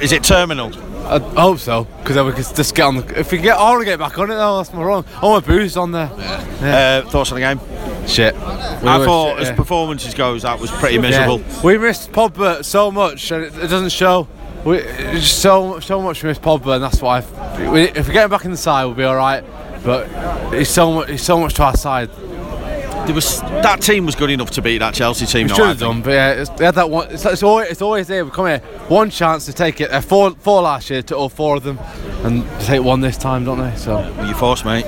is 0.00 0.12
it 0.12 0.22
terminal? 0.22 0.70
I 1.10 1.18
hope 1.40 1.58
so, 1.58 1.84
because 1.84 2.14
then 2.14 2.24
we 2.24 2.32
can 2.32 2.44
just 2.44 2.74
get 2.74 2.84
on. 2.84 2.96
The, 2.96 3.18
if 3.18 3.32
we 3.32 3.38
get, 3.38 3.56
I 3.56 3.70
want 3.70 3.80
to 3.80 3.84
get 3.84 3.98
back 3.98 4.16
on 4.16 4.30
it 4.30 4.34
though. 4.34 4.58
That's 4.58 4.72
my 4.72 4.82
wrong. 4.82 5.04
I 5.16 5.26
want 5.26 5.44
boost 5.44 5.76
on 5.76 5.90
there. 5.90 6.08
Uh, 6.12 7.02
thoughts 7.10 7.32
on 7.32 7.40
the 7.40 7.40
game? 7.40 7.60
Shit. 8.06 8.34
I 8.36 8.98
were 8.98 9.04
thought, 9.04 9.32
shit, 9.32 9.40
as 9.40 9.48
yeah. 9.48 9.56
performances 9.56 10.14
goes, 10.14 10.42
that 10.42 10.60
was 10.60 10.70
pretty 10.70 10.98
miserable. 10.98 11.40
Yeah. 11.40 11.62
We 11.62 11.78
missed 11.78 12.12
Pogba 12.12 12.64
so 12.64 12.92
much, 12.92 13.30
and 13.32 13.44
it, 13.44 13.54
it 13.56 13.68
doesn't 13.68 13.90
show. 13.90 14.28
We 14.64 14.82
just 14.82 15.40
so 15.40 15.80
so 15.80 16.00
much 16.00 16.22
we 16.22 16.28
missed 16.28 16.42
Pogba, 16.42 16.74
and 16.74 16.84
that's 16.84 17.02
why. 17.02 17.18
If 17.18 17.72
we, 17.72 17.82
if 17.82 18.06
we 18.06 18.12
get 18.12 18.24
him 18.24 18.30
back 18.30 18.44
in 18.44 18.52
the 18.52 18.56
side, 18.56 18.84
we'll 18.84 18.94
be 18.94 19.04
all 19.04 19.16
right. 19.16 19.42
But 19.82 20.08
it's 20.54 20.70
so 20.70 20.92
much. 20.92 21.08
It's 21.08 21.22
so 21.24 21.40
much 21.40 21.54
to 21.54 21.64
our 21.64 21.76
side. 21.76 22.10
There 23.10 23.16
was 23.16 23.40
that 23.40 23.82
team 23.82 24.06
was 24.06 24.14
good 24.14 24.30
enough 24.30 24.52
to 24.52 24.62
beat 24.62 24.78
that 24.78 24.94
Chelsea 24.94 25.26
team. 25.26 25.48
We 25.48 25.54
should 25.54 25.66
have 25.66 25.80
done, 25.80 26.00
but 26.00 26.12
yeah, 26.12 26.30
it's, 26.30 26.50
they 26.50 26.64
had 26.64 26.76
that 26.76 26.88
one. 26.88 27.10
It's, 27.10 27.26
it's, 27.26 27.42
always, 27.42 27.68
it's 27.68 27.82
always 27.82 28.06
there. 28.06 28.24
We 28.24 28.30
come 28.30 28.46
here, 28.46 28.60
one 28.86 29.10
chance 29.10 29.46
to 29.46 29.52
take 29.52 29.80
it. 29.80 29.90
Uh, 29.90 30.00
four, 30.00 30.30
four 30.30 30.62
last 30.62 30.90
year 30.90 31.02
to 31.02 31.16
all 31.16 31.28
four 31.28 31.56
of 31.56 31.64
them, 31.64 31.80
and 32.22 32.44
they 32.44 32.64
take 32.66 32.84
one 32.84 33.00
this 33.00 33.18
time, 33.18 33.44
don't 33.44 33.58
they? 33.58 33.74
So 33.76 33.98
you 34.24 34.32
forced, 34.34 34.64
mate. 34.64 34.84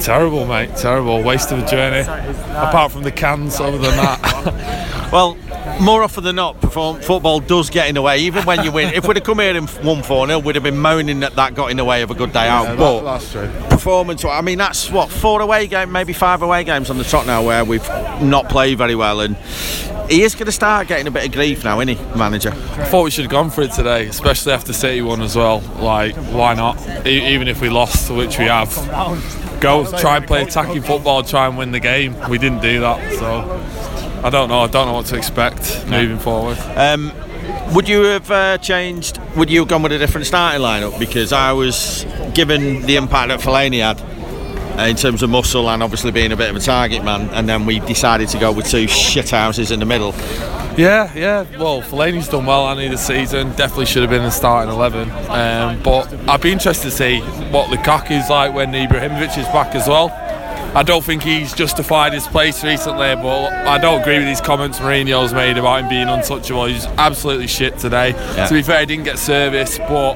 Terrible, 0.00 0.46
mate. 0.46 0.76
Terrible. 0.76 1.20
Waste 1.20 1.50
of 1.50 1.64
a 1.64 1.66
journey. 1.66 2.08
Apart 2.52 2.92
from 2.92 3.02
the 3.02 3.10
cans, 3.10 3.58
other 3.58 3.78
than 3.78 3.96
that. 3.96 5.10
Well, 5.10 5.36
more 5.80 6.02
often 6.02 6.24
than 6.24 6.36
not, 6.36 6.60
perform, 6.60 7.00
football 7.00 7.40
does 7.40 7.70
get 7.70 7.88
in 7.88 7.94
the 7.94 8.02
way. 8.02 8.18
Even 8.20 8.44
when 8.44 8.64
you 8.64 8.70
win, 8.72 8.92
if 8.94 9.06
we'd 9.06 9.16
have 9.16 9.24
come 9.24 9.38
here 9.40 9.56
and 9.56 9.68
won 9.82 10.02
4 10.02 10.26
0, 10.26 10.38
we'd 10.40 10.54
have 10.56 10.64
been 10.64 10.78
moaning 10.78 11.20
that 11.20 11.34
that 11.36 11.54
got 11.54 11.70
in 11.70 11.76
the 11.76 11.84
way 11.84 12.02
of 12.02 12.10
a 12.10 12.14
good 12.14 12.32
day 12.32 12.48
out. 12.48 12.64
Yeah, 12.64 12.76
but 12.76 13.00
that- 13.00 13.04
that's 13.04 13.32
true. 13.32 13.50
performance, 13.70 14.24
I 14.24 14.40
mean, 14.40 14.58
that's 14.58 14.90
what 14.90 15.10
four 15.10 15.40
away 15.40 15.66
game, 15.66 15.90
maybe 15.92 16.12
five 16.12 16.42
away 16.42 16.64
games 16.64 16.90
on 16.90 16.98
the 16.98 17.04
trot 17.04 17.26
now 17.26 17.42
where 17.42 17.64
we've 17.64 17.88
not 18.20 18.48
played 18.48 18.78
very 18.78 18.94
well, 18.94 19.20
and 19.20 19.36
he 20.08 20.22
is 20.22 20.34
going 20.34 20.46
to 20.46 20.52
start 20.52 20.86
getting 20.86 21.06
a 21.06 21.10
bit 21.10 21.24
of 21.24 21.32
grief 21.32 21.64
now, 21.64 21.80
isn't 21.80 21.96
he, 21.96 22.16
manager? 22.18 22.50
I 22.50 22.84
thought 22.84 23.04
we 23.04 23.10
should 23.10 23.24
have 23.24 23.30
gone 23.30 23.50
for 23.50 23.62
it 23.62 23.72
today, 23.72 24.06
especially 24.06 24.52
after 24.52 24.72
City 24.72 25.00
won 25.02 25.22
as 25.22 25.34
well. 25.36 25.60
Like, 25.78 26.14
why 26.16 26.52
not? 26.54 26.78
E- 27.06 27.34
even 27.34 27.48
if 27.48 27.60
we 27.60 27.70
lost, 27.70 28.10
which 28.10 28.38
we 28.38 28.44
have. 28.46 28.70
Go 29.60 29.86
try 29.98 30.18
and 30.18 30.26
play 30.26 30.42
attacking 30.42 30.82
football, 30.82 31.22
try 31.22 31.46
and 31.46 31.56
win 31.56 31.72
the 31.72 31.80
game. 31.80 32.14
We 32.28 32.36
didn't 32.36 32.60
do 32.60 32.80
that, 32.80 33.14
so 33.14 33.60
I 34.24 34.30
don't 34.30 34.48
know. 34.48 34.60
I 34.60 34.68
don't 34.68 34.86
know 34.86 34.94
what 34.94 35.04
to 35.06 35.16
expect 35.16 35.86
moving 35.86 36.18
forward. 36.18 36.56
Um, 36.76 37.12
would 37.74 37.86
you 37.86 38.04
have 38.04 38.30
uh, 38.30 38.56
changed? 38.56 39.20
Would 39.36 39.50
you 39.50 39.60
have 39.60 39.68
gone 39.68 39.82
with 39.82 39.92
a 39.92 39.98
different 39.98 40.26
starting 40.26 40.62
lineup? 40.62 40.98
Because 40.98 41.30
I 41.30 41.52
was 41.52 42.06
given 42.32 42.80
the 42.86 42.96
impact 42.96 43.28
that 43.28 43.40
Fellaini 43.40 43.80
had 43.80 44.00
uh, 44.78 44.84
in 44.84 44.96
terms 44.96 45.22
of 45.22 45.28
muscle 45.28 45.68
and 45.68 45.82
obviously 45.82 46.10
being 46.10 46.32
a 46.32 46.36
bit 46.36 46.48
of 46.48 46.56
a 46.56 46.60
target 46.60 47.04
man, 47.04 47.28
and 47.34 47.46
then 47.46 47.66
we 47.66 47.80
decided 47.80 48.28
to 48.30 48.38
go 48.38 48.50
with 48.50 48.66
two 48.66 48.88
shit 48.88 49.28
houses 49.28 49.70
in 49.70 49.78
the 49.78 49.86
middle. 49.86 50.12
Yeah, 50.76 51.12
yeah. 51.14 51.46
Well, 51.58 51.82
Fellaini's 51.82 52.28
done 52.28 52.46
well, 52.46 52.64
I 52.64 52.74
this 52.88 53.06
season. 53.06 53.50
Definitely 53.50 53.86
should 53.86 54.02
have 54.02 54.10
been 54.10 54.20
in 54.20 54.26
the 54.26 54.30
starting 54.30 54.72
11. 54.72 55.10
Um, 55.28 55.82
but 55.82 56.12
I'd 56.28 56.40
be 56.40 56.50
interested 56.50 56.84
to 56.84 56.90
see 56.90 57.20
what 57.50 57.68
Lukaku's 57.68 58.30
like 58.30 58.54
when 58.54 58.72
Ibrahimovic 58.72 59.38
is 59.38 59.46
back 59.48 59.74
as 59.74 59.86
well. 59.86 60.08
I 60.74 60.82
don't 60.82 61.04
think 61.04 61.22
he's 61.22 61.52
justified 61.54 62.12
his 62.12 62.26
place 62.26 62.64
recently, 62.64 63.14
but 63.14 63.52
I 63.52 63.78
don't 63.78 64.00
agree 64.00 64.18
with 64.18 64.26
these 64.26 64.40
comments 64.40 64.80
Mourinho's 64.80 65.32
made 65.32 65.56
about 65.56 65.82
him 65.82 65.88
being 65.88 66.08
untouchable. 66.08 66.64
He's 66.66 66.86
absolutely 66.98 67.46
shit 67.46 67.78
today. 67.78 68.10
Yeah. 68.10 68.46
To 68.46 68.54
be 68.54 68.62
fair, 68.62 68.80
he 68.80 68.86
didn't 68.86 69.04
get 69.04 69.20
service, 69.20 69.78
but 69.78 70.14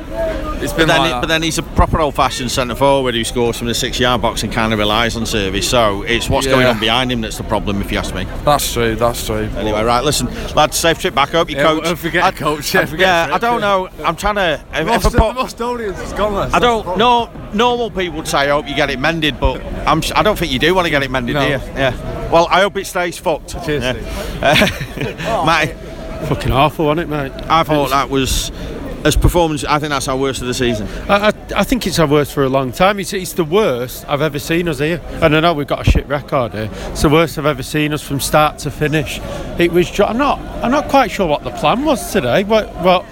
it's 0.63 0.73
been 0.73 0.87
But 0.87 0.93
then, 0.95 1.01
like 1.03 1.15
he- 1.15 1.21
but 1.21 1.27
then 1.29 1.43
he's 1.43 1.59
a 1.59 1.63
proper 1.63 2.01
old-fashioned 2.01 2.51
centre 2.51 2.75
forward 2.75 3.15
who 3.15 3.25
scores 3.25 3.57
from 3.59 3.67
the 3.69 3.75
six-yard 3.75 4.21
box 4.23 4.43
and 4.43 4.53
kind 4.53 4.73
of 4.73 4.79
relies 4.79 5.17
on 5.17 5.27
service. 5.27 5.69
So 5.69 6.03
it's 6.03 6.29
what's 6.29 6.47
going 6.47 6.67
on 6.67 6.79
behind 6.81 7.11
him 7.13 7.21
that's 7.21 7.37
the 7.39 7.45
problem, 7.45 7.81
if 7.81 7.91
you 7.93 7.99
ask 7.99 8.15
me. 8.15 8.25
That's 8.45 8.73
true. 8.73 8.95
That's 8.95 9.25
true. 9.27 9.49
Anyway, 9.57 9.83
right, 9.83 10.03
listen, 10.05 10.27
lads, 10.55 10.77
safe 10.77 10.99
trip 10.99 11.15
back. 11.15 11.31
Hope 11.31 11.51
you 11.51 11.57
Yeah, 11.57 11.63
coach. 11.65 11.85
don't 11.85 11.97
forget 11.99 12.25
I, 12.25 12.31
coach, 12.33 12.75
yeah, 12.75 12.81
I- 12.81 12.87
forget 12.87 13.07
yeah, 13.29 13.35
I 13.35 13.39
don't 13.39 13.61
yeah. 13.61 13.67
know. 13.67 13.89
I'm 14.05 14.17
trying 14.17 14.35
to. 14.37 14.61
If, 14.75 14.87
most, 14.87 15.07
if 15.07 15.15
I 15.17 15.19
put, 15.19 15.35
most 15.35 15.61
audience 15.61 15.99
has 15.99 16.13
gone. 16.13 16.51
I 16.55 16.59
don't. 16.59 16.97
No, 16.99 17.31
normal 17.53 17.91
people 17.91 18.17
would 18.19 18.29
say, 18.29 18.39
"I 18.39 18.49
hope 18.49 18.69
you 18.69 18.75
get 18.75 18.91
it 18.91 18.99
mended," 18.99 19.39
but 19.41 19.63
I'm. 19.87 20.03
I 20.15 20.23
don't 20.23 20.39
think 20.39 20.53
you 20.53 20.59
do 20.59 20.75
want 20.75 20.87
to 20.87 20.91
get 20.91 21.03
it 21.03 21.11
mended, 21.11 21.35
No. 21.35 21.45
do 21.45 21.51
you? 21.51 21.59
Yeah. 21.77 22.31
Well, 22.31 22.47
I 22.51 22.61
hope 22.61 22.77
it 22.77 22.87
stays 22.87 23.17
fucked. 23.19 23.65
Cheers, 23.65 23.83
Yeah. 23.83 23.95
Uh, 25.29 25.45
Matty, 25.47 25.73
Fucking 26.27 26.51
awful, 26.53 26.87
wasn't 26.87 27.01
it, 27.01 27.09
mate? 27.09 27.33
I 27.49 27.63
thought 27.63 27.91
that 27.91 28.11
was 28.11 28.51
as 29.05 29.17
performance. 29.17 29.65
I 29.65 29.79
think 29.79 29.91
that's 29.91 30.09
our 30.09 30.17
worst 30.17 30.41
of 30.41 30.47
the 30.47 30.55
season. 30.55 30.89
I, 31.09 31.29
I, 31.29 31.33
I 31.57 31.65
think 31.65 31.87
it's 31.87 31.99
our 31.99 32.07
worst 32.07 32.33
for 32.33 32.45
a 32.45 32.49
long 32.49 32.73
time. 32.73 32.99
It's, 33.01 33.13
it's 33.13 33.33
the 33.33 33.45
worst 33.45 34.05
I've 34.09 34.23
ever 34.23 34.39
seen 34.39 34.69
us 34.69 34.79
here. 34.79 35.01
And 35.23 35.37
I 35.37 35.41
know 35.41 35.55
we've 35.55 35.67
got 35.67 35.87
a 35.87 35.91
shit 35.91 36.07
record 36.07 36.53
here. 36.53 36.71
It's 36.73 37.03
the 37.03 37.09
worst 37.09 37.39
I've 37.39 37.47
ever 37.47 37.63
seen 37.63 37.93
us 37.93 38.03
from 38.03 38.21
start 38.21 38.59
to 38.61 38.71
finish. 38.71 39.21
It 39.59 39.73
was. 39.73 39.99
I'm 40.01 40.19
not. 40.19 40.39
I'm 40.63 40.71
not 40.71 40.89
quite 40.89 41.11
sure 41.11 41.27
what 41.27 41.45
the 41.45 41.51
plan 41.51 41.85
was 41.85 42.13
today. 42.13 42.45
What? 42.45 42.69
What? 42.77 43.05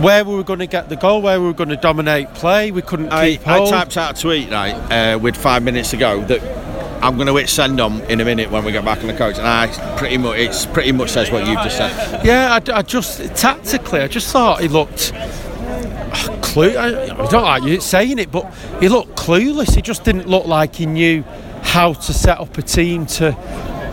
Where 0.00 0.24
we 0.24 0.34
were 0.34 0.44
going 0.44 0.58
to 0.58 0.66
get 0.66 0.88
the 0.88 0.96
goal? 0.96 1.22
Where 1.22 1.40
we 1.40 1.46
were 1.46 1.54
going 1.54 1.70
to 1.70 1.76
dominate 1.76 2.34
play? 2.34 2.70
We 2.70 2.82
couldn't 2.82 3.10
I, 3.10 3.36
keep 3.36 3.48
I 3.48 3.70
typed 3.70 3.96
out 3.96 4.18
a 4.18 4.20
tweet 4.20 4.50
right 4.50 4.74
uh, 4.74 5.18
with 5.18 5.36
five 5.36 5.62
minutes 5.62 5.90
to 5.90 5.96
go 5.96 6.22
that 6.24 6.65
I'm 7.02 7.16
going 7.16 7.26
to 7.26 7.36
hit 7.36 7.48
send 7.48 7.80
on 7.80 8.00
in 8.02 8.20
a 8.20 8.24
minute 8.24 8.50
when 8.50 8.64
we 8.64 8.72
get 8.72 8.84
back 8.84 9.00
on 9.00 9.06
the 9.06 9.14
coach, 9.14 9.38
and 9.38 9.46
I 9.46 9.66
pretty 9.96 10.18
much 10.18 10.38
it's 10.38 10.66
pretty 10.66 10.92
much 10.92 11.10
says 11.10 11.30
what 11.30 11.46
you've 11.46 11.62
just 11.62 11.76
said. 11.76 12.24
Yeah, 12.24 12.58
I 12.74 12.82
just 12.82 13.34
tactically, 13.36 14.00
I 14.00 14.08
just 14.08 14.30
thought 14.32 14.60
he 14.60 14.68
looked 14.68 15.12
ah, 15.14 16.38
clue. 16.42 16.76
I, 16.76 17.04
I 17.04 17.28
don't 17.28 17.44
like 17.44 17.62
you 17.64 17.80
saying 17.80 18.18
it, 18.18 18.32
but 18.32 18.52
he 18.80 18.88
looked 18.88 19.16
clueless. 19.16 19.74
He 19.74 19.82
just 19.82 20.04
didn't 20.04 20.26
look 20.26 20.46
like 20.46 20.76
he 20.76 20.86
knew 20.86 21.22
how 21.62 21.92
to 21.92 22.12
set 22.12 22.38
up 22.38 22.56
a 22.56 22.62
team 22.62 23.06
to 23.06 23.32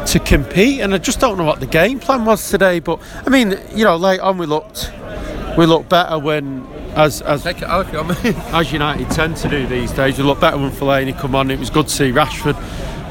to 0.08 0.20
compete. 0.20 0.82
And 0.82 0.94
I 0.94 0.98
just 0.98 1.20
don't 1.20 1.38
know 1.38 1.44
what 1.44 1.60
the 1.60 1.68
game 1.68 2.00
plan 2.00 2.26
was 2.26 2.50
today. 2.50 2.80
But 2.80 3.00
I 3.26 3.30
mean, 3.30 3.60
you 3.76 3.84
know, 3.84 3.98
late 3.98 4.22
on 4.22 4.38
we 4.38 4.46
looked 4.46 4.92
we 5.58 5.66
looked 5.66 5.90
better 5.90 6.18
when. 6.20 6.68
As, 6.94 7.24
as, 7.24 7.44
as 7.48 8.72
United 8.72 9.10
tend 9.10 9.36
to 9.38 9.50
do 9.50 9.66
these 9.66 9.92
days, 9.94 10.20
we 10.20 10.24
look 10.24 10.40
better 10.40 10.58
when 10.58 10.70
Fellaini 10.70 11.18
come 11.18 11.34
on. 11.34 11.50
It 11.50 11.58
was 11.58 11.72
good 11.72 11.88
to 11.88 11.92
see 11.92 12.12
Rashford 12.12 12.54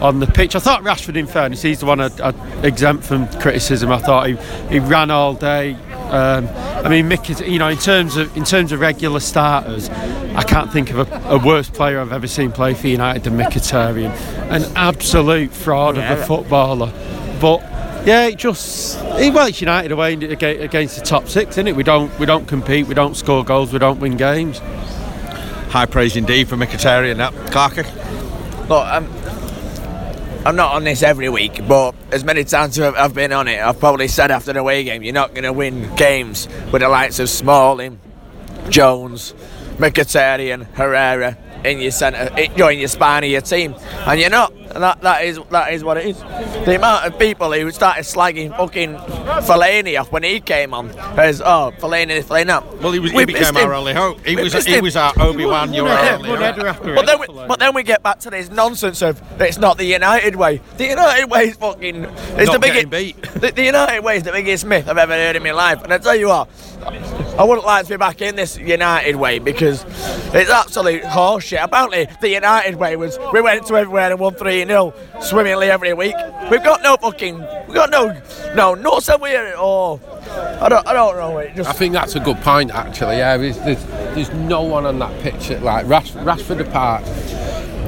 on 0.02 0.18
the 0.18 0.26
pitch. 0.26 0.56
I 0.56 0.58
thought 0.58 0.82
Rashford, 0.82 1.16
in 1.16 1.26
fairness, 1.26 1.62
he's 1.62 1.80
the 1.80 1.86
one 1.86 2.00
I'd, 2.00 2.20
I'd 2.20 2.64
exempt 2.64 3.04
from 3.04 3.28
criticism. 3.40 3.92
I 3.92 3.98
thought 3.98 4.26
he, 4.26 4.36
he 4.68 4.80
ran 4.80 5.10
all 5.10 5.32
day. 5.32 5.74
Um, 6.10 6.48
I 6.84 6.88
mean, 6.88 7.08
Mick 7.08 7.30
is, 7.30 7.40
you 7.40 7.58
know, 7.58 7.68
in 7.68 7.78
terms 7.78 8.16
of 8.16 8.36
in 8.36 8.44
terms 8.44 8.72
of 8.72 8.80
regular 8.80 9.20
starters, 9.20 9.88
I 9.88 10.42
can't 10.42 10.70
think 10.72 10.90
of 10.90 10.98
a, 10.98 11.22
a 11.28 11.38
worse 11.38 11.70
player 11.70 12.00
I've 12.00 12.12
ever 12.12 12.26
seen 12.26 12.50
play 12.52 12.74
for 12.74 12.88
United 12.88 13.22
than 13.24 13.38
Mkhitaryan. 13.38 14.10
An 14.50 14.64
absolute 14.76 15.52
fraud 15.52 15.96
of 15.96 16.18
a 16.18 16.26
footballer. 16.26 16.92
But 17.40 17.60
yeah, 18.04 18.26
it 18.26 18.36
just 18.36 18.98
eh, 18.98 19.30
well, 19.30 19.46
it's 19.46 19.60
United 19.60 19.92
away 19.92 20.14
against 20.14 20.98
the 20.98 21.02
top 21.04 21.28
six, 21.28 21.52
isn't 21.52 21.68
it? 21.68 21.76
We 21.76 21.84
don't 21.84 22.16
we 22.18 22.26
don't 22.26 22.48
compete, 22.48 22.88
we 22.88 22.94
don't 22.94 23.16
score 23.16 23.44
goals, 23.44 23.72
we 23.72 23.78
don't 23.78 24.00
win 24.00 24.16
games. 24.16 24.58
High 25.70 25.86
praise 25.86 26.16
indeed 26.16 26.48
for 26.48 26.56
Mkhitaryan. 26.56 27.18
That 27.18 27.32
Clarky. 27.52 27.86
Look, 28.68 28.84
I'm, 28.86 29.21
I'm 30.44 30.56
not 30.56 30.74
on 30.74 30.82
this 30.82 31.04
every 31.04 31.28
week, 31.28 31.60
but 31.68 31.94
as 32.10 32.24
many 32.24 32.42
times 32.42 32.78
I've 32.78 33.14
been 33.14 33.32
on 33.32 33.46
it, 33.46 33.60
I've 33.60 33.78
probably 33.78 34.08
said 34.08 34.32
after 34.32 34.52
the 34.52 34.58
away 34.58 34.82
game, 34.82 35.04
you're 35.04 35.14
not 35.14 35.34
going 35.34 35.44
to 35.44 35.52
win 35.52 35.94
games 35.94 36.48
with 36.72 36.82
the 36.82 36.88
likes 36.88 37.20
of 37.20 37.30
Smalling, 37.30 38.00
Jones, 38.68 39.34
Mkhitaryan, 39.76 40.64
Herrera 40.74 41.38
in 41.64 41.78
your 41.78 41.92
centre, 41.92 42.28
eh, 42.36 42.48
in, 42.56 42.60
in 42.72 42.78
your 42.80 42.88
spine 42.88 43.22
of 43.22 43.30
your 43.30 43.40
team, 43.40 43.76
and 44.06 44.20
you're 44.20 44.30
not. 44.30 44.52
And 44.74 44.82
that, 44.82 45.00
that 45.02 45.24
is 45.24 45.38
that 45.50 45.72
is 45.72 45.84
what 45.84 45.96
it 45.98 46.06
is. 46.06 46.18
The 46.64 46.76
amount 46.76 47.06
of 47.06 47.18
people 47.18 47.52
who 47.52 47.70
started 47.70 48.02
slagging 48.04 48.56
fucking 48.56 48.94
Fellaini 48.94 50.00
off 50.00 50.10
when 50.12 50.22
he 50.22 50.40
came 50.40 50.72
on 50.74 50.90
as 51.18 51.40
oh 51.40 51.72
Fellaini, 51.78 52.22
Fellaini. 52.22 52.48
up. 52.50 52.80
Well, 52.80 52.92
he 52.92 52.98
was. 52.98 53.12
We 53.12 53.20
he 53.20 53.26
became 53.26 53.40
missed 53.54 53.56
our 53.56 53.72
him. 53.72 53.78
only 53.78 53.92
hope. 53.94 54.24
He 54.24 54.34
We 54.36 54.42
was. 54.44 54.64
He 54.64 54.74
him. 54.74 54.82
was 54.84 54.96
our 54.96 55.12
Obi 55.20 55.44
Wan. 55.44 55.72
You're 55.74 55.88
our 55.88 56.14
only 56.14 56.30
hope. 56.30 56.82
But 56.82 57.06
then, 57.06 57.20
we, 57.20 57.26
but 57.26 57.58
then 57.58 57.74
we 57.74 57.82
get 57.82 58.02
back 58.02 58.18
to 58.20 58.30
this 58.30 58.50
nonsense 58.50 59.02
of 59.02 59.20
it's 59.40 59.58
not 59.58 59.78
the 59.78 59.84
United 59.84 60.36
way. 60.36 60.60
The 60.78 60.86
United 60.88 61.30
way 61.30 61.48
is 61.48 61.56
fucking. 61.56 62.04
It's 62.04 62.46
Not 62.50 62.60
the 62.60 62.66
getting 62.66 62.88
biggest. 62.88 63.40
The, 63.40 63.50
the 63.52 63.64
United 63.64 64.00
way 64.02 64.16
is 64.16 64.22
the 64.22 64.32
biggest 64.32 64.64
myth 64.64 64.88
I've 64.88 64.98
ever 64.98 65.12
heard 65.12 65.36
in 65.36 65.42
my 65.42 65.52
life. 65.52 65.82
And 65.82 65.92
I 65.92 65.98
tell 65.98 66.16
you 66.16 66.28
what, 66.28 66.48
I 67.38 67.44
wouldn't 67.44 67.66
like 67.66 67.84
to 67.86 67.90
be 67.90 67.96
back 67.96 68.20
in 68.20 68.36
this 68.36 68.58
United 68.58 69.16
way 69.16 69.38
because 69.38 69.84
it's 70.34 70.50
absolute 70.50 71.02
horseshit. 71.02 71.64
Apparently, 71.64 72.06
the 72.20 72.28
United 72.28 72.74
way 72.74 72.96
was 72.96 73.18
we 73.32 73.40
went 73.40 73.66
to 73.68 73.76
everywhere 73.76 74.10
and 74.10 74.20
won 74.20 74.34
3 74.34 74.66
0 74.66 74.92
swimmingly 75.22 75.70
every 75.70 75.94
week. 75.94 76.14
We've 76.50 76.62
got 76.62 76.82
no 76.82 76.96
fucking, 76.98 77.38
we've 77.66 77.74
got 77.74 77.90
no, 77.90 78.20
no, 78.54 78.74
nuts 78.74 79.06
somewhere 79.06 79.48
at 79.48 79.54
all. 79.54 79.98
I 80.60 80.68
don't, 80.68 80.86
I 80.86 80.92
don't 80.92 81.16
know. 81.16 81.38
It 81.38 81.56
just, 81.56 81.70
I 81.70 81.72
think 81.72 81.94
that's 81.94 82.16
a 82.16 82.20
good 82.20 82.36
point, 82.38 82.70
actually. 82.70 83.16
Yeah, 83.16 83.38
there's, 83.38 83.58
there's, 83.60 83.84
there's 84.14 84.30
no 84.34 84.62
one 84.62 84.84
on 84.84 84.98
that 84.98 85.22
pitch 85.22 85.48
that, 85.48 85.62
like 85.62 85.88
Rash, 85.88 86.12
Rashford 86.12 86.60
apart, 86.60 87.02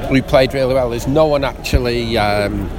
we 0.09 0.21
played 0.21 0.55
really 0.55 0.73
well. 0.73 0.89
There's 0.89 1.07
no 1.07 1.27
one 1.27 1.43
actually. 1.43 2.17
Um, 2.17 2.69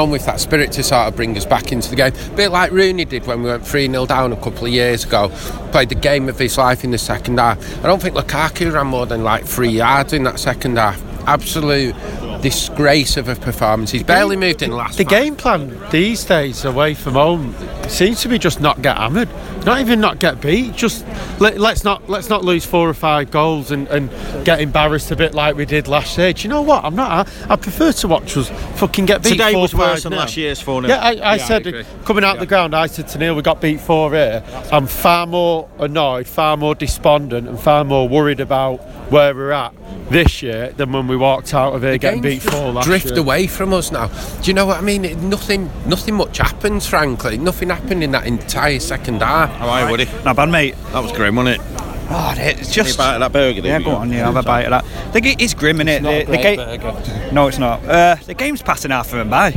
one 0.00 0.10
with 0.10 0.24
that 0.26 0.40
spirit 0.40 0.72
to 0.72 0.82
sort 0.82 1.08
of 1.08 1.16
bring 1.16 1.36
us 1.36 1.44
back 1.44 1.72
into 1.72 1.90
the 1.90 1.96
game. 1.96 2.12
A 2.32 2.36
bit 2.36 2.50
like 2.50 2.70
Rooney 2.72 3.04
did 3.04 3.26
when 3.26 3.42
we 3.42 3.50
went 3.50 3.66
3 3.66 3.88
0 3.88 4.06
down 4.06 4.32
a 4.32 4.36
couple 4.36 4.66
of 4.66 4.72
years 4.72 5.04
ago. 5.04 5.28
Played 5.72 5.90
the 5.90 5.94
game 5.94 6.28
of 6.28 6.38
his 6.38 6.56
life 6.58 6.84
in 6.84 6.90
the 6.90 6.98
second 6.98 7.38
half. 7.38 7.58
I 7.84 7.86
don't 7.88 8.00
think 8.02 8.14
Lukaku 8.14 8.72
ran 8.72 8.86
more 8.88 9.06
than 9.06 9.22
like 9.24 9.44
three 9.44 9.70
yards 9.70 10.12
in 10.12 10.24
that 10.24 10.38
second 10.40 10.76
half. 10.78 11.00
Absolute 11.28 11.94
disgrace 12.42 13.16
of 13.16 13.28
a 13.28 13.36
performance. 13.36 13.90
He's 13.92 14.02
barely 14.02 14.36
moved 14.36 14.62
in 14.62 14.70
the 14.70 14.76
last 14.76 14.98
The 14.98 15.04
five. 15.04 15.10
game 15.10 15.36
plan 15.36 15.78
these 15.90 16.24
days 16.24 16.64
away 16.64 16.94
from 16.94 17.14
home 17.14 17.54
seems 17.88 18.20
to 18.22 18.28
be 18.28 18.38
just 18.38 18.60
not 18.60 18.82
get 18.82 18.96
hammered, 18.96 19.28
not 19.64 19.80
even 19.80 20.00
not 20.00 20.18
get 20.18 20.40
beat. 20.40 20.74
Just 20.74 21.06
let, 21.40 21.58
let's 21.58 21.84
not 21.84 22.08
let's 22.08 22.28
not 22.28 22.44
lose 22.44 22.64
four 22.64 22.88
or 22.88 22.94
five 22.94 23.30
goals 23.30 23.70
and, 23.70 23.86
and 23.88 24.10
get 24.44 24.60
embarrassed 24.60 25.10
a 25.10 25.16
bit 25.16 25.34
like 25.34 25.56
we 25.56 25.64
did 25.64 25.88
last 25.88 26.18
year. 26.18 26.32
Do 26.32 26.42
you 26.42 26.48
know 26.48 26.62
what? 26.62 26.84
I'm 26.84 26.96
not. 26.96 27.28
I, 27.28 27.52
I 27.52 27.56
prefer 27.56 27.92
to 27.92 28.08
watch 28.08 28.36
us 28.36 28.48
fucking 28.78 29.06
get 29.06 29.22
beat. 29.22 29.30
Today 29.30 29.52
4 29.52 29.62
was 29.62 29.74
worse 29.74 30.02
than 30.02 30.12
5-0. 30.12 30.16
last 30.16 30.36
year's 30.36 30.60
4 30.60 30.82
Yeah, 30.86 30.96
I, 30.98 31.08
I 31.08 31.12
Yeah, 31.12 31.30
I 31.30 31.36
said 31.38 31.66
agree. 31.66 31.84
coming 32.04 32.24
out 32.24 32.38
the 32.38 32.46
ground, 32.46 32.74
I 32.74 32.86
said 32.86 33.08
to 33.08 33.18
Neil, 33.18 33.34
we 33.34 33.42
got 33.42 33.60
beat 33.60 33.80
four 33.80 34.10
here. 34.12 34.42
I'm 34.72 34.86
far 34.86 35.26
more 35.26 35.68
annoyed, 35.78 36.26
far 36.26 36.56
more 36.56 36.74
despondent, 36.74 37.48
and 37.48 37.58
far 37.58 37.84
more 37.84 38.08
worried 38.08 38.40
about 38.40 38.78
where 39.10 39.34
we're 39.34 39.52
at 39.52 39.74
this 40.10 40.42
year 40.42 40.72
than 40.72 40.92
when 40.92 41.06
we 41.06 41.16
walked 41.16 41.54
out 41.54 41.74
of 41.74 41.82
here 41.82 41.96
getting 41.98 42.20
beat 42.20 42.30
games 42.30 42.44
just 42.44 42.56
four 42.56 42.72
last 42.72 42.86
drift 42.86 43.06
year. 43.10 43.18
away 43.18 43.46
from 43.46 43.72
us 43.72 43.90
now. 43.92 44.08
Do 44.08 44.44
you 44.44 44.54
know 44.54 44.66
what 44.66 44.78
I 44.78 44.80
mean? 44.80 45.04
It, 45.04 45.18
nothing, 45.18 45.70
nothing 45.86 46.14
much 46.14 46.38
happens. 46.38 46.86
Frankly, 46.86 47.38
nothing 47.38 47.68
happened 47.70 48.02
in 48.02 48.10
that 48.12 48.26
entire 48.26 48.80
second 48.80 49.22
half. 49.22 49.51
How 49.58 49.68
are 49.68 49.84
you, 49.84 49.90
Woody? 49.90 50.06
Not 50.24 50.36
bad, 50.36 50.48
mate. 50.50 50.74
That 50.92 51.02
was 51.02 51.12
grim, 51.12 51.36
wasn't 51.36 51.60
it? 51.60 51.66
Oh, 52.14 52.34
it's 52.36 52.72
just. 52.72 52.98
Have 52.98 53.06
a 53.06 53.10
bite 53.10 53.14
of 53.14 53.20
that 53.20 53.32
burger. 53.32 53.60
Yeah, 53.66 53.80
go 53.80 53.92
on, 53.92 54.10
yeah, 54.12 54.26
have 54.26 54.36
a 54.36 54.42
bite 54.42 54.64
of 54.66 54.70
that. 54.84 55.12
The 55.12 55.20
ga- 55.20 55.36
it's 55.38 55.54
grim, 55.54 55.80
is 55.80 55.86
it? 55.88 56.02
not 56.02 56.12
a 56.12 56.24
The, 56.24 56.32
the 56.32 56.38
great 56.38 56.56
ga- 56.80 57.30
No, 57.32 57.46
it's 57.48 57.58
not. 57.58 57.82
Uh, 57.84 58.16
the 58.26 58.34
game's 58.34 58.60
passing 58.62 58.90
half 58.90 59.06
of 59.06 59.12
them 59.18 59.30
by. 59.30 59.48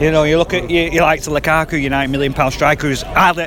You 0.00 0.10
know, 0.10 0.22
you 0.24 0.38
look 0.38 0.52
at 0.54 0.70
you, 0.70 0.82
you 0.90 1.00
like 1.00 1.22
to 1.22 1.30
Lukaku, 1.30 1.80
United 1.80 2.10
million 2.10 2.32
pound 2.34 2.52
striker 2.54 2.88
who's 2.88 3.02
hardly, 3.02 3.46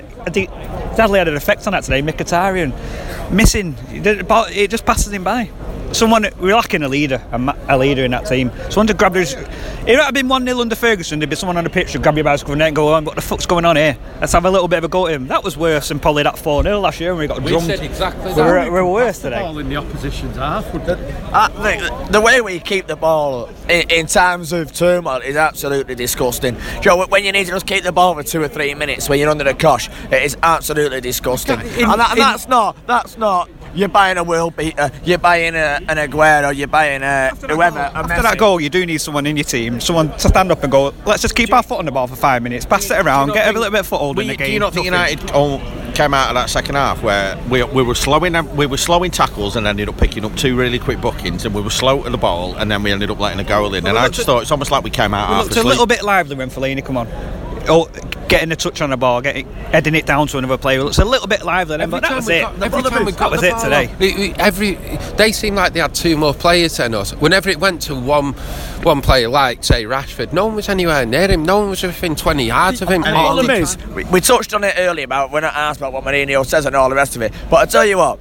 hardly 0.98 1.20
had 1.20 1.28
an 1.28 1.36
effect 1.36 1.66
on 1.68 1.72
that 1.74 1.84
today. 1.84 2.02
Mkhitaryan 2.02 3.32
missing, 3.32 3.76
It 3.92 4.04
did- 4.04 4.28
but 4.28 4.52
it 4.56 4.70
just 4.70 4.86
passes 4.86 5.12
him 5.14 5.24
by. 5.24 5.50
Someone 5.96 6.26
we're 6.42 6.54
lacking 6.54 6.84
a 6.84 6.90
leader, 6.90 7.26
a, 7.32 7.58
a 7.70 7.78
leader 7.78 8.04
in 8.04 8.12
that 8.12 8.26
team. 8.26 8.52
Someone 8.70 8.88
to 8.88 8.94
grab 8.94 9.16
his. 9.16 9.32
If 9.32 9.88
it 9.88 9.98
had 9.98 10.14
been 10.14 10.28
one 10.28 10.46
0 10.46 10.60
under 10.60 10.76
Ferguson, 10.76 11.20
there'd 11.20 11.30
be 11.30 11.38
someone 11.38 11.56
on 11.56 11.64
the 11.64 11.70
pitch 11.70 11.94
to 11.94 12.00
grab 12.00 12.16
your 12.16 12.26
bicycle 12.26 12.62
and 12.62 12.76
go 12.76 12.90
on. 12.90 13.06
What 13.06 13.16
the 13.16 13.22
fuck's 13.22 13.46
going 13.46 13.64
on 13.64 13.78
here? 13.78 13.98
Let's 14.20 14.34
have 14.34 14.44
a 14.44 14.52
little 14.52 14.68
bit 14.68 14.80
of 14.80 14.84
a 14.84 14.88
go 14.90 15.08
at 15.08 15.14
him. 15.14 15.28
That 15.28 15.42
was 15.42 15.56
worse 15.56 15.88
than 15.88 16.00
probably 16.00 16.24
that 16.24 16.38
four 16.38 16.64
0 16.64 16.82
last 16.82 17.00
year 17.00 17.14
when 17.14 17.22
we 17.22 17.28
got 17.28 17.42
We 17.42 17.52
drummed. 17.52 17.68
said 17.68 17.80
exactly 17.80 18.34
we 18.34 18.42
were, 18.42 18.54
that. 18.56 18.66
we 18.66 18.70
were 18.72 18.86
worse 18.86 19.20
today. 19.20 19.40
Ball 19.40 19.58
in 19.60 19.70
the 19.70 19.78
opposition's 19.78 20.36
half. 20.36 20.74
would 20.74 20.82
uh, 20.82 21.48
they? 21.64 21.80
The 22.12 22.20
way 22.20 22.42
we 22.42 22.60
keep 22.60 22.88
the 22.88 22.98
ball 22.98 23.50
in, 23.70 23.90
in 23.90 24.08
times 24.08 24.52
of 24.52 24.74
turmoil 24.74 25.22
is 25.22 25.38
absolutely 25.38 25.96
disgusting. 25.96 26.58
Joe, 26.82 27.06
when 27.08 27.24
you 27.24 27.32
need 27.32 27.46
to 27.46 27.52
just 27.52 27.68
keep 27.68 27.86
the 27.86 27.94
ball 27.94 28.16
for 28.16 28.24
two 28.24 28.42
or 28.42 28.50
three 28.50 28.76
minutes 28.76 29.08
when 29.08 29.18
you're 29.18 29.30
under 29.30 29.46
the 29.46 29.54
cosh, 29.54 29.90
it 30.12 30.24
is 30.24 30.36
absolutely 30.44 31.00
disgusting. 31.00 31.62
In- 31.62 31.86
and, 31.86 32.02
that, 32.02 32.10
and 32.10 32.20
in- 32.20 32.26
that's 32.26 32.50
not 32.50 32.76
that's 32.86 33.18
not 33.18 33.50
you're 33.76 33.90
buying 33.90 34.18
a 34.18 34.24
world 34.24 34.56
beater, 34.56 34.82
uh, 34.82 34.90
you're 35.04 35.18
buying 35.18 35.56
a, 35.56 35.80
an 35.88 35.98
Aguero, 35.98 36.56
you're 36.56 36.68
buying 36.68 37.04
a 37.04 37.30
whoever. 37.36 37.80
a 37.80 37.92
After 37.98 38.22
that 38.22 38.38
goal, 38.38 38.60
you 38.60 38.70
do 38.70 38.86
need 38.86 39.00
someone 39.00 39.26
in 39.26 39.38
your 39.38 39.44
team, 39.44 39.80
someone 39.80 40.12
to 40.12 40.28
stand 40.30 40.52
up 40.52 40.64
and 40.64 40.72
go. 40.72 40.94
Let's 41.06 41.22
just 41.22 41.36
keep 41.36 41.54
our 41.54 41.64
foot 41.64 41.80
on 41.80 41.86
the 41.86 41.92
ball 41.92 42.08
for 42.08 42.16
five 42.16 42.42
minutes, 42.44 42.66
pass 42.66 42.90
it 42.90 42.98
around, 42.98 43.34
get 43.34 43.48
a 43.48 43.52
little 43.58 43.72
bit 43.72 43.82
of 43.82 43.88
foothold 43.88 44.20
in 44.20 44.28
the 44.28 44.36
game. 44.36 44.48
do 44.48 44.54
you 44.54 44.60
not 44.60 44.74
think 44.74 44.86
Nothing. 44.92 45.20
United 45.20 45.32
all 45.32 45.60
came 45.94 46.14
out 46.14 46.30
of 46.30 46.36
that 46.36 46.50
second 46.50 46.76
half 46.76 47.02
where 47.02 47.38
we, 47.50 47.64
we 47.64 47.82
were 47.82 47.96
slowing 47.96 48.34
we 48.56 48.66
were 48.66 48.78
slowing 48.78 49.10
tackles 49.12 49.56
and 49.56 49.66
ended 49.66 49.88
up 49.88 49.98
picking 49.98 50.26
up 50.26 50.36
two 50.36 50.56
really 50.56 50.78
quick 50.78 51.00
bookings 51.00 51.46
and 51.46 51.56
we 51.56 51.62
were 51.62 51.70
slow 51.70 52.04
to 52.04 52.10
the 52.10 52.18
ball 52.18 52.54
and 52.56 52.70
then 52.70 52.84
we 52.84 52.92
ended 52.92 53.10
up 53.10 53.20
letting 53.20 53.40
a 53.40 53.44
goal 53.44 53.74
in 53.74 53.88
and 53.88 53.98
I 53.98 54.10
just 54.10 54.26
thought 54.26 54.42
it's 54.42 54.52
almost 54.52 54.72
like 54.72 54.84
we 54.84 54.90
came 54.90 55.14
out 55.14 55.30
We 55.30 55.44
looked 55.44 55.56
a 55.56 55.64
little 55.64 55.86
bit 55.86 56.04
lively 56.04 56.36
when 56.36 56.50
Fellaini 56.50 56.84
come 56.84 56.98
on. 56.98 57.08
Oh, 57.68 57.90
getting 58.28 58.52
a 58.52 58.56
touch 58.56 58.82
on 58.82 58.90
the 58.90 58.98
ball, 58.98 59.22
getting 59.22 59.48
heading 59.72 59.96
it 59.96 60.06
down 60.06 60.28
to 60.28 60.38
another 60.38 60.58
player. 60.58 60.80
It 60.80 60.84
looks 60.84 60.98
a 61.00 61.06
little 61.06 61.28
bit 61.28 61.44
lively 61.44 61.78
then, 61.78 61.90
but 61.90 62.02
that 62.02 62.16
was 62.16 62.28
it. 62.30 62.44
Every 62.44 62.82
time 62.84 63.06
we 63.06 63.12
That 63.12 63.20
got 63.20 63.32
was 63.32 63.44
it 63.44 63.58
today. 63.60 63.90
we- 64.00 64.14
we- 64.16 64.34
every 64.40 64.76
they 65.18 65.32
seemed 65.32 65.56
like 65.58 65.74
they 65.74 65.80
had 65.80 65.94
two 65.96 66.18
more 66.18 66.34
players 66.34 66.78
than 66.78 66.94
us. 66.96 67.12
Whenever 67.14 67.50
it 67.50 67.60
went 67.60 67.82
to 67.84 67.96
one 67.96 68.34
one 68.84 69.02
player, 69.02 69.30
like 69.30 69.64
say 69.64 69.84
Rashford, 69.86 70.32
no 70.34 70.46
one 70.46 70.56
was 70.56 70.70
anywhere 70.70 71.06
near 71.06 71.28
him. 71.28 71.44
No 71.44 71.60
one 71.60 71.70
was 71.72 71.82
within 71.84 72.16
20 72.16 72.46
yards 72.46 72.82
of 72.82 72.90
him. 72.90 73.04
And 73.04 73.16
all 73.16 73.36
the 73.36 73.42
the 73.42 73.48
problem 73.48 73.64
is, 73.64 73.78
we, 73.96 74.04
we 74.06 74.22
touched 74.22 74.54
on 74.54 74.64
it 74.64 74.76
earlier 74.78 75.06
about 75.06 75.32
when 75.32 75.44
I 75.44 75.48
asked 75.50 75.80
about 75.80 75.94
what 75.94 76.04
Mourinho 76.04 76.46
says 76.46 76.66
and 76.66 76.76
all 76.76 76.90
the 76.90 76.96
rest 76.96 77.16
of 77.16 77.22
it. 77.22 77.34
But 77.50 77.58
I 77.58 77.66
tell 77.66 77.86
you 77.86 77.98
what, 77.98 78.20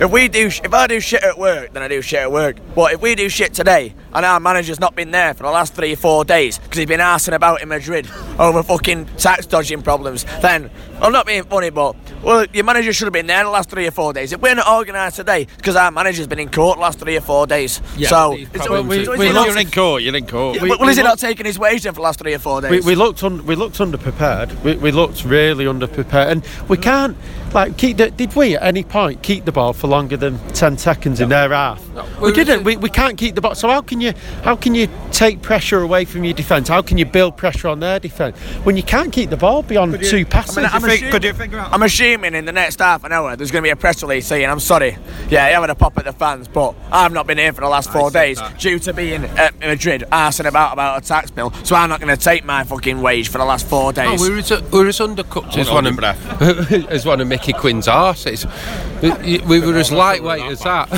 if 0.00 0.10
we 0.10 0.28
do, 0.28 0.50
sh- 0.50 0.60
if 0.64 0.72
I 0.74 0.86
do 0.86 1.00
shit 1.00 1.22
at 1.22 1.38
work, 1.38 1.72
then 1.72 1.82
I 1.82 1.88
do 1.88 2.00
shit 2.02 2.20
at 2.20 2.32
work. 2.32 2.56
But 2.74 2.92
if 2.94 3.00
we 3.02 3.14
do 3.14 3.28
shit 3.28 3.54
today 3.54 3.94
and 4.12 4.24
our 4.24 4.40
manager's 4.40 4.80
not 4.80 4.94
been 4.94 5.10
there 5.10 5.34
for 5.34 5.42
the 5.44 5.50
last 5.50 5.74
three 5.74 5.92
or 5.92 5.96
four 5.96 6.24
days 6.24 6.58
because 6.58 6.78
he's 6.78 6.86
been 6.86 7.00
arsing 7.00 7.34
about 7.34 7.62
in 7.62 7.68
Madrid 7.68 8.08
over 8.38 8.62
fucking 8.62 9.06
tax 9.18 9.46
dodging 9.46 9.82
problems, 9.82 10.24
then 10.42 10.70
I'm 11.00 11.12
not 11.12 11.26
being 11.26 11.44
funny, 11.44 11.70
but 11.70 11.96
well, 12.22 12.46
your 12.52 12.64
manager 12.64 12.92
should 12.92 13.06
have 13.06 13.12
been 13.12 13.26
there 13.26 13.44
the 13.44 13.50
last 13.50 13.68
three 13.70 13.86
or 13.86 13.90
four 13.90 14.12
days. 14.12 14.32
If 14.32 14.40
we're 14.40 14.54
not 14.54 14.66
organised 14.68 15.16
today, 15.16 15.46
because 15.56 15.76
our 15.76 15.90
manager's 15.90 16.26
been 16.26 16.38
in 16.38 16.50
court 16.50 16.76
the 16.78 16.82
last 16.82 16.98
three 16.98 17.16
or 17.16 17.20
four 17.20 17.46
days. 17.46 17.80
so, 18.08 18.32
it's, 18.34 18.68
Well, 18.68 18.82
we- 18.84 18.98
we 18.98 19.04
looked- 19.04 19.34
not- 19.34 19.46
you're 19.48 19.58
in 19.58 19.70
court 19.70 20.02
you're 20.02 20.16
in 20.16 20.26
court 20.26 20.60
We- 20.60 20.68
well, 20.70 20.78
we 20.80 20.88
is 20.88 20.96
he 20.96 21.02
not 21.02 21.18
taking 21.18 21.44
his 21.46 21.58
wage 21.58 21.82
then 21.82 21.92
for 21.92 21.96
the 21.98 22.02
last 22.02 22.18
three 22.20 22.34
or 22.34 22.38
four 22.38 22.60
days? 22.60 22.70
We, 22.70 22.80
we 22.80 22.94
looked 22.94 23.22
un, 23.22 23.44
we 23.46 23.54
looked 23.56 23.78
underprepared. 23.78 24.62
We, 24.62 24.76
we 24.76 24.90
looked 24.92 25.24
really 25.24 25.64
underprepared, 25.64 26.28
and 26.30 26.44
we 26.68 26.76
can't 26.76 27.16
like 27.54 27.76
keep. 27.78 27.96
The, 27.96 28.10
did 28.10 28.34
we 28.34 28.56
at 28.56 28.62
any 28.62 28.84
point 28.84 29.22
keep 29.22 29.44
the 29.44 29.52
ball 29.52 29.72
for 29.72 29.86
longer 29.86 30.16
than 30.16 30.38
ten 30.48 30.76
seconds 30.76 31.20
in 31.20 31.28
their 31.28 31.50
half? 31.50 31.82
we 32.20 32.32
didn't. 32.32 32.64
We, 32.64 32.76
we 32.76 32.90
can't 32.90 33.16
keep 33.16 33.34
the 33.34 33.40
ball. 33.40 33.54
So 33.54 33.68
how 33.68 33.80
can 33.80 34.00
you 34.00 34.12
how 34.42 34.56
can 34.56 34.74
you 34.74 34.88
take 35.12 35.42
pressure 35.42 35.80
away 35.80 36.04
from 36.04 36.24
your 36.24 36.34
defence? 36.34 36.68
How 36.68 36.82
can 36.82 36.98
you 36.98 37.04
build 37.04 37.36
pressure 37.36 37.68
on 37.68 37.80
their 37.80 38.00
defence 38.00 38.36
when 38.64 38.76
you 38.76 38.82
can't 38.82 39.12
keep 39.12 39.30
the 39.30 39.36
ball 39.36 39.62
beyond 39.62 40.02
two 40.04 40.26
passes? 40.26 40.58
I 40.58 40.62
mean, 40.62 40.70
I'm, 40.72 40.84
assuming, 40.84 41.54
I'm 41.54 41.82
assuming 41.82 42.34
in 42.34 42.44
the 42.44 42.52
next 42.52 42.80
half 42.80 43.04
an 43.04 43.12
hour 43.12 43.36
there's 43.36 43.50
going 43.50 43.62
to 43.62 43.66
be 43.66 43.70
a 43.70 43.76
press 43.76 44.02
release 44.02 44.26
saying, 44.26 44.48
I'm 44.48 44.60
sorry, 44.60 44.96
yeah, 45.28 45.46
you're 45.46 45.54
having 45.54 45.70
a 45.70 45.74
pop 45.74 45.96
at 45.98 46.04
the 46.04 46.12
fans, 46.12 46.48
but 46.48 46.74
I've 46.90 47.12
not 47.12 47.26
been 47.26 47.38
here 47.38 47.52
for 47.52 47.60
the 47.60 47.68
last 47.68 47.92
four 47.92 48.10
days 48.10 48.40
due 48.58 48.78
to 48.80 48.92
being 48.92 49.24
at 49.24 49.58
Madrid 49.60 50.04
asking 50.10 50.46
about 50.46 50.72
about 50.72 51.02
a 51.02 51.06
tax 51.06 51.30
bill, 51.30 51.52
so 51.64 51.76
I'm 51.76 51.88
not 51.88 52.00
going 52.00 52.14
to 52.16 52.22
take 52.22 52.44
my 52.44 52.64
fucking 52.64 53.00
wage 53.00 53.28
for 53.28 53.38
the 53.38 53.44
last 53.44 53.66
four 53.66 53.90
oh, 53.90 53.92
days. 53.92 54.20
we 54.20 54.30
were 54.30 54.38
as, 54.38 54.50
we 54.50 54.78
were 54.78 54.88
as 54.88 54.98
undercooked 54.98 55.56
I 55.56 55.60
as 55.60 55.70
one 55.70 55.84
to 55.84 55.90
of 55.90 56.90
as 56.90 57.06
one 57.06 57.20
of 57.20 57.28
Mickey 57.28 57.43
Quinn's 57.52 57.86
arses. 57.86 58.46
We, 59.02 59.38
we 59.40 59.60
were 59.60 59.76
as 59.78 59.92
lightweight 59.92 60.42
as 60.44 60.60
that. 60.60 60.88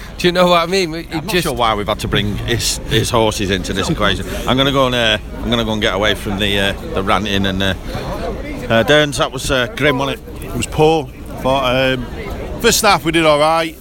Do 0.18 0.26
you 0.26 0.32
know 0.32 0.46
what 0.48 0.62
I 0.62 0.66
mean? 0.66 0.90
We- 0.90 1.06
I'm 1.06 1.18
it 1.18 1.24
not 1.26 1.42
sure 1.42 1.54
why 1.54 1.74
we've 1.74 1.86
had 1.86 2.00
to 2.00 2.08
bring 2.08 2.36
his, 2.38 2.78
his 2.88 3.10
horses 3.10 3.50
into 3.50 3.72
this 3.72 3.88
equation. 3.88 4.26
I'm 4.48 4.56
going 4.56 4.66
to 4.66 4.72
go 4.72 4.86
and 4.86 4.94
uh, 4.94 5.18
I'm 5.38 5.46
going 5.46 5.58
to 5.58 5.64
go 5.64 5.72
and 5.72 5.82
get 5.82 5.94
away 5.94 6.14
from 6.14 6.38
the 6.38 6.58
uh, 6.58 6.72
the 6.94 7.02
ranting 7.02 7.46
and 7.46 7.62
uh, 7.62 7.66
uh, 7.66 8.84
Derns. 8.84 9.18
That 9.18 9.32
was 9.32 9.50
uh, 9.50 9.68
grim, 9.76 9.98
wasn't 9.98 10.26
it? 10.42 10.44
It 10.44 10.56
was 10.56 10.66
poor. 10.66 11.08
But 11.42 11.98
um, 11.98 12.60
first 12.60 12.82
half 12.82 13.04
we 13.04 13.12
did 13.12 13.26
all 13.26 13.38
right. 13.38 13.76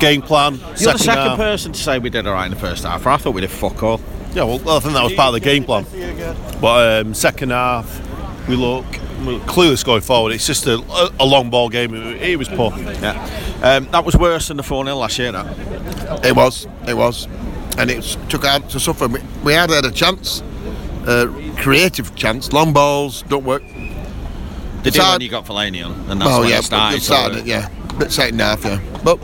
Game 0.00 0.22
plan. 0.22 0.54
You're 0.54 0.64
the 0.68 0.76
second 0.76 0.98
second 0.98 1.26
half. 1.28 1.36
person 1.38 1.72
to 1.72 1.78
say 1.78 1.98
we 1.98 2.10
did 2.10 2.26
all 2.26 2.32
right 2.32 2.46
in 2.46 2.50
the 2.50 2.58
first 2.58 2.84
half. 2.84 3.06
I 3.06 3.16
thought 3.18 3.34
we 3.34 3.40
did 3.42 3.50
fuck 3.50 3.82
all. 3.82 4.00
Yeah, 4.34 4.44
well, 4.44 4.76
I 4.76 4.80
think 4.80 4.94
that 4.94 5.04
was 5.04 5.12
part 5.12 5.28
of 5.28 5.34
the 5.34 5.40
game 5.40 5.64
plan. 5.64 5.84
But 6.60 7.06
um, 7.06 7.14
second 7.14 7.50
half, 7.50 8.00
we 8.48 8.56
look 8.56 8.86
clueless 9.46 9.84
going 9.84 10.00
forward. 10.02 10.32
It's 10.32 10.46
just 10.46 10.66
a, 10.66 10.74
a, 10.78 11.10
a 11.20 11.24
long 11.26 11.50
ball 11.50 11.68
game. 11.68 11.94
It, 11.94 12.22
it 12.22 12.38
was 12.38 12.48
poor. 12.48 12.72
Yeah, 12.78 13.18
um, 13.62 13.86
that 13.92 14.04
was 14.04 14.16
worse 14.16 14.48
than 14.48 14.56
the 14.56 14.62
4 14.62 14.84
0 14.84 14.96
last 14.96 15.18
year. 15.18 15.32
That 15.32 16.24
It 16.24 16.34
was, 16.36 16.66
it 16.86 16.94
was, 16.96 17.26
and 17.78 17.90
it 17.90 18.02
took 18.28 18.44
out 18.44 18.68
to 18.70 18.80
suffer. 18.80 19.08
We, 19.08 19.20
we 19.44 19.52
had 19.52 19.70
had 19.70 19.84
a 19.84 19.90
chance, 19.90 20.42
uh, 21.06 21.26
creative 21.58 22.14
chance. 22.14 22.52
Long 22.52 22.72
balls 22.72 23.22
don't 23.28 23.44
work. 23.44 23.62
they 23.62 24.88
It's 24.88 24.96
did 24.96 25.02
hard- 25.02 25.14
when 25.14 25.20
you 25.22 25.28
got 25.30 25.44
Fellaini 25.46 25.84
on, 25.84 25.92
and 26.10 26.20
that's 26.20 26.28
well, 26.30 26.40
when 26.40 26.50
yeah, 26.50 26.58
it 26.58 26.64
started. 26.64 26.96
it 26.96 27.02
started, 27.02 27.38
so, 27.40 27.44
yeah, 27.44 27.68
bit 27.98 28.12
second 28.12 28.40
half, 28.40 28.64
yeah, 28.64 28.80
but 29.04 29.18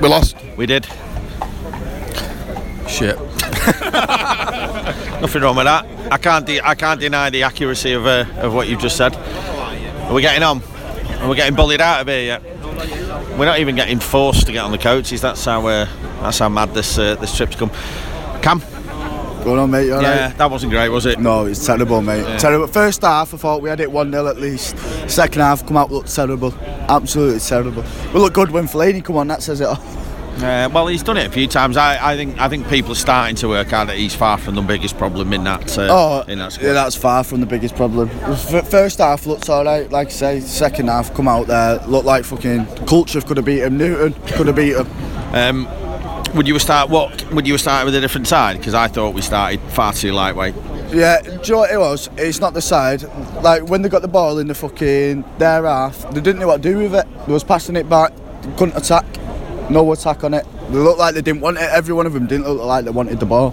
we 0.00 0.08
lost. 0.08 0.36
We 0.56 0.66
did. 0.66 0.86
Shit. 2.88 3.16
Nothing 5.20 5.42
wrong 5.42 5.56
with 5.56 5.66
that. 5.66 5.86
I 6.10 6.18
can't 6.18 6.46
de- 6.46 6.60
I 6.60 6.74
can't 6.74 7.00
deny 7.00 7.30
the 7.30 7.44
accuracy 7.44 7.92
of 7.92 8.06
uh, 8.06 8.24
of 8.36 8.52
what 8.54 8.68
you've 8.68 8.80
just 8.80 8.96
said. 8.96 9.14
Are 9.14 10.14
we 10.14 10.22
getting 10.22 10.42
on? 10.42 10.62
Are 11.20 11.28
we 11.28 11.36
getting 11.36 11.54
bullied 11.54 11.80
out 11.80 12.00
of 12.00 12.08
here 12.08 12.22
yet? 12.22 12.42
We're 13.38 13.46
not 13.46 13.60
even 13.60 13.76
getting 13.76 14.00
forced 14.00 14.46
to 14.46 14.52
get 14.52 14.64
on 14.64 14.72
the 14.72 14.78
coaches. 14.78 15.20
That's 15.20 15.44
how 15.44 15.66
uh, 15.66 15.86
that's 16.20 16.38
how 16.38 16.48
mad 16.48 16.74
this 16.74 16.98
uh, 16.98 17.14
this 17.16 17.36
trip's 17.36 17.56
come. 17.56 17.70
Cam, 18.42 18.60
Going 19.44 19.58
on, 19.58 19.70
mate. 19.72 19.88
Yeah, 19.88 20.26
right? 20.26 20.38
that 20.38 20.50
wasn't 20.50 20.70
great, 20.70 20.88
was 20.88 21.04
it? 21.04 21.18
No, 21.18 21.46
it's 21.46 21.64
terrible, 21.66 22.00
mate. 22.00 22.22
Yeah. 22.22 22.36
Terrible. 22.36 22.68
First 22.68 23.02
half, 23.02 23.34
I 23.34 23.36
thought 23.36 23.60
we 23.60 23.68
had 23.68 23.80
it 23.80 23.90
1 23.90 24.12
0 24.12 24.28
at 24.28 24.38
least. 24.38 24.78
Second 25.10 25.42
half, 25.42 25.66
come 25.66 25.76
out, 25.76 25.90
looked 25.90 26.14
terrible. 26.14 26.54
Absolutely 26.88 27.40
terrible. 27.40 27.84
We 28.14 28.20
look 28.20 28.34
good 28.34 28.52
when 28.52 28.68
Fellaini 28.68 29.04
come 29.04 29.16
on, 29.16 29.26
that 29.28 29.42
says 29.42 29.60
it 29.60 29.66
all. 29.66 29.82
Uh, 30.36 30.68
well, 30.72 30.86
he's 30.88 31.02
done 31.02 31.16
it 31.18 31.26
a 31.26 31.30
few 31.30 31.46
times. 31.46 31.76
I, 31.76 32.12
I 32.12 32.16
think 32.16 32.38
I 32.40 32.48
think 32.48 32.68
people 32.68 32.92
are 32.92 32.96
starting 32.96 33.36
to 33.36 33.48
work 33.48 33.72
out 33.72 33.86
that 33.88 33.96
he's 33.96 34.14
far 34.14 34.38
from 34.38 34.54
the 34.54 34.62
biggest 34.62 34.96
problem 34.98 35.32
in 35.32 35.44
that. 35.44 35.78
Uh, 35.78 35.88
Oh, 35.90 36.30
in 36.30 36.38
that 36.38 36.52
squad. 36.52 36.66
yeah, 36.68 36.72
that's 36.72 36.96
far 36.96 37.22
from 37.22 37.40
the 37.40 37.46
biggest 37.46 37.76
problem. 37.76 38.08
First 38.64 38.98
half 38.98 39.26
looked 39.26 39.48
alright, 39.48 39.90
like 39.90 40.08
I 40.08 40.10
say. 40.10 40.40
Second 40.40 40.88
half, 40.88 41.14
come 41.14 41.28
out 41.28 41.46
there, 41.46 41.78
looked 41.86 42.06
like 42.06 42.24
fucking 42.24 42.66
culture 42.86 43.20
could 43.20 43.36
have 43.36 43.46
beat 43.46 43.60
him. 43.62 43.76
Newton 43.76 44.14
could 44.32 44.46
have 44.48 44.56
beat 44.56 44.74
him. 44.74 44.86
Um, 45.34 45.68
would 46.34 46.48
you 46.48 46.58
start 46.58 46.88
what? 46.90 47.30
Would 47.32 47.46
you 47.46 47.56
start 47.58 47.84
with 47.84 47.94
a 47.94 48.00
different 48.00 48.26
side? 48.26 48.56
Because 48.56 48.74
I 48.74 48.88
thought 48.88 49.14
we 49.14 49.20
started 49.22 49.60
far 49.72 49.92
too 49.92 50.12
lightweight. 50.12 50.54
Yeah, 50.92 51.20
do 51.22 51.30
you 51.30 51.52
know 51.52 51.58
what 51.58 51.70
it 51.72 51.78
was? 51.78 52.10
It's 52.16 52.40
not 52.40 52.52
the 52.54 52.62
side. 52.62 53.02
Like 53.42 53.68
when 53.68 53.82
they 53.82 53.88
got 53.88 54.02
the 54.02 54.08
ball 54.08 54.38
in 54.38 54.46
the 54.48 54.54
fucking 54.54 55.24
their 55.38 55.64
half, 55.64 56.02
they 56.12 56.20
didn't 56.20 56.40
know 56.40 56.48
what 56.48 56.62
to 56.62 56.68
do 56.70 56.78
with 56.78 56.94
it. 56.94 57.06
They 57.26 57.32
was 57.32 57.44
passing 57.44 57.76
it 57.76 57.88
back, 57.88 58.12
couldn't 58.56 58.76
attack. 58.76 59.04
No 59.72 59.90
attack 59.92 60.22
on 60.24 60.34
it. 60.34 60.46
They 60.70 60.76
looked 60.78 60.98
like 60.98 61.14
they 61.14 61.22
didn't 61.22 61.40
want 61.40 61.56
it. 61.56 61.62
Every 61.62 61.94
one 61.94 62.06
of 62.06 62.12
them 62.12 62.26
didn't 62.26 62.46
look 62.46 62.62
like 62.62 62.84
they 62.84 62.90
wanted 62.90 63.18
the 63.20 63.26
ball. 63.26 63.50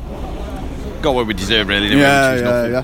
Got 1.01 1.15
what 1.15 1.25
we 1.27 1.33
deserve, 1.33 1.67
really. 1.69 1.87
Didn't 1.87 1.99
Yeah, 1.99 2.33
we? 2.35 2.41
Yeah, 2.41 2.67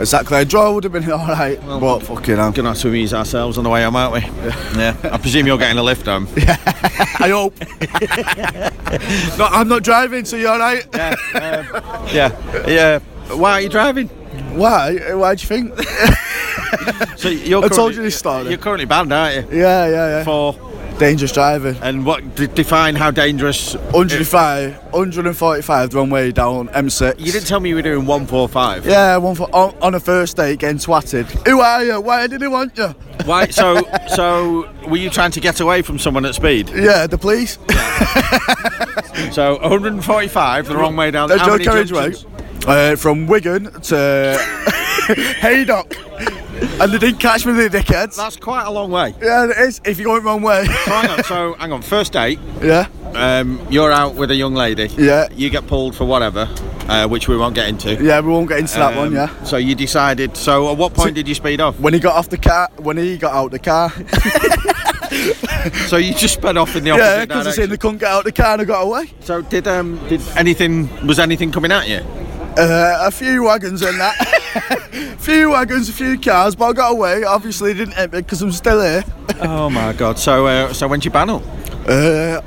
Exactly. 0.00 0.38
A 0.38 0.44
draw 0.44 0.72
would 0.72 0.84
have 0.84 0.92
been 0.92 1.10
alright, 1.12 1.62
well, 1.64 1.80
but 1.80 1.98
fucking 2.00 2.36
hell. 2.36 2.52
Gonna 2.52 2.68
have 2.70 2.78
to 2.78 2.88
amuse 2.88 3.12
ourselves 3.12 3.58
on 3.58 3.64
the 3.64 3.70
way 3.70 3.82
home, 3.82 3.96
aren't 3.96 4.14
we? 4.14 4.20
Yeah. 4.78 4.96
I 5.04 5.18
presume 5.18 5.46
you're 5.46 5.58
getting 5.58 5.78
a 5.78 5.82
lift 5.82 6.06
home. 6.06 6.28
I 6.36 7.28
hope. 7.30 7.58
no, 9.38 9.44
I'm 9.46 9.68
not 9.68 9.82
driving, 9.82 10.24
so 10.24 10.36
you're 10.36 10.50
alright. 10.52 10.86
Yeah, 10.94 11.16
um, 11.34 11.82
yeah, 12.14 12.66
yeah. 12.68 12.98
Why 13.34 13.52
are 13.52 13.60
you 13.60 13.68
driving? 13.68 14.08
Why? 14.56 14.96
Why 15.14 15.34
do 15.34 15.42
you 15.42 15.48
think? 15.48 15.78
So 17.18 17.28
you're 17.28 17.62
I 17.64 17.68
told 17.68 17.70
currently- 17.92 17.94
you 17.96 18.02
this 18.04 18.16
story. 18.18 18.48
You're 18.48 18.58
currently 18.58 18.86
banned, 18.86 19.12
aren't 19.12 19.50
you? 19.52 19.58
Yeah, 19.58 19.86
yeah, 19.86 20.08
yeah. 20.18 20.24
For 20.24 20.54
dangerous 21.00 21.32
driving. 21.32 21.76
And 21.82 22.06
what 22.06 22.36
d- 22.36 22.46
define 22.46 22.94
how 22.94 23.10
dangerous? 23.10 23.74
105, 23.74 24.76
145 24.92 25.90
the 25.90 25.96
wrong 25.96 26.10
way 26.10 26.30
down 26.30 26.68
M6. 26.68 27.18
You 27.18 27.32
didn't 27.32 27.46
tell 27.46 27.58
me 27.58 27.70
you 27.70 27.74
were 27.74 27.82
doing 27.82 28.06
145. 28.06 28.86
Yeah, 28.86 29.16
one 29.16 29.34
for 29.34 29.48
on, 29.54 29.74
on 29.80 29.94
a 29.96 30.00
first 30.00 30.36
date 30.36 30.60
getting 30.60 30.76
twatted. 30.76 31.24
Who 31.48 31.60
are 31.60 31.82
you? 31.82 32.00
Why 32.00 32.26
did 32.26 32.42
he 32.42 32.46
want 32.46 32.76
you? 32.78 32.88
Why? 33.24 33.48
So, 33.48 33.82
so 34.14 34.70
were 34.86 34.98
you 34.98 35.10
trying 35.10 35.32
to 35.32 35.40
get 35.40 35.58
away 35.60 35.82
from 35.82 35.98
someone 35.98 36.24
at 36.26 36.34
speed? 36.36 36.68
Yeah, 36.68 37.06
the 37.08 37.18
police. 37.18 37.58
So 39.32 39.58
145 39.60 40.66
the 40.66 40.76
wrong 40.76 40.96
way 40.96 41.10
down. 41.10 41.28
There's 41.28 41.40
how 41.42 41.50
many 41.52 41.64
carriageway. 41.64 42.14
Uh, 42.66 42.96
from 42.96 43.26
Wigan 43.26 43.70
to 43.82 44.36
Haydock. 45.40 45.94
And 46.80 46.92
they 46.92 46.98
didn't 46.98 47.20
catch 47.20 47.44
me, 47.44 47.52
the 47.52 47.68
dickheads. 47.68 48.16
That's 48.16 48.36
quite 48.36 48.64
a 48.64 48.70
long 48.70 48.90
way. 48.90 49.14
Yeah, 49.20 49.44
it 49.50 49.56
is, 49.58 49.80
if 49.84 49.98
you're 49.98 50.06
going 50.06 50.24
wrong 50.24 50.42
way. 50.42 50.64
So 50.64 50.72
hang 50.72 51.10
on. 51.10 51.24
So 51.24 51.54
hang 51.58 51.72
on. 51.72 51.82
First 51.82 52.12
date. 52.14 52.38
Yeah. 52.62 52.86
Um, 53.14 53.66
you're 53.70 53.92
out 53.92 54.14
with 54.14 54.30
a 54.30 54.34
young 54.34 54.54
lady. 54.54 54.86
Yeah. 54.96 55.28
You 55.32 55.50
get 55.50 55.66
pulled 55.66 55.94
for 55.94 56.04
whatever, 56.06 56.48
uh, 56.88 57.06
which 57.08 57.28
we 57.28 57.36
won't 57.36 57.54
get 57.54 57.68
into. 57.68 58.02
Yeah, 58.02 58.20
we 58.20 58.28
won't 58.30 58.48
get 58.48 58.58
into 58.60 58.74
that 58.76 58.96
one, 58.96 59.08
Um, 59.08 59.14
yeah. 59.14 59.44
So 59.44 59.56
you 59.58 59.74
decided. 59.74 60.36
So 60.36 60.70
at 60.70 60.78
what 60.78 60.94
point 60.94 61.14
did 61.14 61.28
you 61.28 61.34
speed 61.34 61.60
off? 61.60 61.78
When 61.80 61.92
he 61.92 62.00
got 62.00 62.16
off 62.16 62.28
the 62.30 62.38
car, 62.38 62.70
when 62.76 62.96
he 62.96 63.18
got 63.18 63.34
out 63.34 63.50
the 63.50 63.58
car. 63.58 63.92
So 65.88 65.96
you 65.98 66.14
just 66.14 66.34
sped 66.34 66.56
off 66.56 66.74
in 66.76 66.84
the 66.84 66.92
opposite 66.92 67.06
yeah, 67.06 67.24
because 67.26 67.46
I 67.46 67.50
seen 67.50 67.68
they 67.68 67.76
couldn't 67.76 67.98
get 67.98 68.08
out 68.08 68.24
the 68.24 68.32
car 68.32 68.52
and 68.54 68.62
I 68.62 68.64
got 68.64 68.82
away. 68.82 69.10
So 69.20 69.42
did 69.42 69.66
um 69.68 69.98
did 70.08 70.22
anything 70.36 70.88
was 71.06 71.18
anything 71.18 71.52
coming 71.52 71.72
at 71.72 71.88
you? 71.88 71.98
Uh, 72.56 72.98
a 73.02 73.10
few 73.10 73.44
wagons 73.44 73.82
and 73.82 74.00
that. 74.00 74.16
few 75.18 75.50
wagons, 75.50 75.88
a 75.88 75.92
few 75.92 76.18
cars, 76.18 76.54
but 76.54 76.66
I 76.66 76.72
got 76.72 76.92
away. 76.92 77.24
Obviously, 77.24 77.74
didn't 77.74 77.94
hit 77.94 78.12
me 78.12 78.20
because 78.20 78.42
I'm 78.42 78.52
still 78.52 78.80
here. 78.80 79.04
Oh 79.40 79.70
my 79.70 79.92
god. 79.92 80.18
So 80.18 80.46
uh, 80.46 80.72
so 80.72 80.88
when 80.88 81.00
did 81.00 81.06
you 81.06 81.10
ban 81.10 81.30
up? 81.30 81.42
Uh, 81.86 82.40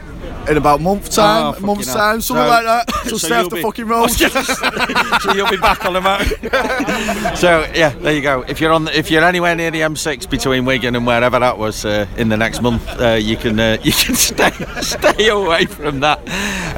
in 0.50 0.58
about 0.58 0.80
a 0.80 0.84
month 0.84 1.10
time, 1.12 1.54
Oh, 1.56 1.58
a 1.58 1.60
month's 1.62 1.88
fucking 1.88 2.00
time, 2.00 2.22
something 2.22 2.44
So- 2.46 2.50
like 2.50 2.64
that. 2.66 2.91
So, 3.04 3.10
so 3.10 3.18
stay 3.28 3.36
off 3.36 3.50
the 3.50 3.56
be- 3.58 3.62
fucking 3.62 3.88
road. 3.88 4.08
so 5.22 5.34
you'll 5.34 5.50
be 5.50 5.58
back 5.58 5.86
on 5.86 5.94
the 5.94 6.02
mountain. 6.02 7.36
so 7.36 7.66
yeah, 7.76 7.89
there 7.89 8.14
you 8.14 8.22
go. 8.22 8.41
If 8.48 8.60
you're 8.62 8.72
on, 8.72 8.86
the, 8.86 8.98
if 8.98 9.10
you're 9.12 9.24
anywhere 9.24 9.56
near 9.56 9.72
the 9.72 9.82
M6 9.82 10.30
between 10.30 10.66
Wigan 10.66 10.96
and 10.96 11.06
wherever 11.06 11.39
that 11.39 11.58
was 11.58 11.86
uh, 11.86 12.06
in 12.18 12.30
the 12.30 12.38
next 12.38 12.62
month, 12.62 12.88
uh, 13.00 13.14
you 13.14 13.36
can 13.38 13.60
uh, 13.60 13.78
you 13.84 13.91
can 13.91 14.16
stay 14.16 14.52
stay 14.82 15.28
away 15.30 15.66
from 15.66 16.00
that. 16.02 16.20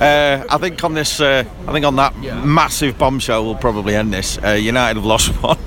Uh, 0.01 0.45
I 0.49 0.57
think 0.57 0.83
on 0.83 0.93
this, 0.93 1.19
uh, 1.19 1.43
I 1.67 1.71
think 1.71 1.85
on 1.85 1.95
that 1.97 2.15
massive 2.45 2.97
bombshell, 2.97 3.45
we'll 3.45 3.55
probably 3.55 3.95
end 3.95 4.13
this. 4.13 4.37
Uh, 4.43 4.51
United 4.51 4.95
have 4.97 5.05
lost 5.05 5.29
one. 5.43 5.57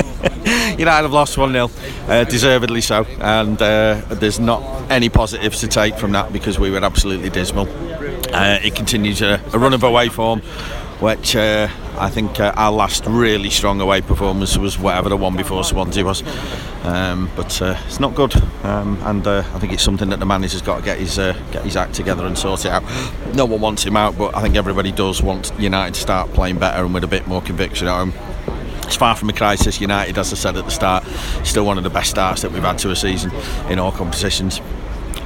United 0.78 1.02
have 1.02 1.12
lost 1.12 1.36
1 1.36 1.52
0, 1.52 1.70
uh, 2.08 2.24
deservedly 2.24 2.80
so, 2.80 3.04
and 3.20 3.60
uh, 3.60 4.00
there's 4.08 4.40
not 4.40 4.62
any 4.90 5.08
positives 5.08 5.60
to 5.60 5.68
take 5.68 5.96
from 5.96 6.12
that 6.12 6.32
because 6.32 6.58
we 6.58 6.70
were 6.70 6.82
absolutely 6.82 7.28
dismal. 7.28 7.68
Uh, 8.34 8.58
it 8.62 8.74
continues 8.74 9.20
a, 9.20 9.42
a 9.52 9.58
run 9.58 9.74
of 9.74 9.82
away 9.82 10.08
form, 10.08 10.40
which 11.00 11.36
uh, 11.36 11.68
I 11.98 12.08
think 12.08 12.40
uh, 12.40 12.52
our 12.56 12.72
last 12.72 13.04
really 13.06 13.50
strong 13.50 13.80
away 13.80 14.00
performance 14.00 14.56
was 14.56 14.78
whatever 14.78 15.10
the 15.10 15.16
one 15.16 15.36
before 15.36 15.64
Swansea 15.64 16.04
was. 16.04 16.22
Um, 16.84 17.30
but 17.36 17.60
uh, 17.60 17.78
it's 17.86 18.00
not 18.00 18.14
good, 18.14 18.34
um, 18.64 18.98
and 19.02 19.26
I 19.26 19.42
think 19.58 19.74
it's 19.74 19.82
something 19.82 20.08
that 20.08 20.18
the 20.18 20.26
manager's 20.26 20.62
got 20.62 20.78
to 20.78 20.84
get 20.84 20.98
his 20.98 21.16
get 21.16 21.62
his 21.62 21.76
act 21.76 21.94
together 21.94 22.24
and 22.24 22.38
sort 22.38 22.64
it 22.64 22.70
out. 22.70 22.84
No 23.34 23.44
one 23.44 23.60
wants 23.60 23.84
him 23.84 23.96
out, 23.96 24.16
but 24.16 24.34
I 24.34 24.40
think 24.40 24.56
everybody 24.56 24.92
does 24.92 25.22
want 25.22 25.52
United 25.58 25.94
to 25.94 26.00
start 26.00 26.32
playing 26.32 26.58
better 26.58 26.84
and 26.84 26.94
with 26.94 27.04
a 27.04 27.08
bit 27.08 27.26
more 27.26 27.42
conviction 27.42 27.86
at 27.86 27.94
home. 27.94 28.14
It's 28.90 28.96
far 28.96 29.14
from 29.14 29.30
a 29.30 29.32
crisis. 29.32 29.80
United, 29.80 30.18
as 30.18 30.32
I 30.32 30.36
said 30.36 30.56
at 30.56 30.64
the 30.64 30.70
start, 30.72 31.04
still 31.44 31.64
one 31.64 31.78
of 31.78 31.84
the 31.84 31.90
best 31.90 32.10
starts 32.10 32.42
that 32.42 32.50
we've 32.50 32.60
had 32.60 32.76
to 32.78 32.90
a 32.90 32.96
season 32.96 33.30
in 33.68 33.78
all 33.78 33.92
competitions. 33.92 34.60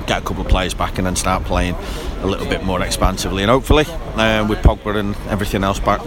Get 0.06 0.20
a 0.20 0.20
couple 0.20 0.42
of 0.42 0.48
players 0.48 0.74
back 0.74 0.98
and 0.98 1.06
then 1.06 1.16
start 1.16 1.44
playing 1.44 1.74
a 2.20 2.26
little 2.26 2.46
bit 2.46 2.62
more 2.62 2.82
expansively, 2.82 3.42
and 3.42 3.50
hopefully, 3.50 3.86
uh, 3.88 4.46
with 4.46 4.58
Pogba 4.58 4.96
and 4.96 5.16
everything 5.30 5.64
else 5.64 5.80
back, 5.80 6.04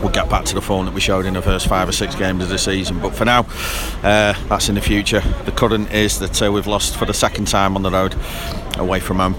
we'll 0.00 0.10
get 0.10 0.30
back 0.30 0.46
to 0.46 0.54
the 0.54 0.62
form 0.62 0.86
that 0.86 0.94
we 0.94 1.02
showed 1.02 1.26
in 1.26 1.34
the 1.34 1.42
first 1.42 1.66
five 1.66 1.86
or 1.86 1.92
six 1.92 2.14
games 2.14 2.42
of 2.42 2.48
the 2.48 2.56
season. 2.56 2.98
But 2.98 3.14
for 3.14 3.26
now, 3.26 3.40
uh, 4.02 4.32
that's 4.48 4.70
in 4.70 4.74
the 4.74 4.80
future. 4.80 5.20
The 5.44 5.52
current 5.52 5.92
is 5.92 6.18
that 6.20 6.42
uh, 6.42 6.50
we've 6.50 6.66
lost 6.66 6.96
for 6.96 7.04
the 7.04 7.12
second 7.12 7.46
time 7.46 7.76
on 7.76 7.82
the 7.82 7.90
road, 7.90 8.16
away 8.78 9.00
from 9.00 9.18
home. 9.18 9.36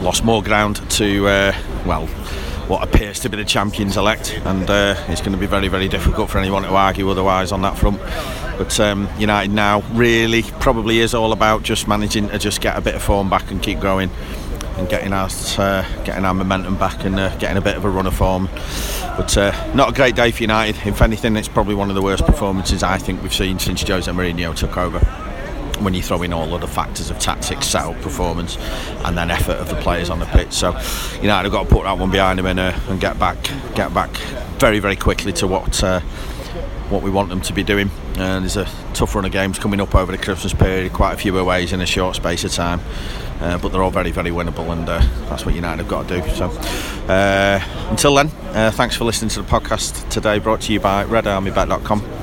Lost 0.00 0.24
more 0.24 0.42
ground 0.42 0.80
to, 0.92 1.26
uh, 1.26 1.52
well, 1.84 2.08
what 2.70 2.84
appears 2.84 3.18
to 3.18 3.28
be 3.28 3.36
the 3.36 3.44
champions 3.44 3.96
elect, 3.96 4.40
and 4.44 4.70
uh, 4.70 4.94
it's 5.08 5.20
going 5.20 5.32
to 5.32 5.38
be 5.38 5.46
very, 5.46 5.66
very 5.66 5.88
difficult 5.88 6.30
for 6.30 6.38
anyone 6.38 6.62
to 6.62 6.68
argue 6.68 7.10
otherwise 7.10 7.50
on 7.50 7.62
that 7.62 7.76
front. 7.76 7.98
But 8.58 8.78
um, 8.78 9.08
United 9.18 9.50
now 9.52 9.80
really 9.92 10.42
probably 10.60 11.00
is 11.00 11.12
all 11.12 11.32
about 11.32 11.64
just 11.64 11.88
managing 11.88 12.28
to 12.28 12.38
just 12.38 12.60
get 12.60 12.78
a 12.78 12.80
bit 12.80 12.94
of 12.94 13.02
form 13.02 13.28
back 13.28 13.50
and 13.50 13.60
keep 13.60 13.80
growing 13.80 14.08
and 14.76 14.88
getting 14.88 15.12
our 15.12 15.28
uh, 15.58 16.04
getting 16.04 16.24
our 16.24 16.32
momentum 16.32 16.78
back 16.78 17.04
and 17.04 17.18
uh, 17.18 17.36
getting 17.38 17.56
a 17.56 17.60
bit 17.60 17.76
of 17.76 17.84
a 17.84 17.90
run 17.90 18.06
of 18.06 18.14
form. 18.14 18.48
But 19.16 19.36
uh, 19.36 19.74
not 19.74 19.90
a 19.90 19.92
great 19.92 20.14
day 20.14 20.30
for 20.30 20.44
United. 20.44 20.76
If 20.86 21.02
anything, 21.02 21.34
it's 21.36 21.48
probably 21.48 21.74
one 21.74 21.88
of 21.88 21.96
the 21.96 22.02
worst 22.02 22.24
performances 22.24 22.84
I 22.84 22.98
think 22.98 23.20
we've 23.20 23.34
seen 23.34 23.58
since 23.58 23.82
Jose 23.82 24.10
Mourinho 24.10 24.54
took 24.54 24.76
over. 24.76 25.29
When 25.80 25.94
you 25.94 26.02
throw 26.02 26.22
in 26.22 26.32
all 26.32 26.54
of 26.54 26.60
the 26.60 26.68
factors 26.68 27.10
of 27.10 27.18
tactics, 27.18 27.66
setup, 27.66 28.00
performance, 28.02 28.58
and 29.04 29.16
then 29.16 29.30
effort 29.30 29.56
of 29.56 29.68
the 29.68 29.76
players 29.76 30.10
on 30.10 30.18
the 30.18 30.26
pitch, 30.26 30.52
so 30.52 30.70
you 31.20 31.28
know 31.28 31.36
have 31.36 31.50
got 31.50 31.68
to 31.68 31.74
put 31.74 31.84
that 31.84 31.98
one 31.98 32.10
behind 32.10 32.38
them 32.38 32.46
and, 32.46 32.60
uh, 32.60 32.78
and 32.88 33.00
get 33.00 33.18
back, 33.18 33.38
get 33.74 33.92
back 33.94 34.10
very, 34.58 34.78
very 34.78 34.96
quickly 34.96 35.32
to 35.32 35.46
what 35.46 35.82
uh, 35.82 36.00
what 36.90 37.02
we 37.02 37.10
want 37.10 37.28
them 37.28 37.40
to 37.40 37.52
be 37.52 37.62
doing. 37.62 37.90
And 38.16 38.44
there's 38.44 38.56
a 38.56 38.66
tough 38.92 39.14
run 39.14 39.24
of 39.24 39.32
games 39.32 39.58
coming 39.58 39.80
up 39.80 39.94
over 39.94 40.12
the 40.12 40.18
Christmas 40.18 40.52
period, 40.52 40.92
quite 40.92 41.14
a 41.14 41.16
few 41.16 41.36
aways 41.38 41.72
in 41.72 41.80
a 41.80 41.86
short 41.86 42.16
space 42.16 42.44
of 42.44 42.52
time. 42.52 42.80
Uh, 43.40 43.56
but 43.56 43.72
they're 43.72 43.82
all 43.82 43.90
very, 43.90 44.10
very 44.10 44.30
winnable, 44.30 44.70
and 44.70 44.86
uh, 44.86 45.00
that's 45.30 45.46
what 45.46 45.54
United 45.54 45.78
have 45.78 45.88
got 45.88 46.06
to 46.08 46.20
do. 46.20 46.28
So, 46.34 46.50
uh, 47.08 47.58
until 47.88 48.14
then, 48.14 48.26
uh, 48.54 48.70
thanks 48.70 48.96
for 48.96 49.04
listening 49.04 49.30
to 49.30 49.42
the 49.42 49.48
podcast 49.48 50.06
today, 50.10 50.38
brought 50.38 50.60
to 50.62 50.72
you 50.74 50.80
by 50.80 51.04
RedArmyBet.com. 51.04 52.19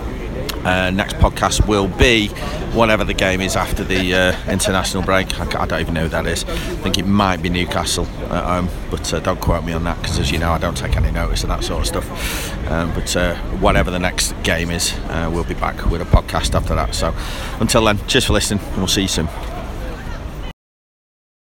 Uh, 0.67 0.91
next 0.91 1.15
podcast 1.15 1.65
will 1.65 1.87
be 1.87 2.27
whatever 2.73 3.05
the 3.05 3.13
game 3.13 3.39
is 3.39 3.55
after 3.55 3.85
the 3.85 4.13
uh, 4.13 4.51
international 4.51 5.01
break. 5.01 5.39
I, 5.39 5.63
I 5.63 5.65
don't 5.65 5.79
even 5.79 5.93
know 5.93 6.03
who 6.03 6.09
that 6.09 6.27
is. 6.27 6.43
I 6.43 6.57
think 6.83 6.97
it 6.97 7.05
might 7.05 7.41
be 7.41 7.47
Newcastle 7.47 8.05
at 8.29 8.43
home, 8.43 8.67
but 8.91 9.13
uh, 9.13 9.21
don't 9.21 9.39
quote 9.39 9.63
me 9.63 9.71
on 9.71 9.85
that 9.85 9.95
because, 10.01 10.19
as 10.19 10.29
you 10.29 10.39
know, 10.39 10.51
I 10.51 10.57
don't 10.57 10.75
take 10.75 10.97
any 10.97 11.09
notice 11.09 11.43
of 11.43 11.49
that 11.49 11.63
sort 11.63 11.81
of 11.81 11.87
stuff. 11.87 12.69
Um, 12.69 12.93
but 12.93 13.15
uh, 13.15 13.35
whatever 13.59 13.91
the 13.91 13.99
next 13.99 14.33
game 14.43 14.69
is, 14.69 14.93
uh, 15.07 15.31
we'll 15.33 15.45
be 15.45 15.53
back 15.53 15.85
with 15.85 16.01
a 16.01 16.05
podcast 16.05 16.53
after 16.53 16.75
that. 16.75 16.93
So 16.93 17.15
until 17.61 17.85
then, 17.85 18.05
cheers 18.07 18.25
for 18.25 18.33
listening, 18.33 18.61
and 18.65 18.77
we'll 18.77 18.87
see 18.87 19.03
you 19.03 19.07
soon. 19.07 19.29